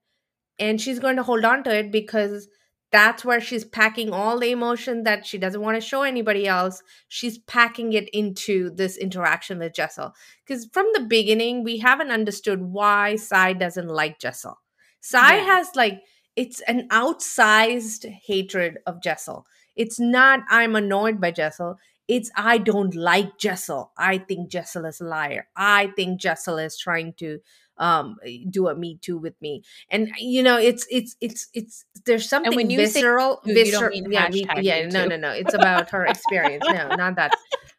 and 0.59 0.81
she's 0.81 0.99
going 0.99 1.17
to 1.17 1.23
hold 1.23 1.45
on 1.45 1.63
to 1.65 1.77
it 1.77 1.93
because 1.93 2.49
that's 2.93 3.25
where 3.25 3.41
she's 3.41 3.65
packing 3.65 4.13
all 4.13 4.39
the 4.39 4.53
emotion 4.53 5.03
that 5.03 5.27
she 5.27 5.37
doesn't 5.37 5.61
want 5.61 5.77
to 5.77 5.81
show 5.81 6.03
anybody 6.03 6.47
else. 6.47 6.81
She's 7.09 7.39
packing 7.39 7.93
it 7.93 8.09
into 8.11 8.71
this 8.71 8.97
interaction 8.97 9.59
with 9.59 9.75
Jessel. 9.75 10.13
Because 10.47 10.69
from 10.73 10.87
the 10.95 11.01
beginning, 11.01 11.65
we 11.65 11.79
haven't 11.79 12.13
understood 12.13 12.63
why 12.63 13.17
Sai 13.17 13.53
doesn't 13.53 13.89
like 13.89 14.21
Jessel. 14.21 14.59
Sai 15.05 15.37
Yeah. 15.37 15.45
has 15.45 15.69
like, 15.77 16.03
it's 16.35 16.61
an 16.63 16.89
outsized 16.89 18.09
hatred 18.27 18.79
of 18.87 19.03
Jessel. 19.03 19.47
It's 19.77 20.01
not, 20.01 20.41
I'm 20.49 20.75
annoyed 20.75 21.21
by 21.21 21.31
Jessel. 21.31 21.79
It's, 22.09 22.31
I 22.37 22.57
don't 22.59 22.95
like 22.95 23.37
Jessel. 23.39 23.93
I 23.99 24.17
think 24.19 24.49
Jessel 24.51 24.87
is 24.87 25.01
a 25.01 25.05
liar. 25.05 25.47
I 25.57 25.89
think 25.95 26.21
Jessel 26.21 26.59
is 26.59 26.79
trying 26.79 27.13
to 27.15 27.41
um 27.77 28.19
do 28.51 28.69
a 28.69 28.75
me 28.77 28.99
too 29.03 29.19
with 29.19 29.35
me 29.43 29.65
and 29.91 30.09
you 30.21 30.45
know 30.45 30.57
it's 30.57 30.87
it's 30.93 31.17
it's 31.21 31.49
it's 31.55 31.85
there's 32.07 32.29
something 32.29 32.55
when 32.55 32.71
you 32.71 32.79
say 32.87 33.01
visceral 33.01 33.41
don't 33.45 33.55
visceral 33.55 33.91
yeah 33.93 34.29
me, 34.29 34.47
yeah 34.61 34.87
no 34.87 35.05
no 35.07 35.17
no 35.17 35.31
it's 35.31 35.55
about 35.55 35.91
her 35.91 36.07
experience 36.07 36.65
no 36.69 36.95
not 36.95 37.17
that 37.17 37.33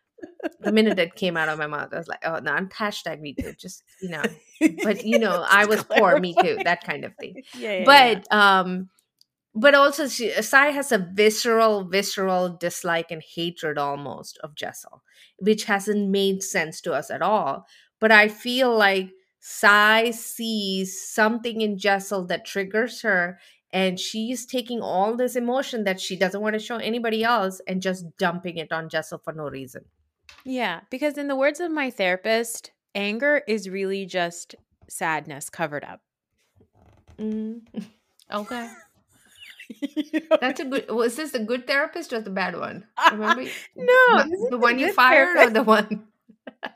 the 0.59 0.71
minute 0.71 0.99
it 0.99 1.15
came 1.15 1.37
out 1.37 1.49
of 1.49 1.57
my 1.57 1.67
mouth 1.67 1.93
i 1.93 1.97
was 1.97 2.07
like 2.07 2.23
oh 2.25 2.39
no 2.39 2.51
i'm 2.51 2.69
hashtag 2.69 3.19
me 3.19 3.33
too 3.33 3.53
just 3.57 3.83
you 4.01 4.09
know 4.09 4.23
but 4.83 5.05
you 5.05 5.19
know 5.19 5.45
i 5.49 5.65
was 5.65 5.83
poor 5.83 6.19
me 6.19 6.35
too 6.41 6.57
that 6.63 6.83
kind 6.83 7.03
of 7.05 7.13
thing. 7.15 7.41
Yeah, 7.55 7.71
yeah, 7.71 7.77
yeah. 7.79 7.85
but 8.21 8.35
um 8.35 8.89
but 9.57 9.73
also 9.73 10.07
she, 10.07 10.31
Sai 10.41 10.67
has 10.71 10.91
a 10.91 10.97
visceral 11.13 11.85
visceral 11.85 12.49
dislike 12.57 13.11
and 13.11 13.23
hatred 13.35 13.77
almost 13.77 14.37
of 14.43 14.55
Jessel 14.55 15.03
which 15.37 15.65
hasn't 15.65 16.09
made 16.09 16.43
sense 16.43 16.79
to 16.81 16.93
us 16.93 17.09
at 17.11 17.21
all. 17.21 17.65
But 17.99 18.11
i 18.11 18.27
feel 18.27 18.75
like 18.75 19.09
Sai 19.39 20.11
sees 20.11 21.07
something 21.07 21.61
in 21.61 21.77
Jessel 21.77 22.25
that 22.27 22.45
triggers 22.45 23.01
her 23.01 23.39
and 23.71 23.99
she's 23.99 24.45
taking 24.45 24.81
all 24.81 25.17
this 25.17 25.35
emotion 25.35 25.83
that 25.83 25.99
she 25.99 26.15
doesn't 26.15 26.41
want 26.41 26.53
to 26.53 26.59
show 26.59 26.77
anybody 26.77 27.23
else 27.23 27.61
and 27.67 27.81
just 27.81 28.05
dumping 28.17 28.57
it 28.57 28.71
on 28.71 28.89
Jessel 28.89 29.19
for 29.23 29.33
no 29.33 29.49
reason 29.49 29.85
Yeah, 30.45 30.81
because 30.91 31.17
in 31.17 31.27
the 31.27 31.35
words 31.35 31.59
of 31.59 31.71
my 31.71 31.89
therapist, 31.89 32.71
anger 32.93 33.41
is 33.47 33.67
really 33.67 34.05
just 34.05 34.55
sadness 34.87 35.49
covered 35.49 35.83
up. 35.83 36.01
Mm. 37.17 37.61
okay 38.33 38.69
that's 40.41 40.59
a 40.59 40.65
good 40.65 40.89
was 40.89 41.15
this 41.15 41.33
a 41.33 41.39
good 41.39 41.65
therapist 41.65 42.13
or 42.13 42.21
the 42.21 42.29
bad 42.29 42.57
one 42.57 42.85
remember 43.11 43.43
No, 43.75 44.17
the, 44.17 44.47
the 44.51 44.57
one 44.57 44.77
you 44.77 44.87
good 44.87 44.95
fired 44.95 45.37
or 45.37 45.49
the 45.49 45.63
one 45.63 46.07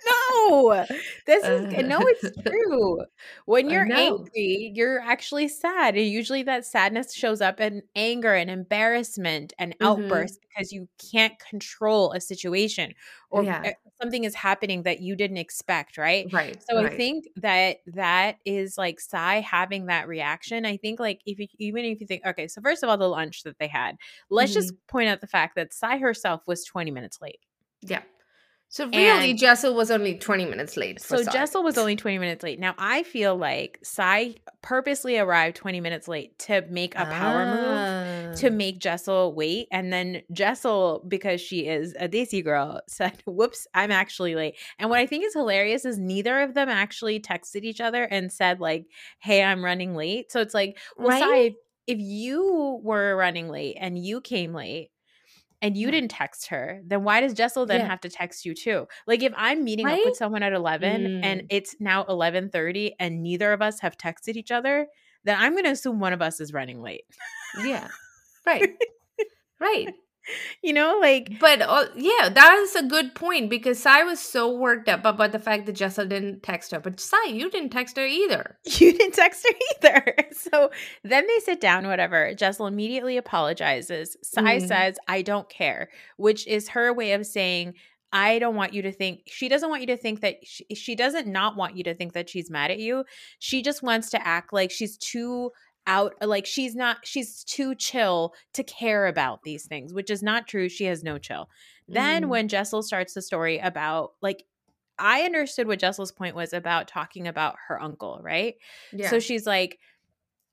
no, 0.06 0.86
this 1.26 1.48
is 1.48 1.68
Uh. 1.72 1.84
no, 1.84 2.06
it's 2.08 2.32
true. 2.50 3.00
When 3.46 3.70
you're 3.70 3.90
angry, 3.94 4.72
you're 4.74 5.00
actually 5.02 5.50
sad. 5.50 5.96
And 5.98 6.06
usually 6.08 6.44
that 6.44 6.66
sadness 6.66 7.14
shows 7.14 7.42
up 7.42 7.60
in 7.60 7.84
anger 7.96 8.34
and 8.34 8.50
embarrassment 8.50 9.54
and 9.60 9.76
Mhm. 9.80 9.80
outbursts 9.82 10.40
because 10.48 10.72
you 10.72 10.88
can't 11.12 11.38
control 11.40 12.14
a 12.14 12.22
situation 12.22 12.94
or 13.30 13.46
Yeah. 13.46 13.70
something 14.02 14.24
is 14.24 14.36
happening 14.36 14.84
that 14.84 15.02
you 15.02 15.16
didn't 15.16 15.38
expect, 15.38 15.98
right? 15.98 16.28
Right. 16.32 16.64
So 16.70 16.78
right. 16.78 16.94
I 16.94 16.96
think 16.96 17.26
that 17.36 17.78
that 17.88 18.38
is 18.46 18.78
like 18.78 19.00
Sai 19.02 19.42
having 19.42 19.88
that 19.88 20.08
reaction. 20.08 20.66
I 20.66 20.78
think 20.78 21.00
like 21.00 21.20
if 21.26 21.40
you 21.40 21.48
even 21.58 21.84
if 21.86 22.00
you 22.00 22.08
think 22.08 22.26
okay, 22.26 22.48
so 22.48 22.62
first 22.62 22.84
of 22.84 22.90
all, 22.90 22.98
the 22.98 23.10
lunch 23.10 23.44
that 23.44 23.60
they 23.60 23.68
had, 23.68 23.98
let's 24.30 24.54
Mm-hmm. 24.54 24.54
just 24.54 24.74
point 24.88 25.10
out 25.10 25.20
the 25.22 25.28
fact 25.28 25.56
that 25.56 25.74
Sai 25.74 25.98
herself 25.98 26.42
was 26.48 26.64
20 26.64 26.92
minutes 26.92 27.20
late. 27.22 27.40
Yeah. 27.82 28.04
So 28.72 28.86
really, 28.86 29.32
And- 29.32 29.40
Jessel 29.40 29.74
was 29.74 29.90
only 29.90 30.16
20 30.20 30.46
minutes 30.46 30.78
late. 30.78 31.02
So 31.02 31.24
Sai. 31.24 31.32
Jessel 31.32 31.64
was 31.64 31.76
only 31.80 31.96
20 31.96 32.20
minutes 32.20 32.44
late. 32.44 32.60
Now 32.60 32.76
I 32.78 33.02
feel 33.02 33.36
like 33.36 33.80
Sai 33.84 34.36
purposely 34.62 35.18
arrived 35.18 35.56
20 35.56 35.82
minutes 35.82 36.08
late 36.08 36.38
to 36.40 36.62
make 36.70 36.94
a 36.94 37.06
power 37.06 37.46
move 37.48 37.66
Ah. 37.66 38.36
to 38.36 38.52
make 38.52 38.78
Jessel 38.78 39.34
wait. 39.34 39.70
And 39.72 39.92
then 39.92 40.22
Jessel, 40.32 41.04
because 41.08 41.42
she 41.42 41.66
is 41.68 41.96
a 42.00 42.08
Desi 42.08 42.44
girl, 42.44 42.82
said, 42.88 43.14
Whoops, 43.26 43.66
I'm 43.74 43.90
actually 43.92 44.36
late. 44.36 44.56
And 44.78 44.92
what 44.92 45.00
I 45.00 45.08
think 45.08 45.26
is 45.26 45.34
hilarious 45.34 45.84
is 45.84 45.98
neither 45.98 46.40
of 46.42 46.54
them 46.54 46.70
actually 46.70 47.20
texted 47.20 47.64
each 47.64 47.82
other 47.82 48.04
and 48.04 48.32
said, 48.32 48.60
like, 48.60 48.86
hey, 49.20 49.44
I'm 49.44 49.66
running 49.66 49.96
late. 49.96 50.32
So 50.32 50.42
it's 50.42 50.54
like, 50.54 50.78
well, 50.96 51.18
Sai, 51.20 51.28
Right? 51.28 51.56
if, 51.88 51.98
if 51.98 52.00
you 52.00 52.80
were 52.84 53.16
running 53.16 53.50
late 53.50 53.78
and 53.80 53.98
you 53.98 54.22
came 54.22 54.54
late, 54.54 54.92
and 55.62 55.76
you 55.78 55.92
didn't 55.92 56.12
text 56.12 56.48
her, 56.48 56.82
then 56.86 57.04
why 57.04 57.22
does 57.22 57.34
Jessel 57.34 57.66
then 57.66 57.82
Yeah. 57.82 57.88
have 57.88 58.02
to 58.02 58.10
text 58.10 58.46
you 58.46 58.54
too? 58.56 58.88
Like 59.08 59.24
if 59.24 59.34
I'm 59.36 59.64
meeting 59.64 59.86
up 59.88 60.00
with 60.06 60.16
someone 60.16 60.44
at 60.44 60.54
11 60.54 61.08
and 61.24 61.42
Mm. 61.42 61.48
it's 61.50 61.76
now 61.80 62.04
11:30 62.06 62.94
and 63.00 63.22
neither 63.24 63.54
of 63.54 63.62
us 63.62 63.80
have 63.82 63.98
texted 63.98 64.36
each 64.36 64.52
other, 64.52 64.88
then 65.26 65.38
I'm 65.40 65.54
going 65.54 65.66
to 65.66 65.72
assume 65.72 66.00
one 66.00 66.14
of 66.14 66.22
us 66.22 66.40
is 66.40 66.54
running 66.54 66.82
late. 66.82 67.06
Yeah. 67.66 67.88
Right. 68.46 68.70
right. 69.60 69.90
You 70.62 70.74
know, 70.74 70.98
like 71.02 71.40
But 71.40 71.62
uh, 71.62 71.86
yeah, 71.96 72.30
that 72.30 72.54
is 72.64 72.76
a 72.76 72.84
good 72.84 73.16
point 73.16 73.50
because 73.50 73.80
Sai 73.80 74.04
was 74.04 74.20
so 74.20 74.52
worked 74.56 74.88
up 74.90 75.06
about 75.06 75.32
the 75.32 75.40
fact 75.40 75.66
that 75.66 75.74
Jessel 75.74 76.06
didn't 76.06 76.44
text 76.44 76.72
her. 76.72 76.80
But 76.80 77.00
Sai, 77.00 77.26
you 77.30 77.50
didn't 77.50 77.70
text 77.70 77.98
her 77.98 78.06
either. 78.06 78.58
you 78.66 78.92
didn't 78.94 79.14
text 79.16 79.46
her 79.48 79.56
either. 79.90 80.16
So 80.52 80.70
then 81.04 81.28
they 81.28 81.40
sit 81.40 81.60
down, 81.60 81.86
whatever. 81.88 82.34
Jessel 82.34 82.68
immediately 82.68 83.18
apologizes. 83.18 84.16
Sai 84.24 84.60
Mhm. 84.60 84.68
says, 84.68 84.98
I 85.08 85.22
don't 85.22 85.50
care, 85.50 85.90
which 86.18 86.48
is 86.48 86.70
her 86.70 86.94
way 86.94 87.12
of 87.14 87.26
saying, 87.26 87.74
I 88.14 88.40
don't 88.40 88.56
want 88.56 88.74
you 88.74 88.82
to 88.84 88.92
think, 88.92 89.22
she 89.28 89.50
doesn't 89.50 89.70
want 89.70 89.82
you 89.82 89.88
to 89.88 89.98
think 89.98 90.22
that, 90.22 90.38
she, 90.44 90.66
she 90.76 90.96
doesn't 90.96 91.28
not 91.28 91.56
want 91.58 91.76
you 91.76 91.84
to 91.84 91.94
think 91.94 92.14
that 92.14 92.30
she's 92.30 92.50
mad 92.50 92.72
at 92.72 92.80
you. 92.80 93.04
She 93.40 93.62
just 93.62 93.84
wants 93.84 94.10
to 94.12 94.28
act 94.28 94.54
like 94.54 94.72
she's 94.72 94.98
too 94.98 95.52
out, 95.88 96.16
like 96.22 96.46
she's 96.46 96.76
not, 96.76 97.00
she's 97.06 97.44
too 97.44 97.76
chill 97.76 98.34
to 98.54 98.64
care 98.64 99.08
about 99.08 99.44
these 99.44 99.66
things, 99.68 99.94
which 99.94 100.10
is 100.10 100.22
not 100.24 100.48
true. 100.48 100.70
She 100.70 100.86
has 100.86 101.04
no 101.04 101.18
chill. 101.18 101.50
Then 101.88 102.28
Mhm. 102.28 102.30
when 102.30 102.48
Jessel 102.48 102.84
starts 102.84 103.14
the 103.14 103.22
story 103.22 103.58
about, 103.60 104.14
like, 104.22 104.46
I 104.98 105.22
understood 105.24 105.68
what 105.68 105.80
Jessel's 105.80 106.12
point 106.12 106.36
was 106.36 106.54
about 106.54 106.88
talking 106.88 107.28
about 107.28 107.56
her 107.68 107.82
uncle, 107.82 108.20
right? 108.22 108.56
Yeah. 108.92 109.08
So 109.08 109.20
she's 109.20 109.48
like, 109.48 109.80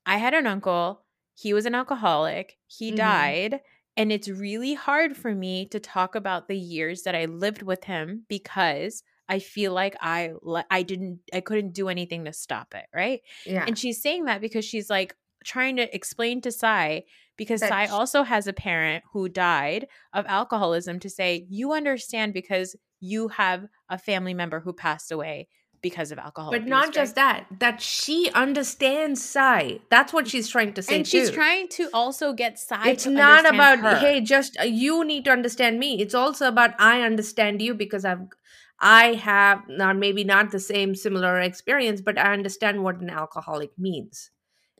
I 0.05 0.17
had 0.17 0.33
an 0.33 0.47
uncle. 0.47 1.05
He 1.35 1.53
was 1.53 1.65
an 1.65 1.75
alcoholic. 1.75 2.57
He 2.67 2.91
Mhm. 2.91 2.91
died. 2.91 3.61
And 3.95 4.11
it's 4.11 4.29
really 4.29 4.73
hard 4.73 5.17
for 5.17 5.33
me 5.33 5.65
to 5.67 5.79
talk 5.79 6.15
about 6.15 6.47
the 6.47 6.57
years 6.57 7.03
that 7.03 7.15
I 7.15 7.25
lived 7.25 7.61
with 7.63 7.83
him 7.85 8.25
because 8.29 9.03
I 9.29 9.39
feel 9.39 9.73
like 9.73 9.95
I 10.01 10.31
I 10.69 10.83
didn't 10.83 11.19
I 11.33 11.41
couldn't 11.41 11.73
do 11.73 11.89
anything 11.89 12.25
to 12.25 12.33
stop 12.33 12.73
it, 12.73 12.85
right? 12.93 13.21
yeah. 13.45 13.65
And 13.67 13.77
she's 13.77 14.01
saying 14.01 14.25
that 14.25 14.41
because 14.41 14.65
she's 14.65 14.89
like 14.89 15.15
trying 15.43 15.77
to 15.77 15.95
explain 15.95 16.41
to 16.41 16.51
Sai 16.51 17.03
because 17.37 17.61
That 17.61 17.69
Sai 17.69 17.85
sh- 17.87 17.91
also 17.91 18.23
has 18.23 18.47
a 18.47 18.53
parent 18.53 19.03
who 19.13 19.29
died 19.29 19.87
of 20.13 20.25
alcoholism 20.27 20.99
to 20.99 21.09
say 21.09 21.45
you 21.49 21.73
understand 21.73 22.33
because 22.33 22.75
you 22.99 23.27
have 23.29 23.67
a 23.89 23.97
family 23.97 24.33
member 24.33 24.59
who 24.59 24.73
passed 24.73 25.11
away 25.11 25.47
because 25.81 26.11
of 26.11 26.17
alcohol. 26.17 26.49
but 26.51 26.61
abuse, 26.61 26.69
not 26.69 26.85
right? 26.85 26.93
just 26.93 27.15
that, 27.15 27.45
that 27.59 27.81
she 27.81 28.29
understands 28.33 29.23
Sai. 29.23 29.79
That's 29.89 30.11
what 30.11 30.27
she's 30.27 30.47
trying 30.47 30.73
to 30.73 30.81
say. 30.81 30.95
and 30.95 31.07
she's 31.07 31.29
too. 31.29 31.35
trying 31.35 31.67
to 31.69 31.89
also 31.93 32.33
get 32.33 32.57
Sai. 32.59 32.89
It's 32.89 33.05
not 33.05 33.47
about 33.47 33.79
her. 33.79 33.95
hey, 33.97 34.21
just 34.21 34.57
uh, 34.59 34.63
you 34.63 35.05
need 35.05 35.25
to 35.25 35.31
understand 35.31 35.79
me. 35.79 36.01
It's 36.01 36.15
also 36.15 36.47
about 36.47 36.71
I 36.79 37.01
understand 37.01 37.61
you 37.61 37.75
because 37.75 38.05
I've 38.05 38.27
I 38.79 39.13
have 39.13 39.67
not 39.67 39.97
maybe 39.97 40.23
not 40.23 40.51
the 40.51 40.59
same 40.59 40.95
similar 40.95 41.39
experience, 41.39 42.01
but 42.01 42.17
I 42.17 42.33
understand 42.33 42.83
what 42.83 42.99
an 43.01 43.09
alcoholic 43.09 43.71
means. 43.77 44.29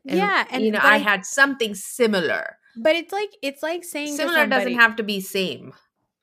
And, 0.06 0.18
yeah, 0.18 0.46
and 0.50 0.64
you 0.64 0.70
know, 0.70 0.80
I 0.82 0.98
had 0.98 1.26
something 1.26 1.74
similar. 1.74 2.58
but 2.76 2.94
it's 2.94 3.12
like 3.12 3.30
it's 3.42 3.62
like 3.62 3.84
saying 3.84 4.16
Similar 4.16 4.46
doesn't 4.46 4.74
have 4.74 4.96
to 4.96 5.02
be 5.02 5.20
same. 5.20 5.72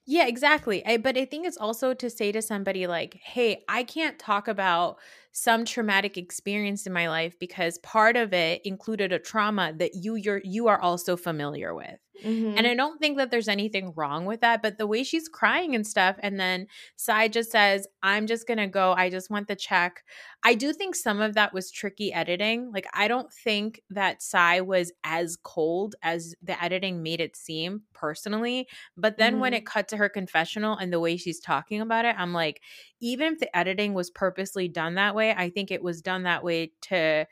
Yeah, 0.08 0.28
exactly. 0.28 0.86
I, 0.86 0.98
but 0.98 1.18
I 1.18 1.26
think 1.26 1.48
it's 1.48 1.58
also 1.58 1.94
to 1.96 2.10
say 2.12 2.32
to 2.32 2.42
somebody 2.42 2.86
like, 2.88 3.16
"Hey, 3.24 3.64
I 3.68 3.84
can't 3.84 4.20
talk 4.20 4.48
about 4.48 4.98
some 5.32 5.66
traumatic 5.66 6.18
experience 6.18 6.86
in 6.86 6.94
my 6.94 7.10
life 7.10 7.38
because 7.40 7.80
part 7.80 8.16
of 8.16 8.32
it 8.34 8.62
included 8.64 9.12
a 9.12 9.20
trauma 9.20 9.74
that 9.78 9.96
you 9.96 10.16
you're 10.16 10.42
you 10.44 10.68
are 10.68 10.80
also 10.80 11.18
familiar 11.18 11.74
with." 11.74 11.98
Mm-hmm. 12.24 12.58
And 12.58 12.68
I 12.68 12.74
don't 12.76 13.00
think 13.00 13.18
that 13.18 13.32
there's 13.32 13.50
anything 13.50 13.94
wrong 13.96 14.26
with 14.26 14.42
that, 14.42 14.62
but 14.62 14.78
the 14.78 14.88
way 14.88 15.04
she's 15.04 15.28
crying 15.28 15.76
and 15.76 15.86
stuff, 15.86 16.16
and 16.22 16.40
then 16.40 16.68
Sai 16.96 17.28
just 17.28 17.52
says, 17.52 17.86
I'm 18.02 18.28
just 18.28 18.48
gonna 18.48 18.68
go. 18.68 18.94
I 18.94 19.10
just 19.10 19.30
want 19.30 19.48
the 19.50 19.56
check. 19.58 20.06
I 20.44 20.54
do 20.54 20.72
think 20.72 20.96
some 20.96 21.20
of 21.20 21.34
that 21.34 21.54
was 21.54 21.72
tricky 21.72 22.14
editing. 22.14 22.72
Like, 22.72 22.88
I 22.94 23.08
don't 23.10 23.32
think 23.32 23.82
that 23.90 24.22
Sai 24.22 24.62
was 24.62 24.92
as 25.04 25.36
cold 25.36 25.96
as 26.02 26.34
the 26.42 26.62
editing 26.64 27.04
made 27.04 27.20
it 27.20 27.36
seem 27.36 27.84
personally. 27.94 28.68
But 28.96 29.18
then 29.18 29.40
when 29.40 29.54
Mhm. 29.54 29.56
it 29.56 29.66
cut 29.66 29.88
to 29.90 29.98
her 29.98 30.08
confessional 30.10 30.78
and 30.78 30.94
the 30.94 31.00
way 31.00 31.18
she's 31.18 31.40
talking 31.42 31.82
about 31.82 32.06
it, 32.06 32.16
I'm 32.18 32.34
like, 32.34 32.62
even 33.02 33.34
if 33.34 33.40
the 33.40 33.56
editing 33.58 33.94
was 33.94 34.10
purposely 34.10 34.68
done 34.68 34.96
that 34.96 35.16
way, 35.16 35.32
I 35.34 35.50
think 35.50 35.72
it 35.72 35.84
was 35.84 36.02
done 36.02 36.24
that 36.24 36.44
way 36.44 36.72
to 36.84 37.26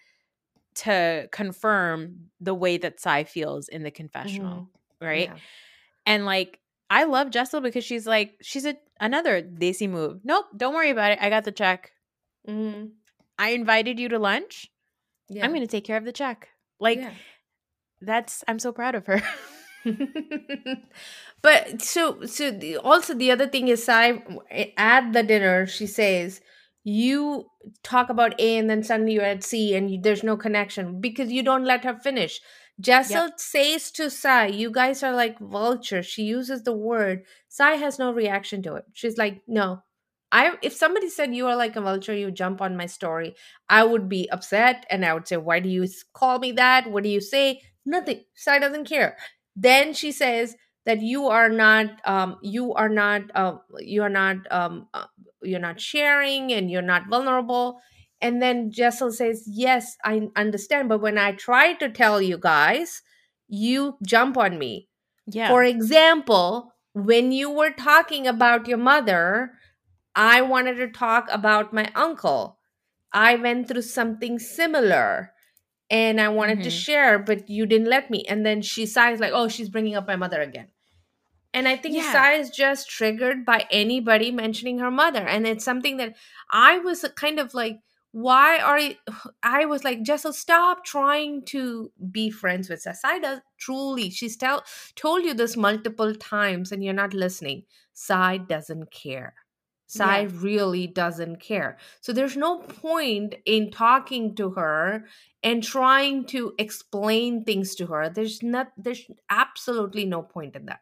to 0.76 1.28
confirm 1.32 2.30
the 2.40 2.54
way 2.54 2.78
that 2.78 3.00
Sai 3.00 3.24
feels 3.24 3.68
in 3.68 3.84
the 3.84 3.92
confessional, 3.92 4.70
right? 5.02 5.30
Yeah. 5.30 5.38
And 6.06 6.26
like 6.26 6.60
I 6.90 7.06
love 7.06 7.32
Jessel 7.32 7.62
because 7.62 7.84
she's 7.84 8.06
like 8.06 8.36
she's 8.42 8.66
a 8.66 8.76
another 9.00 9.42
Desi 9.42 9.90
move. 9.90 10.22
Nope, 10.24 10.46
don't 10.56 10.74
worry 10.74 10.90
about 10.90 11.12
it. 11.12 11.20
I 11.22 11.30
got 11.30 11.44
the 11.44 11.52
check. 11.52 11.92
Mhm. 12.48 12.92
I 13.40 13.50
invited 13.50 14.00
you 14.00 14.10
to 14.10 14.20
lunch. 14.20 14.70
Yeah. 15.30 15.44
I'm 15.46 15.52
going 15.52 15.62
to 15.62 15.68
take 15.68 15.86
care 15.86 15.98
of 15.98 16.06
the 16.06 16.12
check. 16.12 16.50
Like 16.80 17.00
Yeah. 17.00 17.12
that's 18.02 18.44
I'm 18.48 18.60
so 18.60 18.72
proud 18.72 18.96
of 18.96 19.06
her. 19.08 19.22
but 21.42 21.82
so 21.82 22.26
so 22.26 22.52
the, 22.52 22.78
also 22.78 23.14
the 23.14 23.32
other 23.32 23.48
thing 23.48 23.68
is 23.68 23.84
Sai 23.84 24.24
at 24.78 25.12
the 25.14 25.24
dinner 25.24 25.66
she 25.68 25.88
says 25.88 26.42
you 26.84 27.46
talk 27.84 28.10
about 28.10 28.40
A 28.40 28.58
and 28.58 28.70
then 28.70 28.84
suddenly 28.84 29.14
you're 29.14 29.24
at 29.24 29.44
C 29.44 29.76
and 29.76 29.90
you, 29.90 30.02
there's 30.02 30.24
no 30.24 30.38
connection 30.38 31.00
because 31.00 31.32
you 31.32 31.44
don't 31.44 31.66
let 31.66 31.84
her 31.86 31.98
finish. 31.98 32.42
Jessel 32.80 33.30
says 33.38 33.92
to 33.92 34.10
Sai, 34.10 34.48
"You 34.48 34.72
guys 34.72 35.04
are 35.04 35.14
like 35.14 35.40
vultures." 35.40 36.06
She 36.08 36.24
uses 36.24 36.64
the 36.64 36.74
word. 36.74 37.24
Sai 37.48 37.76
has 37.76 38.00
no 38.00 38.12
reaction 38.12 38.64
to 38.64 38.76
it. 38.76 38.86
She's 38.94 39.18
like, 39.18 39.42
"No, 39.48 39.84
I 40.34 40.58
if 40.64 40.74
somebody 40.74 41.10
said 41.10 41.36
you 41.36 41.46
are 41.48 41.56
like 41.56 41.76
a 41.76 41.82
vulture, 41.82 42.16
you 42.16 42.32
jump 42.32 42.60
on 42.60 42.76
my 42.76 42.88
story, 42.88 43.36
I 43.70 43.84
would 43.84 44.10
be 44.10 44.30
upset 44.32 44.86
and 44.90 45.06
I 45.06 45.14
would 45.14 45.28
say, 45.28 45.38
Why 45.38 45.60
do 45.60 45.70
you 45.70 45.88
call 46.14 46.40
me 46.40 46.52
that? 46.54 46.90
What 46.90 47.04
do 47.04 47.10
you 47.10 47.22
say? 47.22 47.62
Nothing. 47.86 48.24
Sai 48.34 48.58
doesn't 48.60 48.86
care. 48.90 49.16
Then 49.56 49.94
she 49.94 50.12
says 50.12 50.56
that 50.86 51.02
you 51.02 51.28
are 51.28 51.50
not 51.50 51.88
um 52.06 52.38
you 52.42 52.74
are 52.74 52.90
not 52.90 53.22
uh, 53.36 53.56
you 53.80 54.04
are 54.04 54.10
not 54.10 54.38
um 54.52 54.88
uh, 54.94 55.06
you're 55.42 55.60
not 55.60 55.80
sharing 55.80 56.52
and 56.52 56.70
you're 56.72 56.82
not 56.82 57.08
vulnerable. 57.10 57.80
And 58.22 58.42
then 58.42 58.72
Jessel 58.72 59.12
says, 59.12 59.44
Yes, 59.48 59.98
I 60.04 60.30
understand, 60.36 60.90
but 60.90 61.02
when 61.02 61.18
I 61.18 61.34
try 61.34 61.74
to 61.74 61.90
tell 61.90 62.22
you 62.22 62.38
guys, 62.38 63.02
you 63.48 63.98
jump 64.06 64.38
on 64.38 64.58
me. 64.58 64.88
yeah. 65.28 65.50
For 65.50 65.64
example, 65.64 66.74
when 66.94 67.32
you 67.32 67.50
were 67.50 67.72
talking 67.72 68.26
about 68.28 68.68
your 68.68 68.78
mother, 68.78 69.52
I 70.16 70.42
wanted 70.42 70.76
to 70.78 70.90
talk 70.90 71.28
about 71.32 71.74
my 71.74 71.90
uncle. 71.96 72.60
I 73.12 73.36
went 73.36 73.68
through 73.68 73.84
something 73.84 74.40
similar 74.40 75.33
and 76.02 76.20
I 76.20 76.30
wanted 76.40 76.60
to 76.64 76.70
Mhm. 76.70 76.84
share, 76.86 77.20
but 77.30 77.50
you 77.58 77.64
didn't 77.74 77.90
let 77.96 78.10
me. 78.14 78.22
And 78.32 78.46
then 78.48 78.62
she 78.72 78.86
sighs, 78.86 79.20
like, 79.20 79.34
oh, 79.40 79.48
she's 79.56 79.70
bringing 79.76 79.96
up 80.00 80.08
my 80.08 80.16
mother 80.24 80.42
again. 80.50 80.70
And 81.54 81.68
I 81.68 81.76
think 81.78 81.96
Yeah. 81.96 82.12
Sai 82.12 82.34
is 82.44 82.50
just 82.50 82.90
triggered 82.90 83.46
by 83.46 83.60
anybody 83.72 84.32
mentioning 84.32 84.80
her 84.80 84.90
mother. 85.04 85.26
And 85.34 85.46
it's 85.46 85.64
something 85.72 85.98
that 85.98 86.16
I 86.50 86.80
was 86.80 87.06
kind 87.16 87.40
of 87.40 87.54
like, 87.54 87.78
why 88.12 88.60
are 88.70 88.80
you? 88.80 88.96
I 89.60 89.66
was 89.66 89.84
like, 89.84 90.02
Jessel, 90.10 90.34
stop 90.34 90.84
trying 90.86 91.44
to 91.54 91.92
be 92.12 92.30
friends 92.32 92.70
with 92.70 92.82
Sai. 92.82 92.94
Sai 92.94 93.20
does 93.20 93.40
truly, 93.60 94.10
she's 94.10 94.36
tell, 94.38 94.64
told 94.96 95.24
you 95.24 95.34
this 95.36 95.56
multiple 95.56 96.14
times 96.16 96.72
and 96.72 96.84
you're 96.84 97.02
not 97.04 97.14
listening. 97.14 97.64
Sai 97.94 98.38
doesn't 98.38 98.92
care. 98.92 99.34
Sai 99.98 100.22
Yeah. 100.22 100.24
really 100.24 100.88
doesn't 100.88 101.38
care. 101.38 101.78
So 102.02 102.14
there's 102.14 102.38
no 102.38 102.60
point 102.60 103.36
in 103.46 103.72
talking 103.72 104.36
to 104.36 104.52
her 104.52 105.06
and 105.44 105.64
trying 105.64 106.26
to 106.28 106.54
explain 106.58 107.44
things 107.44 107.76
to 107.76 107.88
her. 107.88 108.10
There's 108.10 108.42
not 108.42 108.72
there's 108.78 109.06
absolutely 109.30 110.06
no 110.06 110.22
point 110.24 110.56
in 110.56 110.66
that. 110.66 110.82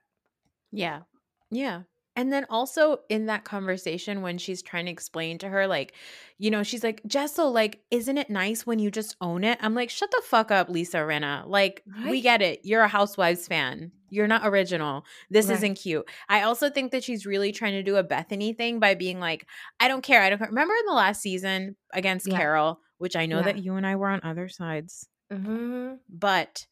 Yeah. 0.71 1.03
Yeah. 1.51 1.83
And 2.15 2.31
then 2.31 2.45
also 2.49 2.97
in 3.09 3.27
that 3.27 3.45
conversation 3.45 4.21
when 4.21 4.37
she's 4.37 4.61
trying 4.61 4.85
to 4.85 4.91
explain 4.91 5.37
to 5.39 5.47
her, 5.49 5.65
like, 5.65 5.93
you 6.37 6.51
know, 6.51 6.61
she's 6.61 6.83
like, 6.83 7.01
Jessel, 7.07 7.51
like, 7.53 7.79
isn't 7.89 8.17
it 8.17 8.29
nice 8.29 8.65
when 8.65 8.79
you 8.79 8.91
just 8.91 9.15
own 9.21 9.43
it? 9.45 9.57
I'm 9.61 9.73
like, 9.75 9.89
shut 9.89 10.11
the 10.11 10.21
fuck 10.25 10.51
up, 10.51 10.67
Lisa 10.69 10.97
Rinna. 10.97 11.43
Like, 11.47 11.83
we 12.09 12.19
get 12.21 12.41
it. 12.41 12.61
You're 12.63 12.81
a 12.81 12.87
Housewives 12.89 13.47
fan. 13.47 13.91
You're 14.09 14.27
not 14.27 14.45
original. 14.45 15.05
This 15.29 15.47
Right. 15.47 15.53
isn't 15.55 15.75
cute. 15.75 16.05
I 16.27 16.41
also 16.41 16.69
think 16.69 16.91
that 16.91 17.03
she's 17.03 17.25
really 17.25 17.53
trying 17.53 17.73
to 17.73 17.83
do 17.83 17.95
a 17.95 18.03
Bethenny 18.03 18.55
thing 18.57 18.79
by 18.79 18.93
being 18.93 19.21
like, 19.21 19.47
I 19.79 19.87
don't 19.87 20.01
care. 20.03 20.21
I 20.21 20.29
don't 20.29 20.37
care. 20.39 20.49
Remember 20.49 20.73
in 20.73 20.85
the 20.87 20.93
last 20.93 21.21
season 21.21 21.77
against 21.93 22.27
Yeah. 22.27 22.37
Carole, 22.37 22.81
which 22.97 23.15
I 23.15 23.25
know 23.25 23.37
Yeah. 23.37 23.43
that 23.43 23.63
you 23.63 23.75
and 23.75 23.87
I 23.87 23.95
were 23.95 24.09
on 24.09 24.19
other 24.23 24.49
sides 24.49 25.07
Mhm. 25.31 25.99
but 26.09 26.67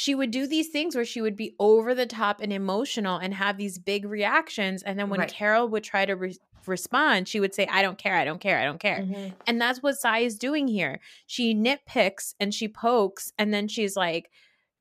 she 0.00 0.14
would 0.14 0.30
do 0.30 0.46
these 0.46 0.68
things 0.68 0.94
where 0.94 1.04
she 1.04 1.20
would 1.20 1.34
be 1.34 1.56
over 1.58 1.92
the 1.92 2.06
top 2.06 2.40
and 2.40 2.52
emotional 2.52 3.16
and 3.18 3.34
have 3.34 3.56
these 3.56 3.78
big 3.80 4.04
reactions 4.04 4.80
and 4.84 4.96
then 4.96 5.08
when 5.10 5.18
Right. 5.18 5.28
carole 5.32 5.66
would 5.70 5.82
try 5.82 6.06
to 6.06 6.14
re- 6.14 6.36
respond 6.66 7.26
she 7.26 7.40
would 7.40 7.52
say 7.52 7.66
i 7.66 7.82
don't 7.82 7.98
care 7.98 8.14
i 8.14 8.24
don't 8.24 8.40
care 8.40 8.58
i 8.60 8.64
don't 8.64 8.78
care 8.78 8.98
Mhm. 9.00 9.32
and 9.48 9.60
that's 9.60 9.82
what 9.82 9.98
Sai 9.98 10.20
is 10.20 10.38
doing 10.38 10.68
here 10.68 11.00
she 11.26 11.52
nitpicks 11.52 12.34
and 12.38 12.54
she 12.54 12.68
pokes 12.68 13.32
and 13.38 13.52
then 13.52 13.66
she's 13.66 13.96
like 13.96 14.30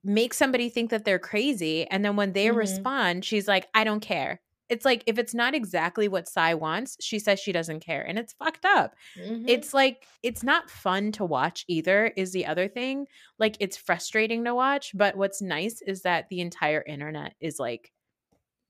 make 0.04 0.36
somebody 0.36 0.70
think 0.70 0.92
that 0.92 1.04
they're 1.04 1.18
crazy 1.18 1.88
and 1.90 2.06
then 2.06 2.16
when 2.16 2.34
they 2.34 2.48
Mhm. 2.48 2.56
respond 2.58 3.26
she's 3.26 3.48
like 3.48 3.68
i 3.74 3.84
don't 3.84 4.02
care 4.02 4.40
it's 4.70 4.84
like 4.86 5.04
if 5.08 5.18
it's 5.18 5.34
not 5.34 5.54
exactly 5.56 6.08
what 6.08 6.28
Sai 6.28 6.54
wants 6.54 6.98
she 7.00 7.20
says 7.20 7.40
she 7.40 7.52
doesn't 7.52 7.80
care 7.80 8.02
and 8.02 8.18
it's 8.20 8.34
fucked 8.34 8.66
up 8.66 8.96
Mhm. 9.18 9.46
it's 9.48 9.74
like 9.74 10.06
it's 10.24 10.44
not 10.44 10.70
fun 10.70 11.12
to 11.14 11.26
watch 11.26 11.64
either 11.68 12.08
is 12.18 12.32
the 12.34 12.46
other 12.46 12.68
thing 12.68 13.06
like 13.40 13.56
it's 13.60 13.78
frustrating 13.78 14.44
to 14.46 14.54
watch 14.54 14.92
but 14.94 15.16
what's 15.16 15.42
nice 15.42 15.82
is 15.82 16.02
that 16.02 16.28
the 16.30 16.42
entire 16.42 16.84
internet 16.86 17.34
is 17.40 17.60
like 17.60 17.92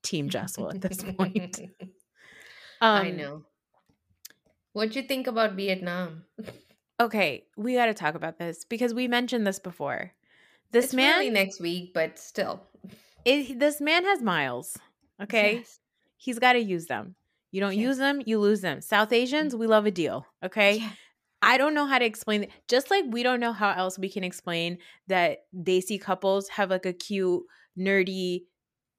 team 0.04 0.30
jessel 0.30 0.70
at 0.70 0.82
this 0.82 1.04
point 1.04 1.60
um 2.82 3.06
I 3.08 3.10
know. 3.12 3.44
What'd 4.74 4.96
you 4.96 5.02
think 5.04 5.26
about 5.28 5.54
Vietnam? 5.56 6.24
okay 7.00 7.46
we 7.58 7.74
got 7.76 7.88
to 7.88 7.94
talk 7.94 8.16
about 8.16 8.38
this 8.40 8.66
because 8.66 8.94
we 8.94 9.08
mentioned 9.08 9.46
this 9.48 9.60
before 9.60 10.12
this 10.72 10.86
it's 10.86 10.94
man 10.94 11.20
really 11.20 11.30
next 11.32 11.62
week, 11.62 11.94
but 11.94 12.20
still. 12.20 12.62
it, 13.26 13.58
this 13.60 13.80
man 13.82 14.04
has 14.04 14.22
miles 14.22 14.78
okay 15.22 15.56
Yes. 15.58 15.80
He's 16.18 16.40
got 16.40 16.54
to 16.54 16.60
use 16.60 16.88
them 16.88 17.16
you 17.52 17.62
don't 17.62 17.78
use 17.78 17.98
them 17.98 18.22
you 18.26 18.40
lose 18.40 18.62
them 18.62 18.82
south 18.82 19.12
asians 19.14 19.56
we 19.56 19.68
love 19.68 19.86
a 19.86 19.92
deal 19.92 20.26
okay 20.44 20.78
Yeah. 20.78 20.90
I 21.40 21.58
don't 21.60 21.76
know 21.76 21.86
how 21.86 22.00
to 22.00 22.04
explain 22.06 22.44
it. 22.46 22.50
Just 22.68 22.90
like 22.90 23.06
we 23.10 23.22
don't 23.22 23.40
know 23.40 23.54
how 23.54 23.70
else 23.72 24.00
we 24.00 24.10
can 24.10 24.24
explain 24.24 24.80
that 25.06 25.42
Desi 25.56 26.02
couples 26.02 26.50
have 26.50 26.72
like 26.72 26.88
a 26.88 26.94
cute, 26.94 27.44
nerdy 27.78 28.46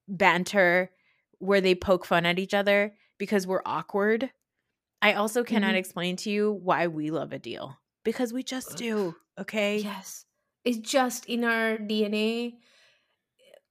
banter 0.07 0.91
where 1.39 1.61
they 1.61 1.75
poke 1.75 2.05
fun 2.05 2.27
at 2.27 2.39
each 2.39 2.55
other 2.55 2.95
because 3.19 3.47
we're 3.47 3.63
awkward. 3.67 4.31
I 5.03 5.15
also 5.15 5.43
cannot 5.45 5.75
Mhm. 5.75 5.79
explain 5.79 6.17
to 6.19 6.31
you 6.31 6.53
why 6.53 6.87
we 6.87 7.11
love 7.11 7.33
a 7.33 7.39
deal 7.41 7.77
because 8.05 8.33
we 8.33 8.45
just 8.45 8.77
do. 8.77 9.17
Okay. 9.39 9.79
Yes. 9.79 10.25
It's 10.65 10.79
just 10.79 11.27
in 11.27 11.43
our 11.45 11.77
DNA. 11.77 12.59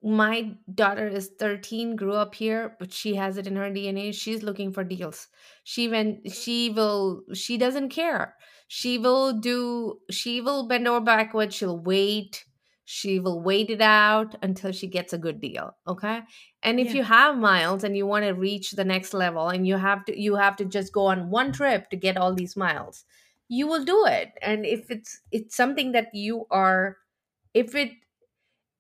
My 0.03 0.55
daughter 0.73 1.07
is 1.07 1.31
13, 1.39 1.95
grew 1.95 2.13
up 2.13 2.35
here, 2.35 2.75
but 2.79 2.93
she 2.93 3.15
has 3.15 3.37
it 3.37 3.47
in 3.47 3.55
her 3.55 3.71
DNA. 3.71 4.11
She's 4.11 4.43
looking 4.43 4.71
for 4.71 4.83
deals. 4.83 5.27
She 5.63 5.87
went 5.89 6.31
she 6.31 6.69
will 6.69 7.23
she 7.33 7.57
doesn't 7.57 7.89
care. 7.89 8.35
She 8.67 8.97
will 8.99 9.33
do 9.39 9.99
she 10.11 10.39
will 10.39 10.67
bend 10.67 10.87
over 10.87 11.01
backwards, 11.03 11.55
she'll 11.55 11.79
wait. 11.79 12.45
She 12.85 13.19
will 13.19 13.41
wait 13.41 13.69
it 13.69 13.81
out 13.81 14.35
until 14.41 14.71
she 14.71 14.87
gets 14.87 15.11
a 15.13 15.17
good 15.17 15.41
deal. 15.41 15.75
Okay. 15.87 16.21
And 16.63 16.79
if 16.79 16.93
Yeah. 16.93 16.93
you 16.93 17.03
have 17.03 17.37
miles 17.37 17.83
and 17.83 17.97
you 17.97 18.05
want 18.07 18.23
to 18.25 18.31
reach 18.31 18.71
the 18.71 18.85
next 18.85 19.13
level 19.13 19.49
and 19.49 19.67
you 19.67 19.77
have 19.77 20.05
to 20.05 20.19
you 20.19 20.35
have 20.35 20.55
to 20.57 20.65
just 20.65 20.93
go 20.93 21.05
on 21.07 21.29
one 21.31 21.51
trip 21.51 21.89
to 21.89 21.97
get 21.97 22.17
all 22.17 22.33
these 22.33 22.55
miles, 22.55 23.03
you 23.49 23.67
will 23.67 23.83
do 23.83 24.05
it 24.05 24.29
and 24.41 24.65
if 24.65 24.89
it's 24.91 25.21
it's 25.31 25.55
something 25.55 25.91
that 25.93 26.13
you 26.13 26.45
are 26.51 26.97
if 27.53 27.75
it 27.75 27.91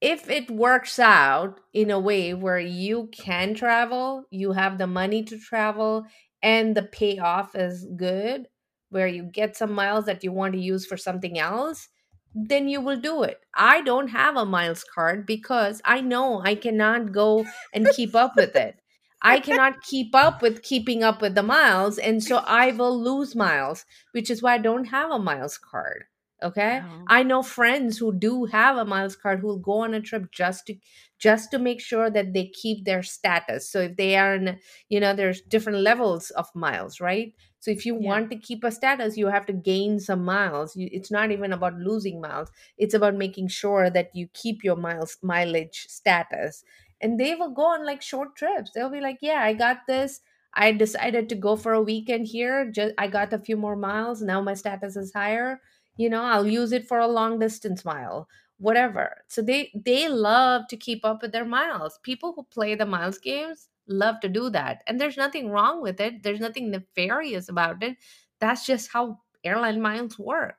if 0.01 0.29
it 0.29 0.49
works 0.51 0.99
out 0.99 1.59
in 1.73 1.89
a 1.89 1.99
way 1.99 2.33
where 2.33 2.59
you 2.59 3.09
can 3.11 3.53
travel 3.53 4.23
you 4.31 4.51
have 4.51 4.77
the 4.77 4.87
money 4.87 5.23
to 5.23 5.37
travel 5.39 6.05
and 6.41 6.75
the 6.75 6.83
payoff 6.83 7.55
is 7.55 7.85
good 7.95 8.47
where 8.89 9.07
you 9.07 9.23
get 9.23 9.55
some 9.57 9.71
miles 9.73 10.05
that 10.05 10.23
you 10.23 10.31
want 10.31 10.53
to 10.53 10.59
use 10.59 10.85
for 10.85 10.97
something 10.97 11.39
else 11.39 11.89
then 12.35 12.67
you 12.69 12.79
will 12.79 12.99
do 12.99 13.23
it 13.23 13.41
i 13.55 13.81
don't 13.81 14.09
have 14.09 14.35
a 14.37 14.45
miles 14.45 14.83
card 14.83 15.25
because 15.25 15.81
i 15.85 15.99
know 16.01 16.41
i 16.43 16.53
cannot 16.53 17.11
go 17.11 17.45
and 17.73 17.89
keep 17.89 18.15
up 18.15 18.35
with 18.35 18.55
it 18.55 18.79
I 19.21 19.39
cannot 19.39 19.81
keep 19.89 20.13
up 20.13 20.41
with 20.43 20.61
keeping 20.61 21.03
up 21.03 21.21
with 21.21 21.33
the 21.35 21.43
miles, 21.43 21.97
and 21.97 22.23
so 22.23 22.37
I 22.37 22.71
will 22.71 22.97
lose 23.01 23.35
miles, 23.35 23.85
which 24.11 24.29
is 24.29 24.43
why 24.43 24.53
I 24.53 24.57
don't 24.59 24.85
have 24.85 25.09
a 25.11 25.19
miles 25.19 25.57
card. 25.57 26.05
Okay. 26.43 26.81
Wow. 26.81 27.07
I 27.07 27.23
know 27.23 27.41
friends 27.41 27.97
who 27.97 28.13
do 28.13 28.45
have 28.45 28.77
a 28.77 28.85
miles 28.85 29.15
card 29.15 29.39
who 29.39 29.47
will 29.47 29.57
go 29.59 29.79
on 29.79 29.93
a 29.93 30.01
trip 30.01 30.31
just 30.31 30.67
to 30.67 30.75
just 31.17 31.49
to 31.51 31.57
make 31.57 31.81
sure 31.81 32.09
that 32.11 32.33
they 32.33 32.47
keep 32.47 32.85
their 32.85 33.01
status. 33.01 33.67
So 33.69 33.79
if 33.81 33.97
they 33.97 34.17
are 34.17 34.35
in, 34.35 34.59
you 34.89 34.99
know, 34.99 35.13
there's 35.15 35.41
different 35.41 35.79
levels 35.79 36.29
of 36.31 36.53
miles, 36.53 36.99
right? 37.01 37.33
So 37.59 37.71
if 37.71 37.85
you 37.85 37.95
Yeah. 37.97 38.09
want 38.09 38.29
to 38.29 38.35
keep 38.37 38.63
a 38.63 38.71
status, 38.71 39.17
you 39.17 39.27
have 39.27 39.47
to 39.47 39.53
gain 39.53 39.99
some 39.99 40.23
miles. 40.23 40.75
You, 40.75 40.89
it's 40.91 41.09
not 41.11 41.31
even 41.31 41.51
about 41.53 41.75
losing 41.79 42.21
miles. 42.21 42.49
It's 42.77 42.93
about 42.93 43.15
making 43.15 43.47
sure 43.47 43.89
that 43.89 44.15
you 44.15 44.27
keep 44.33 44.63
your 44.63 44.75
miles 44.75 45.17
mileage 45.23 45.87
status. 45.89 46.63
And 47.01 47.19
they 47.19 47.35
will 47.35 47.51
go 47.51 47.63
on 47.65 47.85
like 47.85 48.01
short 48.01 48.35
trips. 48.35 48.71
They'll 48.73 48.89
be 48.89 49.01
like, 49.01 49.19
"Yeah, 49.21 49.41
I 49.43 49.53
got 49.53 49.87
this. 49.87 50.21
I 50.53 50.71
decided 50.71 51.29
to 51.29 51.35
go 51.35 51.55
for 51.55 51.73
a 51.73 51.81
weekend 51.81 52.27
here. 52.27 52.69
Just 52.71 52.93
I 52.97 53.07
got 53.07 53.33
a 53.33 53.39
few 53.39 53.57
more 53.57 53.75
miles. 53.75 54.21
Now 54.21 54.41
my 54.41 54.53
status 54.55 54.95
is 54.95 55.13
higher. 55.13 55.61
You 55.97 56.09
know, 56.09 56.23
I'll 56.23 56.47
use 56.47 56.71
it 56.71 56.87
for 56.87 56.99
a 56.99 57.07
long 57.07 57.39
distance 57.39 57.83
mile, 57.85 58.27
whatever." 58.57 59.23
So 59.27 59.41
they 59.41 59.71
they 59.75 60.09
love 60.09 60.67
to 60.69 60.77
keep 60.77 61.03
up 61.05 61.21
with 61.21 61.31
their 61.33 61.45
miles. 61.45 61.99
People 62.03 62.33
who 62.33 62.43
play 62.45 62.75
the 62.75 62.85
miles 62.85 63.17
games 63.19 63.69
love 63.87 64.19
to 64.21 64.29
do 64.29 64.49
that. 64.51 64.83
And 64.87 64.99
there's 65.01 65.17
nothing 65.17 65.49
wrong 65.49 65.81
with 65.81 65.99
it. 66.01 66.23
There's 66.23 66.39
nothing 66.41 66.71
nefarious 66.71 67.49
about 67.49 67.83
it. 67.83 67.97
That's 68.39 68.65
just 68.65 68.91
how 68.91 69.21
airline 69.43 69.81
miles 69.81 70.19
work. 70.19 70.57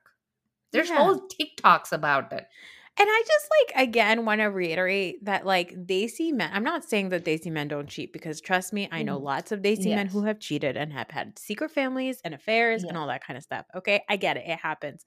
There's 0.71 0.89
Yeah. 0.89 0.97
whole 0.97 1.27
TikToks 1.29 1.91
about 1.91 2.33
it. 2.33 2.47
And 3.01 3.07
I 3.09 3.23
just 3.25 3.47
like 3.77 3.87
again 3.87 4.25
want 4.25 4.41
to 4.41 4.47
reiterate 4.47 5.23
that 5.23 5.45
like 5.45 5.73
Desi 5.87 6.33
men. 6.33 6.49
I'm 6.53 6.65
not 6.65 6.83
saying 6.83 7.09
that 7.09 7.23
Desi 7.23 7.49
men 7.49 7.69
don't 7.69 7.87
cheat 7.87 8.11
because 8.11 8.41
trust 8.41 8.73
me, 8.73 8.89
I 8.91 9.03
know 9.03 9.17
Mhm. 9.17 9.23
lots 9.23 9.51
of 9.53 9.61
Desi 9.61 9.95
men 9.95 10.07
who 10.07 10.23
have 10.25 10.39
cheated 10.39 10.75
and 10.75 10.91
have 10.91 11.09
had 11.09 11.39
secret 11.39 11.71
families 11.71 12.19
and 12.25 12.33
affairs 12.33 12.83
and 12.83 12.97
all 12.97 13.07
that 13.07 13.23
kind 13.23 13.37
of 13.37 13.43
stuff. 13.43 13.65
Okay, 13.73 14.03
I 14.09 14.17
get 14.17 14.35
it, 14.35 14.43
it 14.47 14.59
happens. 14.59 15.05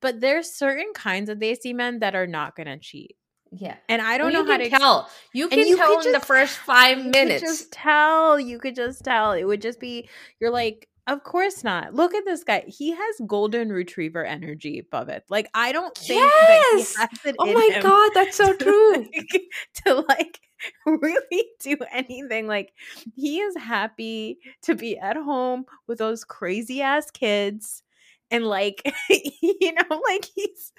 But 0.00 0.20
there's 0.20 0.50
certain 0.52 0.92
kinds 0.94 1.30
of 1.30 1.38
Desi 1.38 1.72
men 1.74 2.00
that 2.00 2.16
are 2.16 2.26
not 2.26 2.56
gonna 2.56 2.76
cheat, 2.78 3.16
Yeah. 3.52 3.76
and 3.88 4.02
I 4.02 4.18
don't 4.18 4.32
Well, 4.32 4.44
know 4.44 4.50
how 4.52 4.58
to 4.58 4.68
tell. 4.68 5.08
You 5.32 5.48
can 5.48 5.60
you 5.60 5.76
tell 5.76 6.00
in 6.00 6.10
the 6.12 6.20
first 6.20 6.58
five 6.58 6.98
You 6.98 7.04
could 7.04 7.12
minutes. 7.12 7.40
just 7.42 7.70
tell. 7.72 8.40
You 8.40 8.58
could 8.58 8.74
just 8.74 9.04
tell. 9.04 9.30
It 9.32 9.44
would 9.44 9.62
just 9.62 9.78
be 9.78 10.08
you're 10.40 10.50
like, 10.50 10.88
of 11.08 11.24
course 11.24 11.64
not. 11.64 11.94
Look 11.94 12.14
at 12.14 12.24
this 12.24 12.44
guy. 12.44 12.64
He 12.68 12.92
has 12.92 13.16
golden 13.26 13.70
retriever 13.70 14.24
energy 14.24 14.78
above 14.78 15.08
it. 15.08 15.24
Like 15.28 15.48
I 15.54 15.72
don't 15.72 15.96
think 15.96 16.20
that 16.48 16.62
he 16.72 16.78
has 16.78 17.08
it 17.24 17.36
Oh 17.38 17.52
my 17.52 17.70
him 17.74 17.82
god, 17.82 18.10
that's 18.14 18.36
so 18.36 18.52
to, 18.56 18.64
true. 18.64 18.96
like- 19.16 19.42
to 19.86 20.04
like 20.08 20.40
really 20.86 21.44
do 21.60 21.76
anything. 21.92 22.46
Like 22.46 22.72
he 23.16 23.40
is 23.40 23.56
happy 23.56 24.38
to 24.62 24.74
be 24.74 24.98
at 24.98 25.16
home 25.16 25.64
with 25.86 25.98
those 25.98 26.24
crazy 26.24 26.82
ass 26.82 27.10
kids. 27.10 27.82
And 28.30 28.44
like 28.46 28.82
you 29.08 29.72
know, 29.72 30.02
like 30.08 30.26
he's 30.34 30.72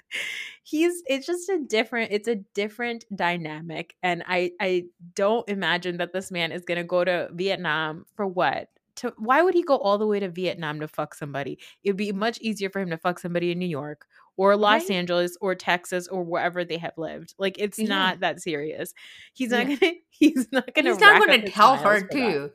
he's 0.62 1.02
it's 1.06 1.26
just 1.26 1.48
a 1.48 1.58
different 1.58 2.12
it's 2.12 2.28
a 2.28 2.36
different 2.54 3.04
dynamic. 3.14 3.94
And 4.02 4.22
I 4.28 4.52
I 4.60 4.84
don't 5.16 5.48
imagine 5.48 5.96
that 5.98 6.12
this 6.12 6.30
man 6.30 6.52
is 6.52 6.64
gonna 6.64 6.84
go 6.84 7.04
to 7.04 7.28
Vietnam 7.32 8.06
for 8.16 8.26
what? 8.26 8.68
To 9.00 9.12
why 9.18 9.42
would 9.42 9.54
he 9.54 9.62
go 9.62 9.76
all 9.76 9.98
the 9.98 10.06
way 10.06 10.20
to 10.20 10.28
Vietnam 10.28 10.80
to 10.80 10.88
fuck 10.88 11.14
somebody? 11.14 11.58
It'd 11.84 11.96
be 11.96 12.12
much 12.12 12.38
easier 12.40 12.70
for 12.70 12.80
him 12.80 12.90
to 12.90 12.96
fuck 12.98 13.18
somebody 13.18 13.50
in 13.50 13.58
New 13.58 13.66
York 13.68 14.06
or 14.36 14.56
Los 14.56 14.82
Right. 14.88 14.92
Angeles 14.92 15.36
or 15.40 15.54
Texas 15.54 16.08
or 16.08 16.22
wherever 16.22 16.64
they 16.64 16.78
have 16.78 16.96
lived. 16.96 17.34
Like 17.38 17.56
it's 17.58 17.78
Yeah. 17.78 17.88
not 17.88 18.20
that 18.20 18.40
serious. 18.40 18.94
He's 19.34 19.50
not 19.50 19.68
Yeah. 19.68 19.76
gonna 19.76 19.92
he's 20.10 20.48
not 20.52 20.74
gonna 20.74 20.90
He's 20.90 21.00
not 21.00 21.26
gonna 21.26 21.48
tell 21.50 21.76
her 21.76 22.00
that. 22.00 22.10
too. 22.10 22.50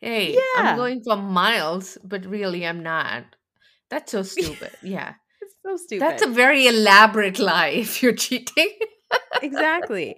Hey, 0.00 0.34
Yeah. 0.34 0.40
I'm 0.56 0.76
going 0.76 1.02
for 1.02 1.16
miles, 1.16 1.96
but 2.04 2.26
really 2.26 2.66
I'm 2.66 2.82
not. 2.82 3.24
That's 3.90 4.12
so 4.12 4.22
stupid. 4.22 4.70
Yeah. 4.82 5.14
It's 5.42 5.56
so 5.62 5.76
stupid. 5.76 6.00
That's 6.02 6.22
a 6.22 6.28
very 6.28 6.66
elaborate 6.66 7.38
lie 7.38 7.68
if 7.84 8.02
you're 8.02 8.14
cheating. 8.14 8.70
exactly. 9.42 10.16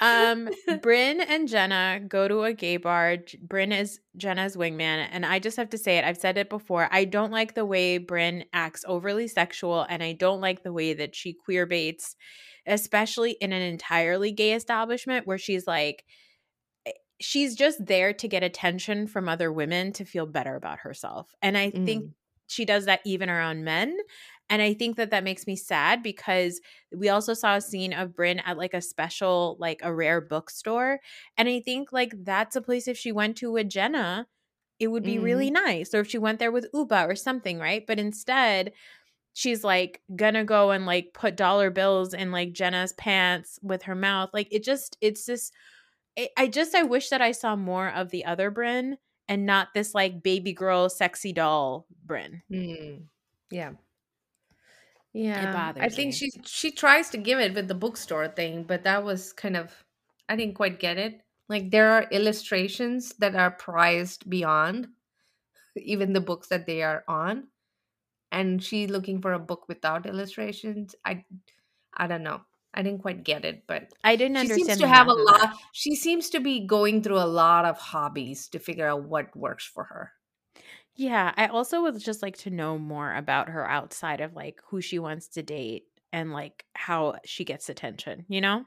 Um, 0.00 0.48
Brynn 0.68 1.24
and 1.26 1.48
Jenna 1.48 2.00
go 2.06 2.28
to 2.28 2.44
a 2.44 2.52
gay 2.52 2.76
bar. 2.76 3.16
Brynn 3.46 3.76
is 3.78 4.00
Jenna's 4.16 4.56
wingman, 4.56 5.08
and 5.10 5.26
I 5.26 5.38
just 5.38 5.56
have 5.56 5.70
to 5.70 5.78
say 5.78 5.98
it. 5.98 6.04
I've 6.04 6.18
said 6.18 6.38
it 6.38 6.48
before. 6.48 6.88
I 6.92 7.04
don't 7.04 7.32
like 7.32 7.54
the 7.54 7.64
way 7.66 7.98
Brynn 7.98 8.44
acts 8.52 8.84
overly 8.86 9.26
sexual, 9.28 9.82
and 9.88 10.02
I 10.02 10.12
don't 10.12 10.40
like 10.40 10.62
the 10.62 10.72
way 10.72 10.94
that 10.94 11.16
she 11.16 11.32
queer 11.32 11.66
baits, 11.66 12.14
especially 12.66 13.32
in 13.32 13.52
an 13.52 13.62
entirely 13.62 14.30
gay 14.32 14.52
establishment 14.52 15.26
where 15.26 15.38
she's 15.38 15.66
like, 15.66 16.04
she's 17.20 17.56
just 17.56 17.84
there 17.84 18.12
to 18.12 18.28
get 18.28 18.42
attention 18.44 19.06
from 19.06 19.28
other 19.28 19.52
women 19.52 19.92
to 19.94 20.04
feel 20.04 20.26
better 20.26 20.54
about 20.54 20.80
herself. 20.80 21.34
And 21.42 21.56
I 21.58 21.70
think 21.70 22.04
Mm. 22.04 22.12
She 22.48 22.64
does 22.64 22.86
that 22.86 23.00
even 23.04 23.30
around 23.30 23.64
men. 23.64 23.96
And 24.50 24.62
I 24.62 24.72
think 24.74 24.96
that 24.96 25.10
that 25.10 25.24
makes 25.24 25.46
me 25.46 25.56
sad 25.56 26.02
because 26.02 26.60
we 26.90 27.10
also 27.10 27.34
saw 27.34 27.56
a 27.56 27.60
scene 27.60 27.92
of 27.92 28.10
Brynn 28.10 28.40
at 28.44 28.56
like 28.56 28.72
a 28.74 28.80
special, 28.80 29.56
like 29.60 29.80
a 29.82 29.94
rare 29.94 30.20
bookstore. 30.20 31.00
And 31.36 31.48
I 31.48 31.60
think 31.60 31.92
like 31.92 32.14
that's 32.24 32.56
a 32.56 32.62
place 32.62 32.88
if 32.88 32.96
she 32.96 33.12
went 33.12 33.36
to 33.38 33.52
with 33.52 33.68
Jenna, 33.68 34.26
it 34.80 34.88
would 34.88 35.02
be 35.02 35.18
really 35.18 35.50
mm. 35.50 35.54
nice. 35.54 35.92
Or 35.92 36.00
if 36.00 36.08
she 36.08 36.18
went 36.18 36.38
there 36.38 36.52
with 36.52 36.72
Ubah 36.72 37.08
or 37.08 37.14
something, 37.14 37.58
right? 37.58 37.84
But 37.86 37.98
instead, 37.98 38.72
she's 39.34 39.62
like 39.62 40.00
gonna 40.16 40.44
go 40.44 40.70
and 40.70 40.86
like 40.86 41.12
put 41.12 41.36
dollar 41.36 41.70
bills 41.70 42.14
in 42.14 42.32
like 42.32 42.52
Jenna's 42.52 42.94
pants 42.94 43.58
with 43.62 43.82
her 43.82 43.94
mouth. 43.94 44.30
Like 44.32 44.48
it 44.50 44.64
just, 44.64 44.96
it's 45.00 45.26
this. 45.26 45.52
I- 46.18 46.30
I 46.36 46.46
just, 46.48 46.74
I 46.74 46.84
wish 46.84 47.10
that 47.10 47.20
I 47.20 47.32
saw 47.32 47.54
more 47.54 47.88
of 47.88 48.10
the 48.10 48.24
other 48.24 48.50
Brynn 48.50 48.94
and 49.28 49.46
not 49.46 49.68
this 49.74 49.94
like 49.94 50.22
baby 50.22 50.52
girl, 50.52 50.88
sexy 50.88 51.32
doll 51.32 51.86
Brynn. 52.06 52.42
Mm. 52.50 53.04
Yeah. 53.50 53.72
Yeah. 55.12 55.50
I 55.50 55.52
bothers 55.52 55.94
think 55.94 56.08
me. 56.08 56.12
she 56.12 56.30
she 56.44 56.70
tries 56.70 57.10
to 57.10 57.18
give 57.18 57.38
it 57.38 57.54
with 57.54 57.68
the 57.68 57.74
bookstore 57.74 58.28
thing, 58.28 58.64
but 58.64 58.84
that 58.84 59.04
was 59.04 59.32
kind 59.32 59.56
of 59.56 59.84
I 60.28 60.36
didn't 60.36 60.54
quite 60.54 60.80
get 60.80 60.98
it. 60.98 61.22
Like 61.48 61.70
there 61.70 61.90
are 61.90 62.08
illustrations 62.10 63.14
that 63.18 63.34
are 63.34 63.50
prized 63.52 64.28
beyond 64.28 64.88
even 65.76 66.12
the 66.12 66.20
books 66.20 66.48
that 66.48 66.66
they 66.66 66.82
are 66.82 67.04
on. 67.08 67.48
And 68.30 68.62
she 68.62 68.86
looking 68.86 69.22
for 69.22 69.32
a 69.32 69.38
book 69.38 69.68
without 69.68 70.06
illustrations. 70.06 70.94
I 71.04 71.24
I 71.94 72.06
don't 72.06 72.22
know. 72.22 72.42
I 72.74 72.82
didn't 72.82 73.00
quite 73.00 73.24
get 73.24 73.44
it, 73.44 73.64
but 73.66 73.92
I 74.04 74.16
didn't 74.16 74.36
she 74.36 74.42
understand. 74.42 74.68
seems 74.68 74.78
to 74.80 74.88
have 74.88 75.08
a 75.08 75.14
that. 75.14 75.24
lot 75.24 75.54
she 75.72 75.94
seems 75.94 76.30
to 76.30 76.40
be 76.40 76.66
going 76.66 77.02
through 77.02 77.18
a 77.18 77.26
lot 77.26 77.64
of 77.64 77.78
hobbies 77.78 78.48
to 78.48 78.58
figure 78.58 78.88
out 78.88 79.04
what 79.04 79.34
works 79.36 79.64
for 79.64 79.84
her. 79.84 80.12
Yeah, 80.96 81.32
I 81.36 81.46
also 81.46 81.82
would 81.82 81.98
just 82.00 82.22
like 82.22 82.36
to 82.38 82.50
know 82.50 82.78
more 82.78 83.14
about 83.14 83.48
her 83.50 83.68
outside 83.68 84.20
of 84.20 84.34
like 84.34 84.60
who 84.68 84.80
she 84.80 84.98
wants 84.98 85.28
to 85.28 85.42
date 85.42 85.84
and 86.12 86.32
like 86.32 86.64
how 86.74 87.16
she 87.24 87.44
gets 87.44 87.68
attention, 87.68 88.24
you 88.28 88.40
know? 88.40 88.64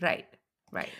Right. 0.00 0.26
Right. 0.70 0.92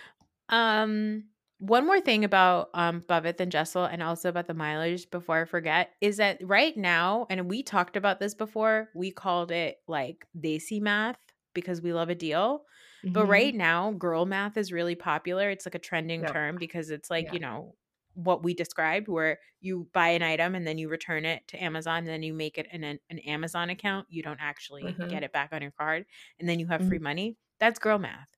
Um 0.49 1.25
one 1.61 1.87
more 1.87 2.01
thing 2.01 2.25
about 2.25 2.69
um 2.75 3.03
Pavit 3.03 3.41
and 3.41 3.51
Jessel 3.51 3.85
and 3.85 4.03
also 4.03 4.29
about 4.29 4.47
the 4.47 4.55
mileage 4.55 5.11
before 5.11 5.43
I 5.43 5.45
forget 5.45 5.91
is 6.01 6.19
that 6.19 6.39
right 6.43 6.77
now, 6.77 7.27
and 7.31 7.49
we 7.51 7.63
talked 7.63 7.97
about 7.97 8.21
this 8.21 8.35
before, 8.35 8.89
we 8.95 9.11
called 9.11 9.51
it 9.51 9.79
like 9.89 10.27
desi 10.39 10.81
math 10.81 11.19
because 11.61 11.81
we 11.83 11.93
love 11.93 12.09
a 12.11 12.15
deal. 12.15 12.65
But 13.05 13.27
Mhm. 13.27 13.29
right 13.29 13.55
now, 13.55 13.93
girl 13.93 14.27
math 14.27 14.57
is 14.57 14.73
really 14.73 14.95
popular. 14.95 15.51
It's 15.51 15.67
like 15.67 15.75
a 15.75 15.79
trending 15.79 16.23
Yeah. 16.23 16.33
term 16.33 16.57
because 16.59 16.91
it's 16.91 17.11
like, 17.11 17.27
Yeah. 17.27 17.35
you 17.35 17.41
know, 17.41 17.75
what 18.15 18.43
we 18.43 18.53
described 18.55 19.07
where 19.09 19.39
you 19.61 19.89
buy 19.93 20.09
an 20.09 20.23
item 20.23 20.55
and 20.55 20.67
then 20.67 20.77
you 20.79 20.89
return 20.89 21.25
it 21.25 21.47
to 21.49 21.63
Amazon 21.63 21.99
and 21.99 22.09
then 22.09 22.23
you 22.23 22.35
make 22.35 22.59
it 22.59 22.67
in 22.73 22.83
an, 22.85 22.99
an 23.11 23.19
Amazon 23.21 23.71
account. 23.71 24.07
You 24.11 24.23
don't 24.23 24.41
actually 24.41 24.85
Mhm. 24.85 25.09
get 25.11 25.23
it 25.23 25.33
back 25.33 25.51
on 25.53 25.63
your 25.63 25.71
card 25.71 26.05
and 26.41 26.49
then 26.49 26.59
you 26.59 26.67
have 26.67 26.81
Mhm. 26.83 26.89
free 26.89 26.99
money. 26.99 27.37
That's 27.61 27.79
girl 27.79 27.99
math. 27.99 28.29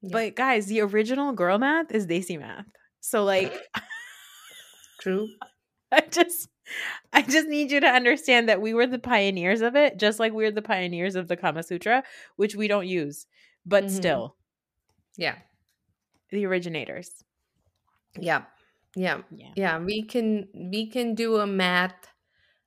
Yeah. 0.00 0.12
But 0.12 0.34
guys, 0.36 0.66
the 0.66 0.80
original 0.80 1.32
girl 1.32 1.58
math 1.58 1.90
is 1.92 2.06
Desi 2.06 2.38
math. 2.38 2.66
So 3.00 3.24
like 3.24 3.52
True. 5.00 5.28
I 5.92 6.00
just 6.02 6.48
I 7.12 7.22
just 7.22 7.48
need 7.48 7.70
you 7.70 7.80
to 7.80 7.86
understand 7.86 8.48
that 8.48 8.60
we 8.60 8.74
were 8.74 8.86
the 8.86 8.98
pioneers 8.98 9.60
of 9.60 9.76
it, 9.76 9.98
just 9.98 10.18
like 10.18 10.32
we're 10.32 10.50
the 10.50 10.62
pioneers 10.62 11.14
of 11.16 11.28
the 11.28 11.36
Kama 11.36 11.62
Sutra, 11.62 12.02
which 12.36 12.54
we 12.54 12.68
don't 12.68 12.86
use, 12.86 13.26
but 13.66 13.84
Mhm. 13.84 13.90
still 13.90 14.36
Yeah. 15.16 15.36
the 16.30 16.44
originators. 16.46 17.24
Yeah. 18.18 18.44
Yeah. 18.96 19.22
Yeah. 19.30 19.52
Yeah. 19.56 19.78
We 19.78 20.02
can 20.02 20.48
we 20.54 20.86
can 20.90 21.14
do 21.14 21.36
a 21.36 21.46
math 21.46 22.08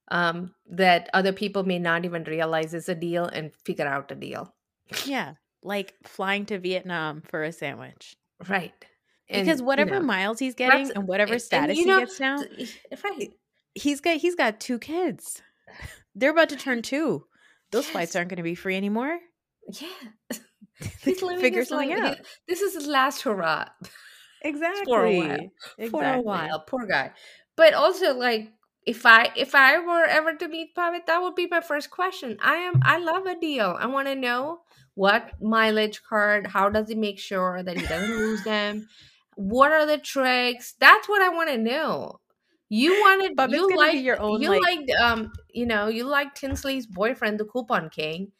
um 0.10 0.54
that 0.70 1.10
other 1.14 1.34
people 1.34 1.64
may 1.64 1.80
not 1.80 2.06
even 2.06 2.24
realize 2.24 2.74
is 2.74 2.90
a 2.90 2.96
deal 2.96 3.26
and 3.26 3.52
figure 3.66 3.88
out 3.88 4.12
a 4.12 4.16
deal. 4.16 4.54
Yeah. 5.06 5.36
Like 5.64 5.94
flying 6.04 6.46
to 6.48 6.60
Vietnam 6.60 7.22
for 7.22 7.44
a 7.44 7.52
sandwich. 7.52 8.16
Right. 8.50 8.74
And, 9.30 9.46
Because 9.46 9.60
you 9.62 9.66
whatever 9.66 10.00
know, 10.00 10.06
miles 10.06 10.40
he's 10.40 10.56
getting 10.56 10.92
and 10.92 11.08
whatever 11.08 11.34
and- 11.34 11.42
status 11.42 11.78
you 11.78 11.86
know, 11.86 12.00
he 12.00 12.06
gets 12.06 12.20
now, 12.20 12.44
Right. 13.04 13.32
He's 13.76 14.02
got 14.02 14.18
he's 14.18 14.36
got 14.36 14.60
two 14.60 14.80
kids. 14.80 15.42
They're 16.16 16.32
about 16.32 16.50
to 16.50 16.58
turn 16.58 16.82
two. 16.84 17.26
Those 17.72 17.88
flights 17.88 18.16
aren't 18.16 18.30
going 18.30 18.38
to 18.38 18.44
be 18.44 18.56
free 18.56 18.76
anymore. 18.76 19.18
Yeah. 19.80 19.88
He's 21.04 21.22
living 21.22 21.40
figure 21.40 21.60
his 21.60 21.70
something 21.70 21.90
life. 21.92 22.00
out. 22.00 22.18
This 22.48 22.62
is 22.62 22.74
his 22.74 22.88
last 22.88 23.22
hurrah. 23.22 23.66
Exactly. 24.42 24.86
for 24.86 25.06
a 25.06 25.18
while. 25.18 25.52
Exactly. 25.78 25.90
for 25.90 26.04
a 26.04 26.22
while. 26.22 26.64
Poor 26.68 26.88
guy. 26.88 27.12
But 27.56 27.74
also, 27.76 28.16
like, 28.16 28.52
if 28.86 29.06
I 29.06 29.30
if 29.36 29.54
I 29.54 29.78
were 29.78 30.06
ever 30.06 30.34
to 30.34 30.48
meet 30.48 30.76
Pavit, 30.76 31.06
that 31.06 31.22
would 31.22 31.36
be 31.36 31.48
my 31.48 31.62
first 31.62 31.92
question. 31.92 32.38
I 32.42 32.56
am 32.56 32.82
I 32.84 32.98
love 32.98 33.26
a 33.28 33.40
deal. 33.40 33.78
I 33.80 33.86
want 33.86 34.08
to 34.08 34.16
know 34.16 34.62
what 34.96 35.32
mileage 35.40 36.02
card. 36.08 36.48
How 36.48 36.70
does 36.70 36.90
he 36.90 36.96
make 36.96 37.20
sure 37.20 37.62
that 37.62 37.78
he 37.78 37.86
doesn't 37.86 38.18
lose 38.18 38.44
them? 38.44 38.88
What 39.36 39.72
are 39.72 39.86
the 39.86 40.00
tricks? 40.00 40.74
That's 40.80 41.08
what 41.08 41.22
I 41.22 41.30
want 41.30 41.50
to 41.50 41.58
know. 41.58 42.21
You 42.72 42.94
wanted 42.94 43.36
Bubba's 43.38 43.54
you 43.56 43.76
like 43.78 43.92
be 43.94 44.00
your 44.00 44.20
own, 44.20 44.42
you 44.42 44.50
like- 44.50 44.62
liked 44.62 44.92
um 44.92 45.34
you 45.54 45.66
know 45.66 45.88
you 45.88 46.06
like 46.06 46.36
Tinsley's 46.36 46.88
boyfriend, 46.88 47.40
the 47.40 47.46
coupon 47.46 47.90
king. 47.90 48.32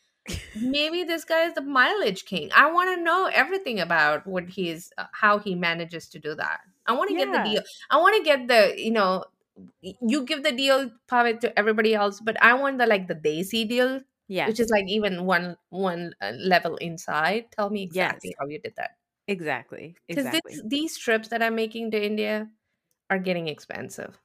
Maybe 0.56 1.04
this 1.04 1.26
guy 1.26 1.46
is 1.48 1.54
the 1.56 1.62
mileage 1.62 2.26
king. 2.26 2.50
I 2.56 2.72
want 2.72 2.96
to 2.96 3.04
know 3.04 3.26
everything 3.34 3.80
about 3.80 4.26
what 4.28 4.50
he's 4.50 4.92
uh, 4.98 5.08
how 5.14 5.40
he 5.40 5.56
manages 5.56 6.08
to 6.10 6.20
do 6.20 6.36
that. 6.36 6.62
I 6.86 6.94
want 6.94 7.10
to 7.10 7.16
get 7.18 7.32
the 7.32 7.40
deal. 7.50 7.64
I 7.90 7.98
want 7.98 8.16
to 8.18 8.24
get 8.24 8.48
the 8.48 8.74
you 8.82 8.92
know 8.92 9.26
you 9.82 10.24
give 10.26 10.44
the 10.44 10.52
deal 10.52 10.92
Pavit 11.08 11.42
to 11.42 11.58
everybody 11.60 11.94
else, 11.94 12.20
but 12.22 12.42
I 12.42 12.54
want 12.54 12.78
the 12.78 12.86
like 12.88 13.08
the 13.08 13.16
Desi 13.16 13.68
deal, 13.68 14.02
Yeah. 14.28 14.48
which 14.48 14.60
is 14.60 14.70
like 14.70 14.88
even 14.88 15.26
one 15.26 15.58
one 15.70 16.16
uh, 16.22 16.34
level 16.38 16.78
inside. 16.78 17.52
Tell 17.52 17.70
me 17.70 17.84
exactly 17.84 18.32
Yes. 18.32 18.36
how 18.40 18.48
you 18.48 18.60
did 18.60 18.76
that. 18.78 18.92
exactly. 19.28 19.96
Because 20.08 20.26
Exactly. 20.28 20.62
these 20.66 20.98
trips 20.98 21.30
that 21.30 21.42
I'm 21.44 21.56
making 21.56 21.92
to 21.92 22.04
India 22.04 22.50
are 23.12 23.20
getting 23.20 23.48
expensive. 23.48 24.18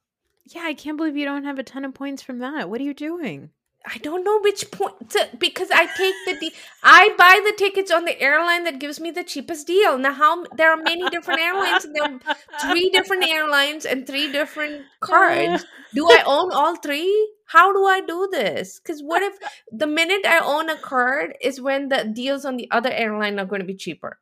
Yeah, 0.47 0.63
I 0.65 0.75
can't 0.75 0.97
believe 0.97 1.17
you 1.17 1.27
don't 1.27 1.45
have 1.45 1.59
a 1.59 1.65
ton 1.65 1.85
of 1.85 1.93
points 1.93 2.23
from 2.23 2.39
that. 2.39 2.71
What 2.71 2.81
are 2.81 2.85
you 2.85 2.95
doing? 2.95 3.51
I 3.85 3.99
don't 3.99 4.25
know 4.25 4.41
which 4.41 4.71
point 4.71 5.11
to, 5.11 5.29
because 5.39 5.71
I 5.73 5.87
take 5.87 6.15
the 6.27 6.37
de- 6.41 6.55
I 6.83 7.15
buy 7.17 7.41
the 7.45 7.57
tickets 7.57 7.91
on 7.91 8.05
the 8.05 8.21
airline 8.21 8.65
that 8.65 8.81
gives 8.81 8.99
me 8.99 9.13
the 9.13 9.23
cheapest 9.23 9.67
deal. 9.67 9.97
Now, 9.99 10.13
how 10.13 10.45
there 10.57 10.71
are 10.73 10.77
many 10.77 11.09
different 11.11 11.41
airlines, 11.41 11.85
and 11.85 11.95
there 11.95 12.03
are 12.03 12.21
three 12.61 12.91
different 12.91 13.29
airlines 13.29 13.85
and 13.85 14.07
three 14.07 14.31
different 14.33 14.87
cards. 15.01 15.65
Do 15.95 16.09
I 16.11 16.23
own 16.27 16.53
all 16.53 16.77
three? 16.77 17.33
How 17.47 17.73
do 17.73 17.85
I 17.87 18.01
do 18.01 18.29
this? 18.31 18.81
Because 18.81 19.03
what 19.03 19.23
if 19.23 19.35
the 19.71 19.87
minute 19.87 20.27
I 20.27 20.41
own 20.45 20.69
a 20.69 20.77
card 20.77 21.37
is 21.41 21.61
when 21.61 21.89
the 21.89 22.05
deals 22.05 22.45
on 22.45 22.57
the 22.57 22.69
other 22.73 22.91
airline 22.91 23.39
are 23.39 23.47
going 23.47 23.61
to 23.61 23.67
be 23.67 23.77
cheaper? 23.77 24.19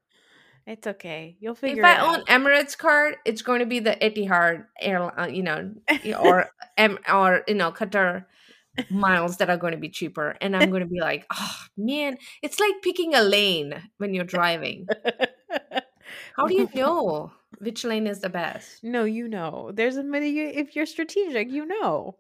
It's 0.67 0.87
okay. 0.87 1.37
You'll 1.41 1.55
figure 1.55 1.85
if 1.85 1.87
I 1.87 2.01
own. 2.01 2.25
Emirates 2.25 2.77
card, 2.77 3.17
it's 3.25 3.43
going 3.43 3.61
to 3.61 3.67
be 3.67 3.81
the 3.81 3.97
Etihad 3.97 4.65
airline, 4.81 5.13
uh, 5.19 5.27
you 5.27 5.43
know, 5.43 5.73
or 6.19 6.49
M 6.79 6.99
or 7.13 7.43
you 7.47 7.55
know 7.55 7.71
Qatar 7.71 8.25
miles 8.91 9.37
that 9.37 9.51
are 9.51 9.57
going 9.57 9.73
to 9.73 9.79
be 9.79 9.91
cheaper, 9.91 10.37
and 10.41 10.57
I'm 10.57 10.71
going 10.75 10.83
to 10.83 10.89
be 10.89 11.01
like, 11.01 11.27
oh 11.33 11.57
man, 11.77 12.17
it's 12.43 12.59
like 12.59 12.75
picking 12.83 13.15
a 13.15 13.23
lane 13.23 13.75
when 13.99 14.15
you're 14.15 14.25
driving. 14.25 14.87
How 16.37 16.47
do 16.47 16.55
you 16.55 16.69
know 16.75 17.33
which 17.59 17.85
lane 17.85 18.07
is 18.07 18.21
the 18.21 18.29
best? 18.29 18.83
no, 18.83 19.05
you 19.05 19.29
know. 19.29 19.71
There's 19.73 19.97
a 19.97 20.03
many. 20.03 20.39
If 20.39 20.75
you're 20.75 20.87
strategic, 20.87 21.51
you 21.51 21.67
know. 21.67 22.17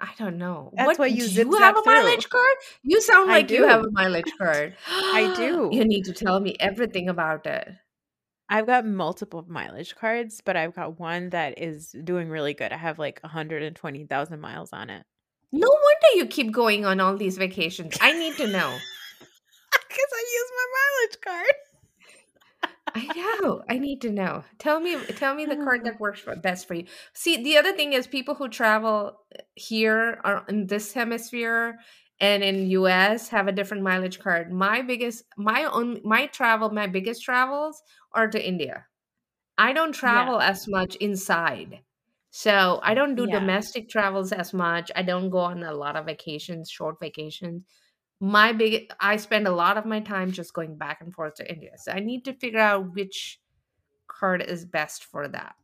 I 0.00 0.10
don't 0.16 0.38
know. 0.38 0.70
That's 0.76 0.86
what 0.86 0.98
why 0.98 1.06
you 1.06 1.26
do 1.26 1.34
you 1.48 1.56
have 1.56 1.76
a 1.76 1.82
through. 1.82 1.92
mileage 1.92 2.28
card? 2.28 2.56
You 2.82 3.00
sound 3.00 3.28
like 3.28 3.50
you 3.50 3.66
have 3.66 3.84
a 3.84 3.90
mileage 3.90 4.32
card. 4.38 4.76
I 4.88 5.34
do. 5.36 5.70
You 5.72 5.84
need 5.84 6.04
to 6.04 6.12
tell 6.12 6.38
me 6.38 6.56
everything 6.60 7.08
about 7.08 7.46
it. 7.46 7.68
I've 8.48 8.66
got 8.66 8.86
multiple 8.86 9.44
mileage 9.48 9.96
cards, 9.96 10.40
but 10.44 10.56
I've 10.56 10.74
got 10.74 10.98
one 11.00 11.30
that 11.30 11.60
is 11.60 11.94
doing 12.04 12.28
really 12.28 12.54
good. 12.54 12.72
I 12.72 12.76
have 12.76 12.98
like 12.98 13.20
120,000 13.22 14.40
miles 14.40 14.72
on 14.72 14.88
it. 14.88 15.04
No 15.52 15.68
wonder 15.68 16.16
you 16.16 16.26
keep 16.26 16.52
going 16.52 16.86
on 16.86 17.00
all 17.00 17.16
these 17.16 17.36
vacations. 17.36 17.96
I 18.00 18.12
need 18.12 18.36
to 18.36 18.46
know. 18.46 18.76
Because 19.70 20.12
I 20.12 20.24
use 20.34 20.50
my 20.54 20.66
mileage 20.76 21.20
card. 21.24 21.54
I 23.00 23.12
know. 23.14 23.62
I 23.68 23.78
need 23.78 24.00
to 24.02 24.10
know. 24.10 24.44
Tell 24.58 24.80
me 24.80 24.96
tell 25.06 25.34
me 25.34 25.46
the 25.46 25.56
card 25.56 25.80
that 25.84 26.00
works 26.00 26.20
for, 26.20 26.34
best 26.36 26.66
for 26.66 26.74
you. 26.74 26.86
See, 27.14 27.42
the 27.42 27.56
other 27.58 27.72
thing 27.72 27.92
is 27.92 28.06
people 28.06 28.34
who 28.34 28.48
travel 28.48 29.20
eh, 29.34 29.42
here 29.54 30.20
or 30.24 30.44
in 30.48 30.66
this 30.66 30.92
hemisphere 30.94 31.78
and 32.20 32.42
in 32.42 32.68
US 32.70 33.28
have 33.28 33.46
a 33.46 33.52
different 33.52 33.82
mileage 33.82 34.18
card. 34.18 34.50
My 34.52 34.82
biggest 34.82 35.24
my 35.36 35.64
own 35.64 36.00
my 36.04 36.26
travel, 36.26 36.70
my 36.70 36.86
biggest 36.86 37.22
travels 37.22 37.82
are 38.12 38.28
to 38.28 38.44
India. 38.46 38.86
I 39.58 39.72
don't 39.72 39.92
travel 39.92 40.40
as 40.40 40.66
much 40.68 40.96
inside. 40.96 41.82
So, 42.30 42.80
I 42.82 42.94
don't 42.94 43.14
do 43.14 43.26
Yeah. 43.26 43.28
domestic 43.28 43.88
travels 43.88 44.32
as 44.32 44.52
much. 44.54 44.90
I 44.96 45.02
don't 45.02 45.30
go 45.30 45.38
on 45.38 45.62
a 45.62 45.72
lot 45.74 45.96
of 45.96 46.06
vacations, 46.06 46.70
short 46.70 46.96
vacations 47.00 47.64
my 48.20 48.52
big 48.52 48.90
i 49.00 49.16
spend 49.16 49.46
a 49.46 49.52
lot 49.52 49.76
of 49.76 49.84
my 49.86 50.00
time 50.00 50.32
just 50.32 50.52
going 50.52 50.76
back 50.76 51.00
and 51.00 51.14
forth 51.14 51.34
to 51.34 51.48
india 51.50 51.70
so 51.76 51.92
i 51.92 52.00
need 52.00 52.24
to 52.24 52.32
figure 52.32 52.58
out 52.58 52.92
which 52.94 53.38
card 54.08 54.42
is 54.42 54.64
best 54.64 55.04
for 55.04 55.28
that 55.28 55.54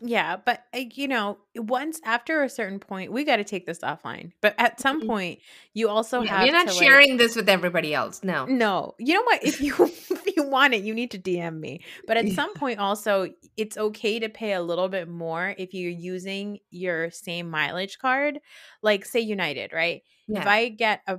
Yeah, 0.00 0.36
but 0.36 0.62
uh, 0.72 0.84
you 0.94 1.08
know, 1.08 1.38
once 1.56 2.00
after 2.04 2.44
a 2.44 2.48
certain 2.48 2.78
point, 2.78 3.10
we 3.10 3.24
got 3.24 3.38
to 3.42 3.44
take 3.44 3.66
this 3.66 3.80
offline. 3.80 4.30
But 4.40 4.54
at 4.56 4.78
some 4.80 5.00
Mhm. 5.02 5.06
point, 5.08 5.38
you 5.74 5.88
also 5.88 6.22
Yeah, 6.22 6.30
have 6.36 6.44
you're 6.46 6.54
not 6.54 6.68
to, 6.68 6.74
like- 6.74 6.84
sharing 6.84 7.16
this 7.16 7.34
with 7.34 7.48
everybody 7.48 7.92
else. 7.94 8.22
No. 8.22 8.46
No, 8.46 8.94
you 9.00 9.14
know 9.14 9.24
what? 9.24 9.42
If 9.42 9.60
you 9.60 9.74
if 10.16 10.36
you 10.36 10.44
want 10.44 10.74
it, 10.74 10.84
you 10.84 10.94
need 10.94 11.10
to 11.10 11.18
DM 11.18 11.58
me. 11.58 11.80
But 12.06 12.16
at 12.16 12.28
some 12.30 12.54
point, 12.54 12.78
also, 12.78 13.26
it's 13.56 13.76
okay 13.76 14.20
to 14.20 14.28
pay 14.28 14.52
a 14.52 14.62
little 14.62 14.88
bit 14.88 15.08
more 15.08 15.52
if 15.58 15.74
you're 15.74 15.90
using 16.14 16.60
your 16.70 17.10
same 17.10 17.50
mileage 17.50 17.98
card, 17.98 18.38
like 18.82 19.04
say 19.04 19.18
United, 19.18 19.72
right? 19.72 20.02
Yeah. 20.28 20.42
If 20.42 20.46
I 20.46 20.68
get 20.68 21.02
a 21.08 21.18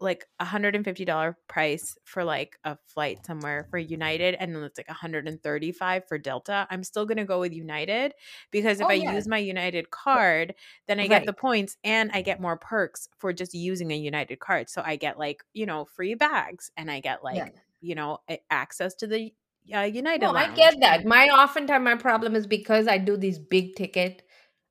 like 0.00 0.26
a 0.38 0.44
hundred 0.44 0.74
and 0.74 0.84
fifty 0.84 1.04
dollar 1.04 1.36
price 1.48 1.96
for 2.04 2.24
like 2.24 2.58
a 2.64 2.76
flight 2.86 3.24
somewhere 3.26 3.66
for 3.70 3.78
United, 3.78 4.34
and 4.34 4.54
then 4.54 4.62
it's 4.64 4.78
like 4.78 4.88
a 4.88 4.94
hundred 4.94 5.28
and 5.28 5.42
thirty 5.42 5.72
five 5.72 6.06
for 6.08 6.18
Delta, 6.18 6.66
I'm 6.70 6.82
still 6.84 7.06
gonna 7.06 7.24
go 7.24 7.40
with 7.40 7.52
United 7.52 8.14
because 8.50 8.80
if 8.80 8.86
Oh, 8.86 8.90
I 8.90 8.94
yeah. 8.94 9.12
use 9.12 9.28
my 9.28 9.38
United 9.38 9.90
card, 9.90 10.54
then 10.86 11.00
I 11.00 11.06
get 11.06 11.26
the 11.26 11.32
points 11.32 11.76
and 11.84 12.10
I 12.12 12.22
get 12.22 12.40
more 12.40 12.56
perks 12.56 13.08
for 13.18 13.32
just 13.32 13.54
using 13.54 13.92
a 13.92 13.96
United 13.96 14.38
card. 14.40 14.68
So 14.70 14.82
I 14.84 14.96
get 14.96 15.18
like 15.18 15.44
you 15.52 15.66
know 15.66 15.84
free 15.84 16.14
bags 16.14 16.70
and 16.76 16.90
I 16.90 17.00
get 17.00 17.22
like 17.22 17.36
Yeah. 17.36 17.48
you 17.80 17.94
know 17.94 18.18
access 18.50 18.94
to 18.96 19.06
the 19.06 19.32
uh, 19.74 19.80
United. 19.82 20.22
No, 20.22 20.32
I 20.32 20.52
get 20.54 20.74
that. 20.80 21.04
My 21.04 21.26
oftentimes 21.26 21.84
my 21.84 21.94
problem 21.96 22.34
is 22.34 22.46
because 22.46 22.88
I 22.88 22.98
do 22.98 23.16
these 23.16 23.38
big 23.38 23.76
ticket 23.76 24.22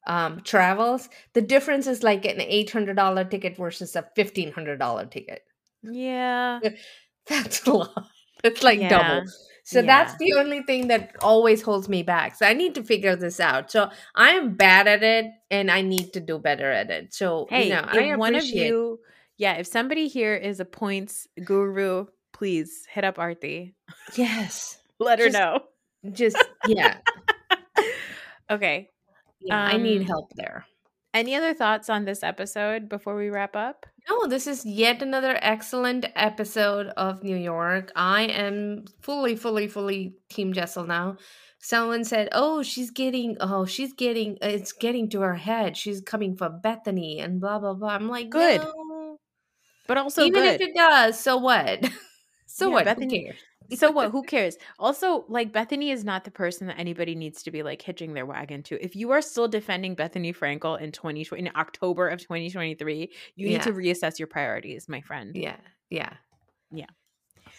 um 0.09 0.41
travels. 0.41 1.07
The 1.33 1.41
difference 1.41 1.87
is 1.87 2.03
like 2.03 2.25
an 2.25 2.41
eight 2.41 2.69
hundred 2.71 2.97
dollar 2.97 3.23
ticket 3.23 3.55
versus 3.55 3.95
a 3.95 4.03
fifteen 4.15 4.51
hundred 4.51 4.79
dollar 4.79 5.05
ticket. 5.05 5.43
Yeah, 5.83 6.59
That's 7.27 7.65
a 7.65 7.71
lot. 7.71 8.07
It's 8.43 8.63
like 8.63 8.79
Yeah. 8.79 8.89
double. 8.89 9.31
So 9.63 9.83
that's 9.83 10.17
the 10.17 10.33
only 10.33 10.63
thing 10.63 10.87
that 10.87 11.15
always 11.21 11.61
holds 11.61 11.87
me 11.87 12.01
back. 12.01 12.33
So 12.35 12.47
I 12.47 12.53
need 12.53 12.73
to 12.75 12.83
figure 12.83 13.15
this 13.15 13.39
out. 13.39 13.69
So 13.69 13.91
I 14.15 14.31
am 14.31 14.55
bad 14.55 14.87
at 14.87 15.03
it 15.03 15.25
and 15.51 15.69
I 15.69 15.81
need 15.83 16.13
to 16.13 16.19
do 16.19 16.39
better 16.39 16.71
at 16.71 16.89
it. 16.89 17.13
So 17.13 17.45
Hey, 17.51 17.65
you 17.67 17.75
know, 17.75 17.85
I 17.85 18.15
one 18.15 18.33
of 18.33 18.45
you, 18.45 18.99
yeah, 19.37 19.53
if 19.61 19.67
somebody 19.67 20.07
here 20.07 20.33
is 20.35 20.59
a 20.59 20.65
points 20.65 21.27
guru, 21.45 22.07
please 22.33 22.87
hit 22.89 23.03
up 23.03 23.17
Aarti. 23.17 23.75
Yes. 24.15 24.79
Let 24.99 25.19
her 25.19 25.25
Just- 25.29 25.37
know. 25.37 25.59
Just 26.13 26.37
yeah. 26.65 26.97
Okay. 28.49 28.89
Yeah 29.41 29.57
I 29.61 29.77
need 29.77 30.01
Um, 30.01 30.07
help 30.07 30.31
there. 30.35 30.65
Any 31.13 31.33
other 31.35 31.53
thoughts 31.55 31.89
on 31.89 32.05
this 32.05 32.21
episode 32.23 32.87
before 32.87 33.15
we 33.15 33.29
wrap 33.29 33.55
up? 33.55 33.85
No, 34.07 34.27
this 34.27 34.45
is 34.45 34.63
yet 34.65 35.01
another 35.01 35.39
excellent 35.41 36.05
episode 36.15 36.87
of 36.97 37.23
New 37.23 37.35
York. 37.35 37.91
I 37.95 38.23
am 38.23 38.85
fully, 39.01 39.35
fully, 39.35 39.67
fully 39.67 40.13
Team 40.29 40.53
Jessel 40.53 40.85
now. 40.85 41.17
Someone 41.57 42.03
said, 42.03 42.29
"Oh, 42.31 42.61
she's 42.63 42.91
getting, 42.91 43.37
oh, 43.41 43.65
she's 43.65 43.93
getting, 43.93 44.37
it's 44.41 44.71
getting 44.71 45.09
to 45.09 45.21
her 45.21 45.35
head. 45.35 45.75
She's 45.75 45.99
coming 46.01 46.37
for 46.37 46.49
Bethenny 46.49 47.23
and 47.23 47.41
blah 47.41 47.59
blah 47.59 47.73
blah." 47.73 47.89
I'm 47.89 48.07
like, 48.07 48.29
Good. 48.29 48.61
"No." 48.61 49.17
But 49.87 49.97
also 49.97 50.23
Even 50.23 50.43
good. 50.43 50.61
if 50.61 50.69
it 50.69 50.75
does, 50.75 51.19
so 51.19 51.37
what? 51.37 51.83
so 52.45 52.67
Yeah, 52.67 52.73
what? 52.73 52.85
Bethenny- 52.85 53.27
Who 53.27 53.33
cares? 53.33 53.39
So 53.75 53.91
what? 53.91 54.11
Who 54.11 54.23
cares? 54.23 54.57
Also, 54.77 55.25
like 55.27 55.51
Bethenny 55.51 55.91
is 55.91 56.03
not 56.03 56.23
the 56.23 56.31
person 56.31 56.67
that 56.67 56.79
anybody 56.79 57.15
needs 57.15 57.43
to 57.43 57.51
be 57.51 57.63
like 57.63 57.81
hitching 57.81 58.13
their 58.13 58.25
wagon 58.25 58.63
to. 58.63 58.83
If 58.83 58.95
you 58.95 59.11
are 59.11 59.21
still 59.21 59.47
defending 59.47 59.95
Bethenny 59.95 60.35
Frankel 60.35 60.79
in 60.79 60.91
2020 60.91 61.47
in 61.47 61.51
October 61.55 62.07
of 62.07 62.19
2023, 62.19 63.09
you 63.35 63.47
need 63.47 63.61
to 63.63 63.73
reassess 63.73 64.19
your 64.19 64.27
priorities, 64.27 64.87
my 64.89 65.01
friend. 65.01 65.35
Yeah, 65.35 65.57
yeah, 65.89 66.13
Yeah. 66.71 66.85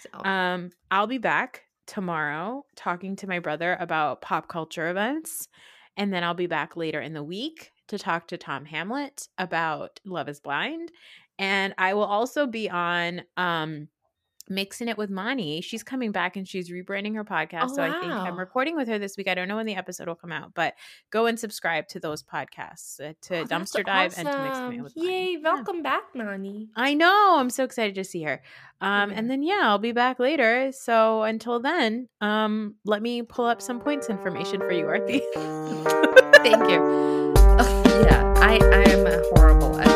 So 0.03 0.29
Um, 0.29 0.71
I'll 0.91 1.07
be 1.07 1.19
back 1.19 1.65
tomorrow 1.87 2.65
talking 2.77 3.17
to 3.17 3.27
my 3.27 3.41
brother 3.41 3.77
about 3.81 4.21
pop 4.21 4.49
culture 4.49 4.89
events. 4.89 5.49
And 5.97 6.13
then 6.13 6.23
I'll 6.23 6.35
be 6.35 6.47
back 6.47 6.77
later 6.77 7.01
in 7.01 7.13
the 7.13 7.23
week 7.23 7.73
to 7.89 7.99
talk 7.99 8.29
to 8.29 8.39
Tom 8.39 8.65
Hamlet 8.65 9.29
about 9.37 9.99
Love 10.05 10.29
is 10.29 10.41
Blind. 10.41 10.93
And 11.39 11.75
I 11.79 11.95
will 11.95 12.05
also 12.05 12.47
be 12.47 12.71
on 12.71 13.23
um 13.37 13.89
mixing 14.49 14.89
it 14.89 14.99
with 14.99 15.11
Mani. 15.11 15.61
She's 15.61 15.83
coming 15.85 16.11
back 16.11 16.37
and 16.37 16.47
she's 16.49 16.71
rebranding 16.71 17.15
her 17.15 17.25
podcast. 17.25 17.69
Oh, 17.71 17.77
so 17.77 17.83
I 17.83 18.01
think 18.01 18.13
I'm 18.13 18.39
recording 18.39 18.75
with 18.77 18.89
her 18.89 18.99
this 18.99 19.17
week. 19.17 19.29
I 19.29 19.35
don't 19.35 19.47
know 19.47 19.57
when 19.57 19.67
the 19.67 19.77
episode 19.77 20.09
will 20.09 20.17
come 20.17 20.33
out, 20.33 20.55
but 20.55 20.75
go 21.11 21.27
and 21.27 21.39
subscribe 21.39 21.87
to 21.89 22.01
those 22.01 22.23
podcasts 22.23 23.01
uh, 23.01 23.13
to 23.23 23.39
Oh, 23.41 23.45
Dumpster 23.45 23.85
Dive 23.85 24.15
and 24.19 24.27
to 24.27 24.39
Mixing 24.43 24.47
It 24.47 24.51
awesome. 24.51 24.83
with. 24.83 24.93
Yay! 24.97 25.33
Yeah. 25.33 25.39
Welcome 25.43 25.83
back, 25.83 26.03
Nani. 26.15 26.69
I 26.75 26.95
know. 26.95 27.37
I'm 27.39 27.51
so 27.51 27.63
excited 27.65 27.95
to 27.95 28.05
see 28.05 28.23
her. 28.25 28.43
Um, 28.81 29.11
Yeah. 29.11 29.19
and 29.19 29.31
then 29.31 29.43
yeah, 29.43 29.61
I'll 29.65 29.79
be 29.79 29.93
back 29.93 30.19
later. 30.19 30.73
So 30.73 31.23
until 31.23 31.61
then, 31.61 32.09
um, 32.21 32.75
let 32.85 33.03
me 33.03 33.23
pull 33.23 33.45
up 33.47 33.63
some 33.63 33.79
points 33.79 34.09
information 34.11 34.61
for 34.61 34.73
you, 34.73 34.87
Aarti. 34.87 35.21
Thank 36.43 36.71
you. 36.71 36.81
Oh, 37.63 38.03
yeah, 38.05 38.35
I 38.39 38.59
I 38.73 38.91
am 38.91 39.07
a 39.07 39.23
horrible. 39.35 39.90